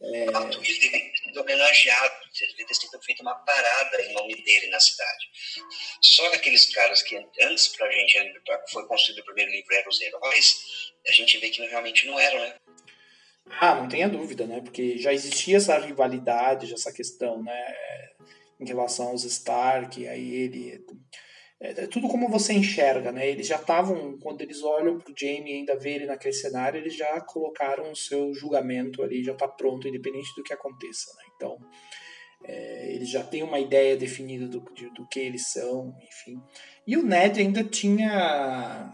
é... 0.01 0.25
Ele 0.25 0.79
devia 0.79 0.91
ter 0.91 1.19
sido 1.25 1.41
homenageado, 1.41 2.15
devia 2.33 2.67
ter 2.67 2.75
sido 2.75 3.03
feita 3.03 3.23
uma 3.23 3.35
parada 3.35 4.03
em 4.03 4.13
nome 4.13 4.35
dele 4.43 4.69
na 4.69 4.79
cidade. 4.79 5.27
Só 6.01 6.29
que 6.31 6.37
aqueles 6.37 6.73
caras 6.73 7.03
que 7.03 7.17
antes 7.43 7.69
pra 7.69 7.91
gente 7.91 8.19
foi 8.71 8.87
construído 8.87 9.21
o 9.21 9.25
primeiro 9.25 9.51
livro 9.51 9.75
eram 9.75 9.89
os 9.89 10.01
heróis, 10.01 10.55
a 11.07 11.13
gente 11.13 11.39
vê 11.39 11.51
que 11.51 11.67
realmente 11.67 12.07
não 12.07 12.19
eram, 12.19 12.41
né? 12.41 12.55
Ah, 13.61 13.75
não 13.75 13.89
tenha 13.89 14.09
dúvida, 14.09 14.47
né? 14.47 14.61
Porque 14.61 14.99
já 14.99 15.13
existia 15.13 15.57
essa 15.57 15.79
rivalidade, 15.79 16.73
essa 16.73 16.93
questão, 16.93 17.43
né? 17.43 17.75
Em 18.61 18.67
relação 18.67 19.09
aos 19.09 19.25
Stark, 19.25 20.07
aí 20.07 20.35
ele 20.35 20.85
é, 21.61 21.71
é, 21.71 21.87
tudo 21.87 22.09
como 22.09 22.29
você 22.29 22.53
enxerga, 22.53 23.11
né? 23.11 23.29
Eles 23.29 23.47
já 23.47 23.57
estavam, 23.57 24.17
quando 24.19 24.43
eles 24.43 24.63
olham 24.63 24.99
para 24.99 25.13
o 25.13 25.15
Jamie 25.17 25.55
ainda 25.55 25.77
vê 25.77 25.95
ele 25.95 26.07
naquele 26.07 26.35
cenário, 26.35 26.79
eles 26.79 26.95
já 26.95 27.21
colocaram 27.21 27.91
o 27.91 27.97
seu 27.97 28.33
julgamento 28.33 29.03
ali, 29.03 29.25
já 29.25 29.33
está 29.33 29.49
pronto, 29.49 29.89
independente 29.89 30.35
do 30.37 30.43
que 30.43 30.53
aconteça, 30.53 31.13
né? 31.17 31.25
Então, 31.35 31.59
é, 32.45 32.95
eles 32.95 33.11
já 33.11 33.25
têm 33.25 33.43
uma 33.43 33.59
ideia 33.59 33.97
definida 33.97 34.47
do, 34.47 34.61
de, 34.73 34.89
do 34.91 35.07
que 35.09 35.19
eles 35.19 35.49
são, 35.49 35.93
enfim. 36.07 36.41
E 36.87 36.97
o 36.97 37.03
Ned 37.03 37.41
ainda 37.41 37.65
tinha. 37.65 38.93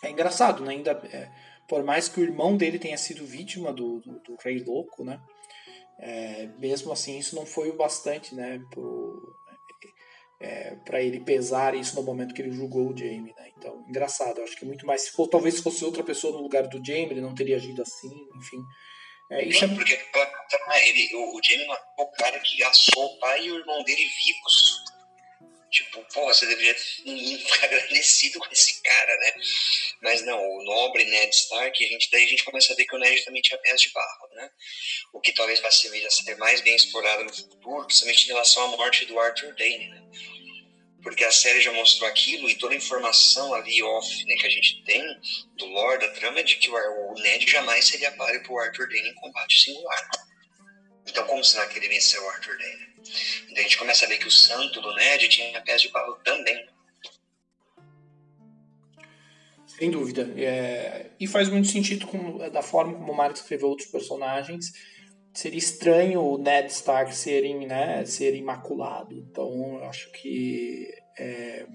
É 0.00 0.10
engraçado, 0.10 0.64
né? 0.64 0.72
Ainda, 0.74 0.92
é, 1.12 1.28
por 1.68 1.82
mais 1.82 2.08
que 2.08 2.20
o 2.20 2.24
irmão 2.24 2.56
dele 2.56 2.78
tenha 2.78 2.96
sido 2.96 3.26
vítima 3.26 3.72
do, 3.72 4.00
do, 4.00 4.20
do 4.20 4.36
Rei 4.42 4.62
Louco, 4.62 5.04
né? 5.04 5.20
É, 5.98 6.48
mesmo 6.58 6.92
assim, 6.92 7.18
isso 7.18 7.34
não 7.34 7.46
foi 7.46 7.70
o 7.70 7.76
bastante, 7.76 8.34
né? 8.34 8.60
Pro, 8.70 9.34
é, 10.42 10.74
para 10.84 11.00
ele 11.00 11.20
pesar 11.20 11.74
isso 11.74 11.94
no 11.94 12.02
momento 12.02 12.34
que 12.34 12.42
ele 12.42 12.50
julgou 12.50 12.90
o 12.90 12.96
Jamie, 12.96 13.32
né? 13.36 13.52
Então, 13.56 13.84
engraçado, 13.88 14.42
acho 14.42 14.56
que 14.56 14.64
muito 14.64 14.84
mais. 14.84 15.02
Se 15.02 15.12
for, 15.12 15.28
talvez 15.28 15.54
se 15.54 15.62
fosse 15.62 15.84
outra 15.84 16.02
pessoa 16.02 16.32
no 16.32 16.42
lugar 16.42 16.66
do 16.66 16.84
Jamie, 16.84 17.12
ele 17.12 17.20
não 17.20 17.32
teria 17.34 17.56
agido 17.56 17.80
assim, 17.80 18.10
enfim. 18.36 18.58
É, 19.30 19.44
isso 19.44 19.64
é... 19.64 19.68
porque 19.68 19.98
ele, 20.82 21.14
o, 21.14 21.36
o 21.36 21.40
Jamie 21.42 21.66
matou 21.66 22.06
o 22.06 22.12
cara 22.12 22.40
que 22.40 22.62
assou 22.64 23.04
o 23.06 23.18
pai 23.20 23.46
e 23.46 23.52
o 23.52 23.58
irmão 23.58 23.84
dele 23.84 24.02
vivos. 24.02 24.82
Tipo, 25.70 26.04
porra, 26.12 26.34
você 26.34 26.44
deveria 26.44 26.74
ficar 26.74 27.64
agradecido 27.64 28.38
com 28.40 28.52
esse 28.52 28.82
cara, 28.82 29.16
né? 29.18 29.32
Mas 30.02 30.22
não, 30.22 30.38
o 30.38 30.64
nobre 30.64 31.04
Ned 31.04 31.34
Stark, 31.34 31.82
a 31.82 31.88
gente, 31.88 32.10
daí 32.10 32.24
a 32.24 32.28
gente 32.28 32.44
começa 32.44 32.72
a 32.72 32.76
ver 32.76 32.84
que 32.84 32.94
o 32.94 32.98
Ned 32.98 33.24
também 33.24 33.40
tinha 33.40 33.58
pés 33.58 33.80
de 33.80 33.90
barro, 33.90 34.28
né? 34.34 34.50
O 35.14 35.20
que 35.20 35.32
talvez 35.32 35.60
vai 35.60 35.70
ser 35.72 36.36
mais 36.36 36.60
bem 36.60 36.74
explorado 36.74 37.24
no 37.24 37.32
futuro, 37.32 37.86
principalmente 37.86 38.24
em 38.24 38.28
relação 38.28 38.64
à 38.64 38.76
morte 38.76 39.06
do 39.06 39.18
Arthur 39.18 39.54
Dane, 39.54 39.88
né? 39.88 40.02
Porque 41.02 41.24
a 41.24 41.32
série 41.32 41.60
já 41.60 41.72
mostrou 41.72 42.08
aquilo 42.08 42.48
e 42.48 42.54
toda 42.54 42.74
a 42.74 42.76
informação 42.76 43.52
ali 43.54 43.82
off 43.82 44.24
né, 44.24 44.34
que 44.36 44.46
a 44.46 44.50
gente 44.50 44.82
tem 44.84 45.02
do 45.56 45.66
lore 45.66 46.00
da 46.00 46.08
trama 46.12 46.40
é 46.40 46.42
de 46.42 46.56
que 46.56 46.70
o, 46.70 47.14
Ned 47.14 47.50
jamais 47.50 47.86
seria 47.86 48.12
páreo 48.12 48.42
para 48.42 48.52
o 48.52 48.58
Arthur 48.58 48.88
Dane 48.88 49.08
em 49.08 49.14
combate 49.14 49.64
singular. 49.64 50.10
Então, 51.06 51.26
como 51.26 51.42
será 51.44 51.66
que 51.66 51.78
ele 51.78 51.88
venceu 51.88 52.22
o 52.22 52.28
Arthur 52.28 52.56
Dane? 52.56 52.92
Então 53.44 53.58
a 53.58 53.62
gente 53.62 53.76
começa 53.76 54.04
a 54.04 54.08
ver 54.08 54.18
que 54.18 54.28
o 54.28 54.30
santo 54.30 54.80
do 54.80 54.94
Ned 54.94 55.28
tinha 55.28 55.60
pés 55.60 55.82
de 55.82 55.88
barro 55.88 56.14
também. 56.24 56.66
Sem 59.66 59.90
dúvida. 59.90 60.32
É... 60.36 61.10
E 61.18 61.26
faz 61.26 61.48
muito 61.48 61.66
sentido 61.68 62.06
com, 62.06 62.38
da 62.50 62.62
forma 62.62 62.94
como 62.94 63.12
o 63.12 63.16
Mario 63.16 63.34
escreveu 63.34 63.68
outros 63.68 63.88
personagens 63.88 64.72
seria 65.32 65.58
estranho 65.58 66.20
o 66.20 66.38
Ned 66.38 66.70
Stark 66.70 67.14
ser, 67.14 67.42
né, 67.66 68.04
ser 68.04 68.34
imaculado. 68.34 69.14
Então, 69.14 69.78
eu 69.78 69.84
acho 69.84 70.10
que 70.12 70.88
é, 71.18 71.66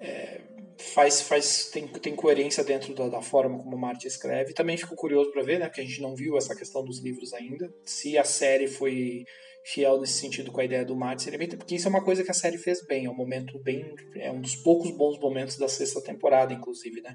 é, 0.00 0.40
faz, 0.78 1.20
faz 1.22 1.70
tem, 1.70 1.86
tem 1.88 2.14
coerência 2.14 2.62
dentro 2.62 2.94
da, 2.94 3.08
da 3.08 3.22
forma 3.22 3.58
como 3.58 3.74
o 3.76 3.78
Martin 3.78 4.06
escreve. 4.06 4.54
Também 4.54 4.76
fico 4.76 4.94
curioso 4.94 5.32
para 5.32 5.42
ver, 5.42 5.58
né, 5.58 5.66
porque 5.66 5.80
a 5.80 5.84
gente 5.84 6.00
não 6.00 6.14
viu 6.14 6.36
essa 6.36 6.54
questão 6.54 6.84
dos 6.84 7.00
livros 7.00 7.32
ainda. 7.32 7.72
Se 7.84 8.16
a 8.16 8.24
série 8.24 8.68
foi 8.68 9.24
fiel 9.68 10.00
nesse 10.00 10.14
sentido 10.14 10.50
com 10.50 10.60
a 10.60 10.64
ideia 10.64 10.84
do 10.84 10.96
seria 11.18 11.38
bem, 11.38 11.48
porque 11.48 11.74
isso 11.74 11.86
é 11.86 11.90
uma 11.90 12.02
coisa 12.02 12.24
que 12.24 12.30
a 12.30 12.34
série 12.34 12.56
fez 12.56 12.84
bem. 12.86 13.04
É 13.04 13.10
um 13.10 13.14
momento 13.14 13.58
bem, 13.58 13.94
é 14.16 14.30
um 14.30 14.40
dos 14.40 14.56
poucos 14.56 14.90
bons 14.90 15.18
momentos 15.18 15.58
da 15.58 15.68
sexta 15.68 16.00
temporada, 16.00 16.54
inclusive, 16.54 17.02
né? 17.02 17.14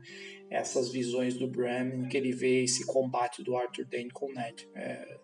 Essas 0.52 0.92
visões 0.92 1.34
do 1.34 1.48
Bran 1.48 1.90
em 1.96 2.08
que 2.08 2.16
ele 2.16 2.32
vê 2.32 2.64
esse 2.64 2.86
combate 2.86 3.44
do 3.44 3.56
Arthur 3.56 3.86
Dane 3.86 4.12
com 4.12 4.28
o 4.28 4.34
Ned. 4.34 4.70
É, 4.76 5.18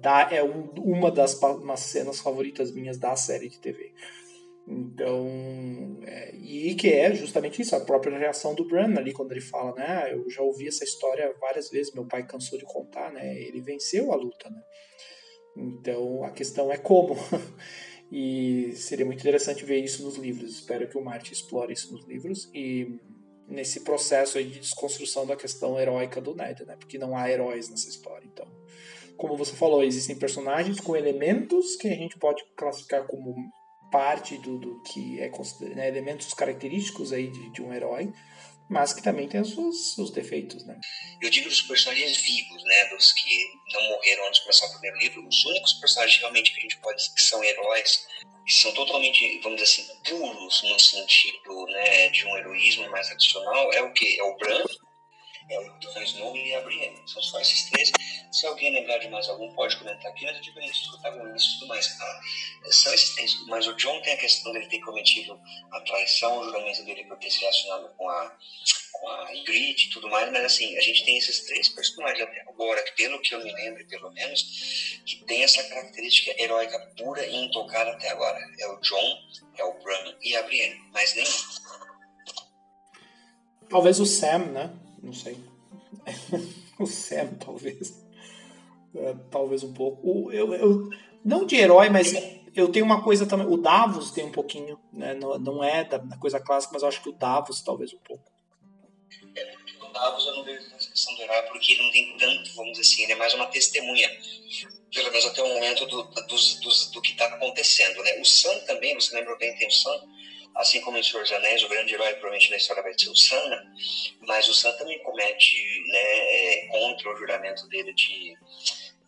dá, 0.00 0.28
é 0.32 0.42
um, 0.42 0.68
uma 0.78 1.10
das 1.10 1.40
umas 1.40 1.80
cenas 1.80 2.18
favoritas 2.18 2.72
minhas 2.72 2.98
da 2.98 3.14
série 3.14 3.48
de 3.48 3.60
TV. 3.60 3.92
Então, 4.66 6.00
é, 6.04 6.34
e 6.34 6.74
que 6.74 6.88
é 6.88 7.14
justamente 7.14 7.62
isso, 7.62 7.76
a 7.76 7.84
própria 7.84 8.18
reação 8.18 8.56
do 8.56 8.66
Bran 8.66 8.98
ali, 8.98 9.12
quando 9.12 9.30
ele 9.30 9.40
fala, 9.40 9.72
né, 9.76 9.86
ah, 9.86 10.10
eu 10.10 10.28
já 10.28 10.42
ouvi 10.42 10.66
essa 10.66 10.82
história 10.82 11.32
várias 11.40 11.70
vezes, 11.70 11.94
meu 11.94 12.04
pai 12.04 12.26
cansou 12.26 12.58
de 12.58 12.64
contar, 12.64 13.12
né, 13.12 13.40
ele 13.40 13.60
venceu 13.60 14.12
a 14.12 14.16
luta, 14.16 14.50
né. 14.50 14.60
Então 15.56 16.22
a 16.24 16.30
questão 16.30 16.70
é 16.70 16.76
como. 16.76 17.16
e 18.10 18.72
seria 18.74 19.06
muito 19.06 19.20
interessante 19.20 19.64
ver 19.64 19.82
isso 19.82 20.02
nos 20.04 20.16
livros. 20.16 20.52
Espero 20.52 20.88
que 20.88 20.98
o 20.98 21.04
Martin 21.04 21.32
explore 21.32 21.72
isso 21.72 21.92
nos 21.92 22.06
livros 22.06 22.50
e 22.54 23.00
nesse 23.48 23.80
processo 23.80 24.42
de 24.42 24.58
desconstrução 24.58 25.26
da 25.26 25.36
questão 25.36 25.78
heróica 25.78 26.20
do 26.20 26.34
Ned, 26.34 26.64
né? 26.64 26.76
Porque 26.76 26.98
não 26.98 27.16
há 27.16 27.30
heróis 27.30 27.68
nessa 27.68 27.88
história. 27.88 28.26
Então, 28.26 28.46
como 29.16 29.36
você 29.36 29.52
falou, 29.52 29.82
existem 29.82 30.16
personagens 30.16 30.80
com 30.80 30.96
elementos 30.96 31.76
que 31.76 31.88
a 31.88 31.94
gente 31.94 32.18
pode 32.18 32.44
classificar 32.56 33.06
como 33.06 33.34
parte 33.90 34.36
do, 34.38 34.58
do 34.58 34.82
que 34.82 35.20
é 35.20 35.30
né, 35.74 35.88
elementos 35.88 36.34
característicos 36.34 37.12
aí 37.12 37.28
de, 37.28 37.50
de, 37.50 37.62
um 37.62 37.72
herói, 37.72 38.12
mas 38.68 38.92
que 38.92 39.02
também 39.02 39.28
tem 39.28 39.40
os 39.40 39.94
seus, 39.94 40.10
defeitos, 40.10 40.64
né? 40.64 40.78
Eu 41.20 41.30
digo 41.30 41.48
dos 41.48 41.62
personagens 41.62 42.16
vivos, 42.16 42.62
né, 42.64 42.88
dos 42.88 43.12
que 43.12 43.52
não 43.72 43.82
morreram 43.88 44.26
antes 44.26 44.38
de 44.38 44.42
começar 44.42 44.66
o 44.66 44.72
primeiro 44.72 44.98
livro, 44.98 45.26
os 45.26 45.44
únicos 45.44 45.72
personagens 45.74 46.18
realmente 46.18 46.52
que 46.52 46.58
a 46.58 46.62
gente 46.62 46.78
pode 46.78 46.96
dizer 46.98 47.14
que 47.14 47.22
são 47.22 47.44
heróis, 47.44 48.06
que 48.44 48.52
são 48.52 48.72
totalmente, 48.72 49.40
vamos 49.42 49.60
dizer 49.60 49.82
assim, 49.82 50.00
puros 50.04 50.62
no 50.62 50.78
sentido, 50.78 51.66
né, 51.66 52.08
de 52.08 52.26
um 52.26 52.36
heroísmo 52.36 52.90
mais 52.90 53.06
tradicional, 53.06 53.72
é 53.72 53.82
o 53.82 53.92
que? 53.92 54.18
É 54.18 54.22
o 54.22 54.36
Bran, 54.36 54.64
é 55.48 55.60
o 55.60 55.78
Jon 55.78 56.02
Snow 56.02 56.36
e 56.36 56.54
a 56.54 56.60
Brienne. 56.60 56.96
São 57.06 57.22
só 57.22 57.40
esses 57.40 57.70
três. 57.70 57.92
Se 58.32 58.46
alguém 58.46 58.72
lembrar 58.72 58.98
de 58.98 59.08
mais 59.08 59.28
algum, 59.28 59.52
pode 59.54 59.76
comentar 59.76 60.10
aqui, 60.10 60.24
mas 60.24 60.36
eu 60.36 60.42
digo 60.42 60.60
isso, 60.60 60.90
protagonistas 60.90 61.54
e 61.54 61.58
tudo 61.58 61.68
mais. 61.68 61.86
Ah, 62.00 62.20
são 62.70 62.94
esses 62.94 63.14
três. 63.14 63.46
Mas 63.46 63.66
o 63.66 63.74
John 63.74 64.00
tem 64.02 64.14
a 64.14 64.16
questão 64.18 64.52
dele 64.52 64.66
ter 64.66 64.80
cometido 64.80 65.40
a 65.72 65.80
traição, 65.80 66.38
o 66.38 66.44
juramento 66.44 66.84
dele 66.84 67.04
por 67.04 67.18
ter 67.18 67.30
se 67.30 67.40
relacionado 67.40 67.94
com 67.96 68.08
a, 68.08 68.36
com 68.92 69.08
a 69.08 69.32
Ygritte 69.32 69.88
e 69.88 69.90
tudo 69.90 70.08
mais, 70.08 70.30
mas 70.32 70.44
assim, 70.44 70.76
a 70.76 70.80
gente 70.80 71.04
tem 71.04 71.18
esses 71.18 71.46
três 71.46 71.68
personagens 71.68 72.22
até 72.22 72.40
agora, 72.42 72.82
pelo 72.96 73.20
que 73.20 73.34
eu 73.34 73.42
me 73.42 73.52
lembro, 73.52 73.86
pelo 73.86 74.10
menos, 74.12 75.00
que 75.06 75.24
tem 75.26 75.44
essa 75.44 75.62
característica 75.64 76.34
heróica 76.42 76.78
pura 76.96 77.24
e 77.24 77.36
intocada 77.36 77.92
até 77.92 78.10
agora. 78.10 78.38
É 78.58 78.66
o 78.68 78.80
John, 78.80 79.18
é 79.58 79.64
o 79.64 79.74
Bran 79.82 80.16
e 80.22 80.36
a 80.36 80.42
Brienne, 80.42 80.80
mas 80.92 81.14
nem 81.14 81.26
Talvez 83.68 83.98
o 83.98 84.06
Sam, 84.06 84.38
né? 84.52 84.85
Não 85.02 85.12
sei. 85.12 85.36
o 86.78 86.86
Sam, 86.86 87.34
talvez. 87.34 88.04
É, 88.94 89.14
talvez 89.30 89.62
um 89.62 89.72
pouco. 89.72 90.00
O, 90.08 90.32
eu, 90.32 90.54
eu, 90.54 90.90
não 91.24 91.44
de 91.44 91.56
herói, 91.56 91.88
mas 91.88 92.14
eu 92.54 92.70
tenho 92.70 92.84
uma 92.84 93.02
coisa 93.02 93.26
também. 93.26 93.46
O 93.46 93.56
Davos 93.56 94.10
tem 94.10 94.24
um 94.24 94.32
pouquinho, 94.32 94.78
né? 94.92 95.14
Não, 95.14 95.38
não 95.38 95.64
é 95.64 95.84
da, 95.84 95.98
da 95.98 96.16
coisa 96.16 96.40
clássica, 96.40 96.72
mas 96.72 96.82
eu 96.82 96.88
acho 96.88 97.02
que 97.02 97.08
o 97.08 97.12
Davos 97.12 97.60
talvez 97.62 97.92
um 97.92 97.98
pouco. 97.98 98.24
É, 99.36 99.54
o 99.82 99.92
Davos 99.92 100.26
eu 100.26 100.36
não 100.36 100.44
vejo 100.44 100.64
essa 100.74 100.90
questão 100.90 101.14
do 101.14 101.22
herói 101.22 101.42
porque 101.42 101.72
ele 101.72 101.82
não 101.82 101.90
tem 101.92 102.16
tanto, 102.16 102.54
vamos 102.54 102.72
dizer 102.72 102.82
assim, 102.82 103.02
ele 103.02 103.12
é 103.12 103.16
mais 103.16 103.34
uma 103.34 103.46
testemunha. 103.46 104.08
Pelo 104.92 105.10
menos 105.10 105.26
até 105.26 105.42
o 105.42 105.48
momento 105.48 105.84
do, 105.86 106.02
do, 106.04 106.22
do, 106.22 106.92
do 106.92 107.02
que 107.02 107.12
está 107.12 107.26
acontecendo, 107.26 108.02
né? 108.02 108.18
O 108.20 108.24
Sam 108.24 108.58
também, 108.60 108.94
você 108.94 109.14
lembra 109.14 109.36
bem, 109.36 109.54
tem 109.56 109.68
o 109.68 109.70
Sam 109.70 110.00
assim 110.56 110.80
como 110.80 110.98
em 110.98 111.02
Senhor 111.02 111.22
dos 111.22 111.32
Anéis, 111.32 111.62
o 111.62 111.68
grande 111.68 111.94
herói 111.94 112.12
provavelmente 112.14 112.50
na 112.50 112.56
história 112.56 112.82
vai 112.82 112.98
ser 112.98 113.08
o 113.08 113.16
Sam, 113.16 113.72
mas 114.20 114.48
o 114.48 114.54
Sam 114.54 114.72
também 114.76 114.98
comete 115.02 115.56
né, 115.88 115.98
é, 115.98 116.66
contra 116.68 117.12
o 117.12 117.16
juramento 117.16 117.68
dele 117.68 117.92
de, 117.92 118.34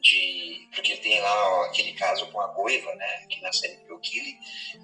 de 0.01 0.69
porque 0.75 0.97
tem 0.97 1.21
lá 1.21 1.61
ó, 1.61 1.65
aquele 1.65 1.93
caso 1.95 2.27
com 2.31 2.41
a 2.41 2.49
Goiva, 2.49 2.95
né, 2.95 3.27
que 3.29 3.41
na 3.41 3.53
série 3.53 3.77
do 3.87 3.99
Killy, 4.01 4.37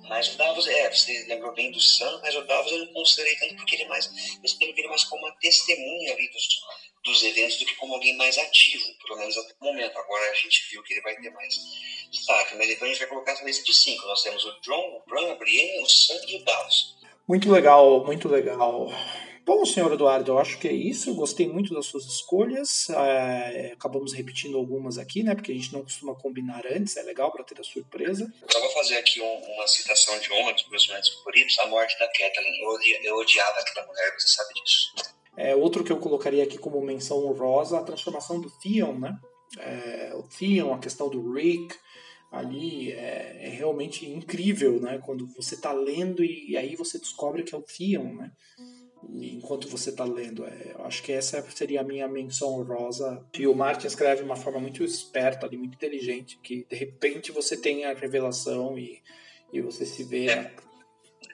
mas 0.09 0.35
o 0.35 0.39
Davos, 0.39 0.67
é, 0.67 0.91
você 0.91 1.27
lembrou 1.29 1.53
bem 1.53 1.71
do 1.71 1.81
Sam, 1.81 2.21
mas 2.23 2.35
o 2.35 2.43
Davos 2.43 2.73
eu 2.73 2.79
não 2.79 2.93
considerei 2.93 3.37
tanto 3.37 3.57
porque 3.57 3.77
ele 3.77 3.85
é 3.85 3.89
mais, 3.89 4.07
eu 4.07 4.51
ele 4.61 4.73
vira 4.73 4.89
mais 4.89 5.05
como 5.05 5.25
uma 5.25 5.37
testemunha 5.37 6.15
ali 6.15 6.29
dos, 6.31 6.49
dos 7.05 7.23
eventos 7.23 7.59
do 7.59 7.67
que 7.67 7.77
como 7.77 7.95
alguém 7.95 8.17
mais 8.17 8.37
ativo, 8.39 8.85
pelo 9.07 9.19
menos 9.19 9.37
até 9.37 9.55
o 9.61 9.65
momento. 9.65 9.97
Agora 9.99 10.31
a 10.31 10.35
gente 10.35 10.67
viu 10.71 10.83
que 10.83 10.95
ele 10.95 11.03
vai 11.03 11.15
ter 11.17 11.31
mais 11.31 11.55
destaque, 12.11 12.57
mas 12.57 12.71
então 12.71 12.87
a 12.87 12.91
gente 12.91 12.99
vai 12.99 13.09
colocar 13.09 13.33
essa 13.33 13.45
lista 13.45 13.63
de 13.63 13.75
cinco. 13.75 14.07
Nós 14.07 14.23
temos 14.23 14.45
o 14.45 14.61
John, 14.61 14.97
o 14.97 15.03
Bran, 15.09 15.33
a 15.33 15.35
Brienne, 15.35 15.83
o 15.83 15.87
Sam 15.89 16.21
e 16.27 16.37
o 16.37 16.45
Davos. 16.45 16.97
Muito 17.29 17.51
legal, 17.51 18.05
muito 18.05 18.29
legal. 18.29 18.89
Bom, 19.47 19.67
senhor 19.67 19.93
Eduardo, 19.93 20.33
eu 20.33 20.39
acho 20.39 20.59
que 20.59 20.67
é 20.67 20.73
isso. 20.73 21.11
Eu 21.11 21.15
gostei 21.15 21.47
muito 21.47 21.75
das 21.75 21.85
suas 21.85 22.07
escolhas. 22.07 22.89
É, 22.89 23.73
acabamos 23.75 24.15
repetindo 24.15 24.57
algumas 24.57 24.97
aqui, 24.97 25.23
né? 25.23 25.35
Porque 25.35 25.53
a 25.53 25.55
gente 25.55 25.71
não 25.71 25.83
costuma 25.83 26.15
combinar 26.15 26.63
antes. 26.67 26.97
É 26.97 27.03
legal 27.03 27.31
para 27.31 27.45
ter 27.45 27.61
a 27.61 27.63
surpresa. 27.63 28.33
Eu 28.41 28.49
só 28.51 28.59
vou 28.59 28.71
fazer 28.71 28.97
aqui 28.97 29.21
um, 29.21 29.55
uma 29.55 29.67
citação 29.67 30.19
de 30.19 30.33
honra 30.33 30.55
dos 30.55 30.67
meus 30.71 30.89
momentos 30.89 31.11
favoritos: 31.11 31.59
a 31.59 31.67
morte 31.67 31.99
da 31.99 32.07
Kathleen. 32.09 32.59
Eu, 32.63 33.03
eu 33.03 33.17
odiava 33.17 33.59
aquela 33.61 33.87
mulher, 33.87 34.15
você 34.19 34.29
sabe 34.29 34.55
disso. 34.55 34.95
É, 35.37 35.55
outro 35.55 35.83
que 35.83 35.93
eu 35.93 35.99
colocaria 35.99 36.45
aqui 36.45 36.59
como 36.59 36.81
menção 36.81 37.27
honrosa, 37.27 37.79
a 37.79 37.83
transformação 37.83 38.41
do 38.41 38.51
Theon, 38.51 38.99
né? 38.99 39.19
É, 39.59 40.13
o 40.15 40.23
Theon, 40.23 40.73
a 40.73 40.79
questão 40.79 41.09
do 41.09 41.33
Rick 41.33 41.75
ali 42.31 42.91
é, 42.93 43.39
é, 43.41 43.49
realmente 43.49 44.09
incrível, 44.09 44.81
né? 44.81 45.01
Quando 45.05 45.27
você 45.27 45.55
está 45.55 45.73
lendo 45.73 46.25
e 46.25 46.57
aí 46.57 46.75
você 46.77 46.99
descobre 46.99 47.43
que 47.43 47.55
é 47.55 47.59
o 47.59 47.63
Theon, 47.63 48.15
né? 48.15 48.33
E 49.13 49.35
enquanto 49.35 49.69
você 49.69 49.91
está 49.91 50.05
lendo, 50.05 50.45
é, 50.45 50.73
eu 50.77 50.85
acho 50.85 51.03
que 51.03 51.13
essa 51.13 51.43
seria 51.51 51.83
a 51.83 51.85
minha 51.85 52.09
menção 52.09 52.55
honrosa. 52.55 53.25
E 53.39 53.47
o 53.47 53.55
Martin 53.55 53.87
escreve 53.87 54.23
de 54.23 54.27
uma 54.27 54.37
forma 54.37 54.59
muito 54.59 54.83
esperta, 54.83 55.47
ali, 55.47 55.57
muito 55.57 55.75
inteligente, 55.75 56.39
que 56.43 56.67
de 56.69 56.77
repente 56.77 57.31
você 57.31 57.57
tem 57.57 57.85
a 57.85 57.93
revelação 57.93 58.79
e, 58.79 59.03
e 59.53 59.61
você 59.61 59.85
se 59.85 60.05
vê 60.05 60.51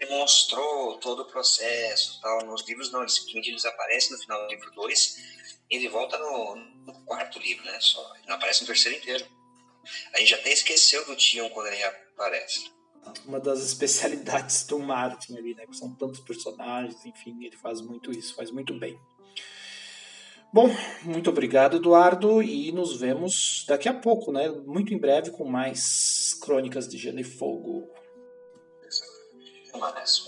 demonstrou 0.01 0.99
todo 0.99 1.23
o 1.23 1.25
processo 1.27 2.21
tal. 2.21 2.45
Nos 2.47 2.67
livros 2.67 2.91
não, 2.91 3.03
ele 3.03 3.11
simplesmente 3.11 3.53
desaparece 3.53 4.11
no 4.11 4.19
final 4.19 4.43
do 4.43 4.49
livro 4.49 4.71
2 4.73 5.41
ele 5.71 5.89
volta 5.89 6.19
no, 6.19 6.57
no, 6.85 6.93
quarto 7.05 7.39
livro, 7.39 7.65
né? 7.65 7.79
Só. 7.81 8.01
Ele 8.17 8.27
não 8.27 8.35
aparece 8.35 8.63
no 8.63 8.67
terceiro 8.67 8.99
inteiro. 8.99 9.25
A 10.13 10.19
gente 10.19 10.35
até 10.35 10.53
esqueceu 10.53 11.07
do 11.07 11.15
Tion 11.15 11.49
quando 11.51 11.69
ele 11.69 11.83
aparece. 11.85 12.71
Uma 13.25 13.41
das 13.41 13.61
especialidades 13.61 14.65
do 14.65 14.79
Martin 14.81 15.39
ali, 15.39 15.55
né? 15.55 15.65
Que 15.67 15.77
são 15.77 15.95
tantos 15.95 16.21
personagens, 16.21 17.07
enfim, 17.07 17.45
ele 17.45 17.57
faz 17.57 17.81
muito 17.81 18.11
isso, 18.11 18.35
faz 18.35 18.51
muito 18.51 18.77
bem. 18.79 19.01
Bom, 20.53 20.69
muito 21.05 21.31
obrigado, 21.31 21.77
Eduardo, 21.77 22.43
e 22.43 22.73
nos 22.73 22.99
vemos 22.99 23.65
daqui 23.69 23.89
a 23.89 23.95
pouco, 23.95 24.33
né? 24.33 24.49
Muito 24.49 24.93
em 24.93 24.99
breve 24.99 25.31
com 25.31 25.45
mais 25.45 26.35
Crônicas 26.43 26.89
de 26.89 26.99
Gelo 26.99 27.21
e 27.21 27.25
Fogo. 27.25 27.89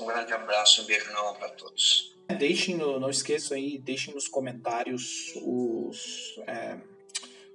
Um 0.00 0.07
grande 0.07 0.32
abraço 0.32 0.86
alma 1.14 1.38
para 1.38 1.48
todos. 1.50 2.14
Deixem, 2.38 2.76
no, 2.76 2.98
não 2.98 3.11
esqueçam 3.11 3.57
aí, 3.57 3.78
deixem 3.78 4.14
nos 4.14 4.28
comentários 4.28 5.32
os, 5.36 6.38
é, 6.46 6.78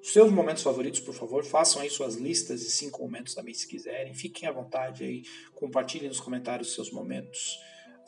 seus 0.02 0.32
momentos 0.32 0.64
favoritos, 0.64 1.00
por 1.00 1.14
favor. 1.14 1.44
Façam 1.44 1.82
aí 1.82 1.90
suas 1.90 2.16
listas 2.16 2.62
de 2.62 2.72
cinco 2.72 3.02
momentos 3.02 3.34
também, 3.34 3.54
se 3.54 3.68
quiserem. 3.68 4.14
Fiquem 4.14 4.48
à 4.48 4.52
vontade 4.52 5.04
aí, 5.04 5.24
compartilhem 5.56 6.08
nos 6.08 6.20
comentários 6.20 6.70
os 6.70 6.76
seus 6.76 6.92
momentos 6.92 7.58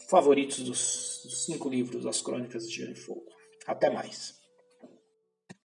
favoritos 0.10 0.60
dos, 0.60 1.22
dos 1.24 1.46
cinco 1.46 1.70
livros 1.70 2.04
das 2.04 2.22
Crônicas 2.22 2.70
de 2.70 2.76
Gelo 2.76 2.92
e 2.92 2.96
Fogo. 2.96 3.26
Até 3.66 3.90
mais. 3.90 4.39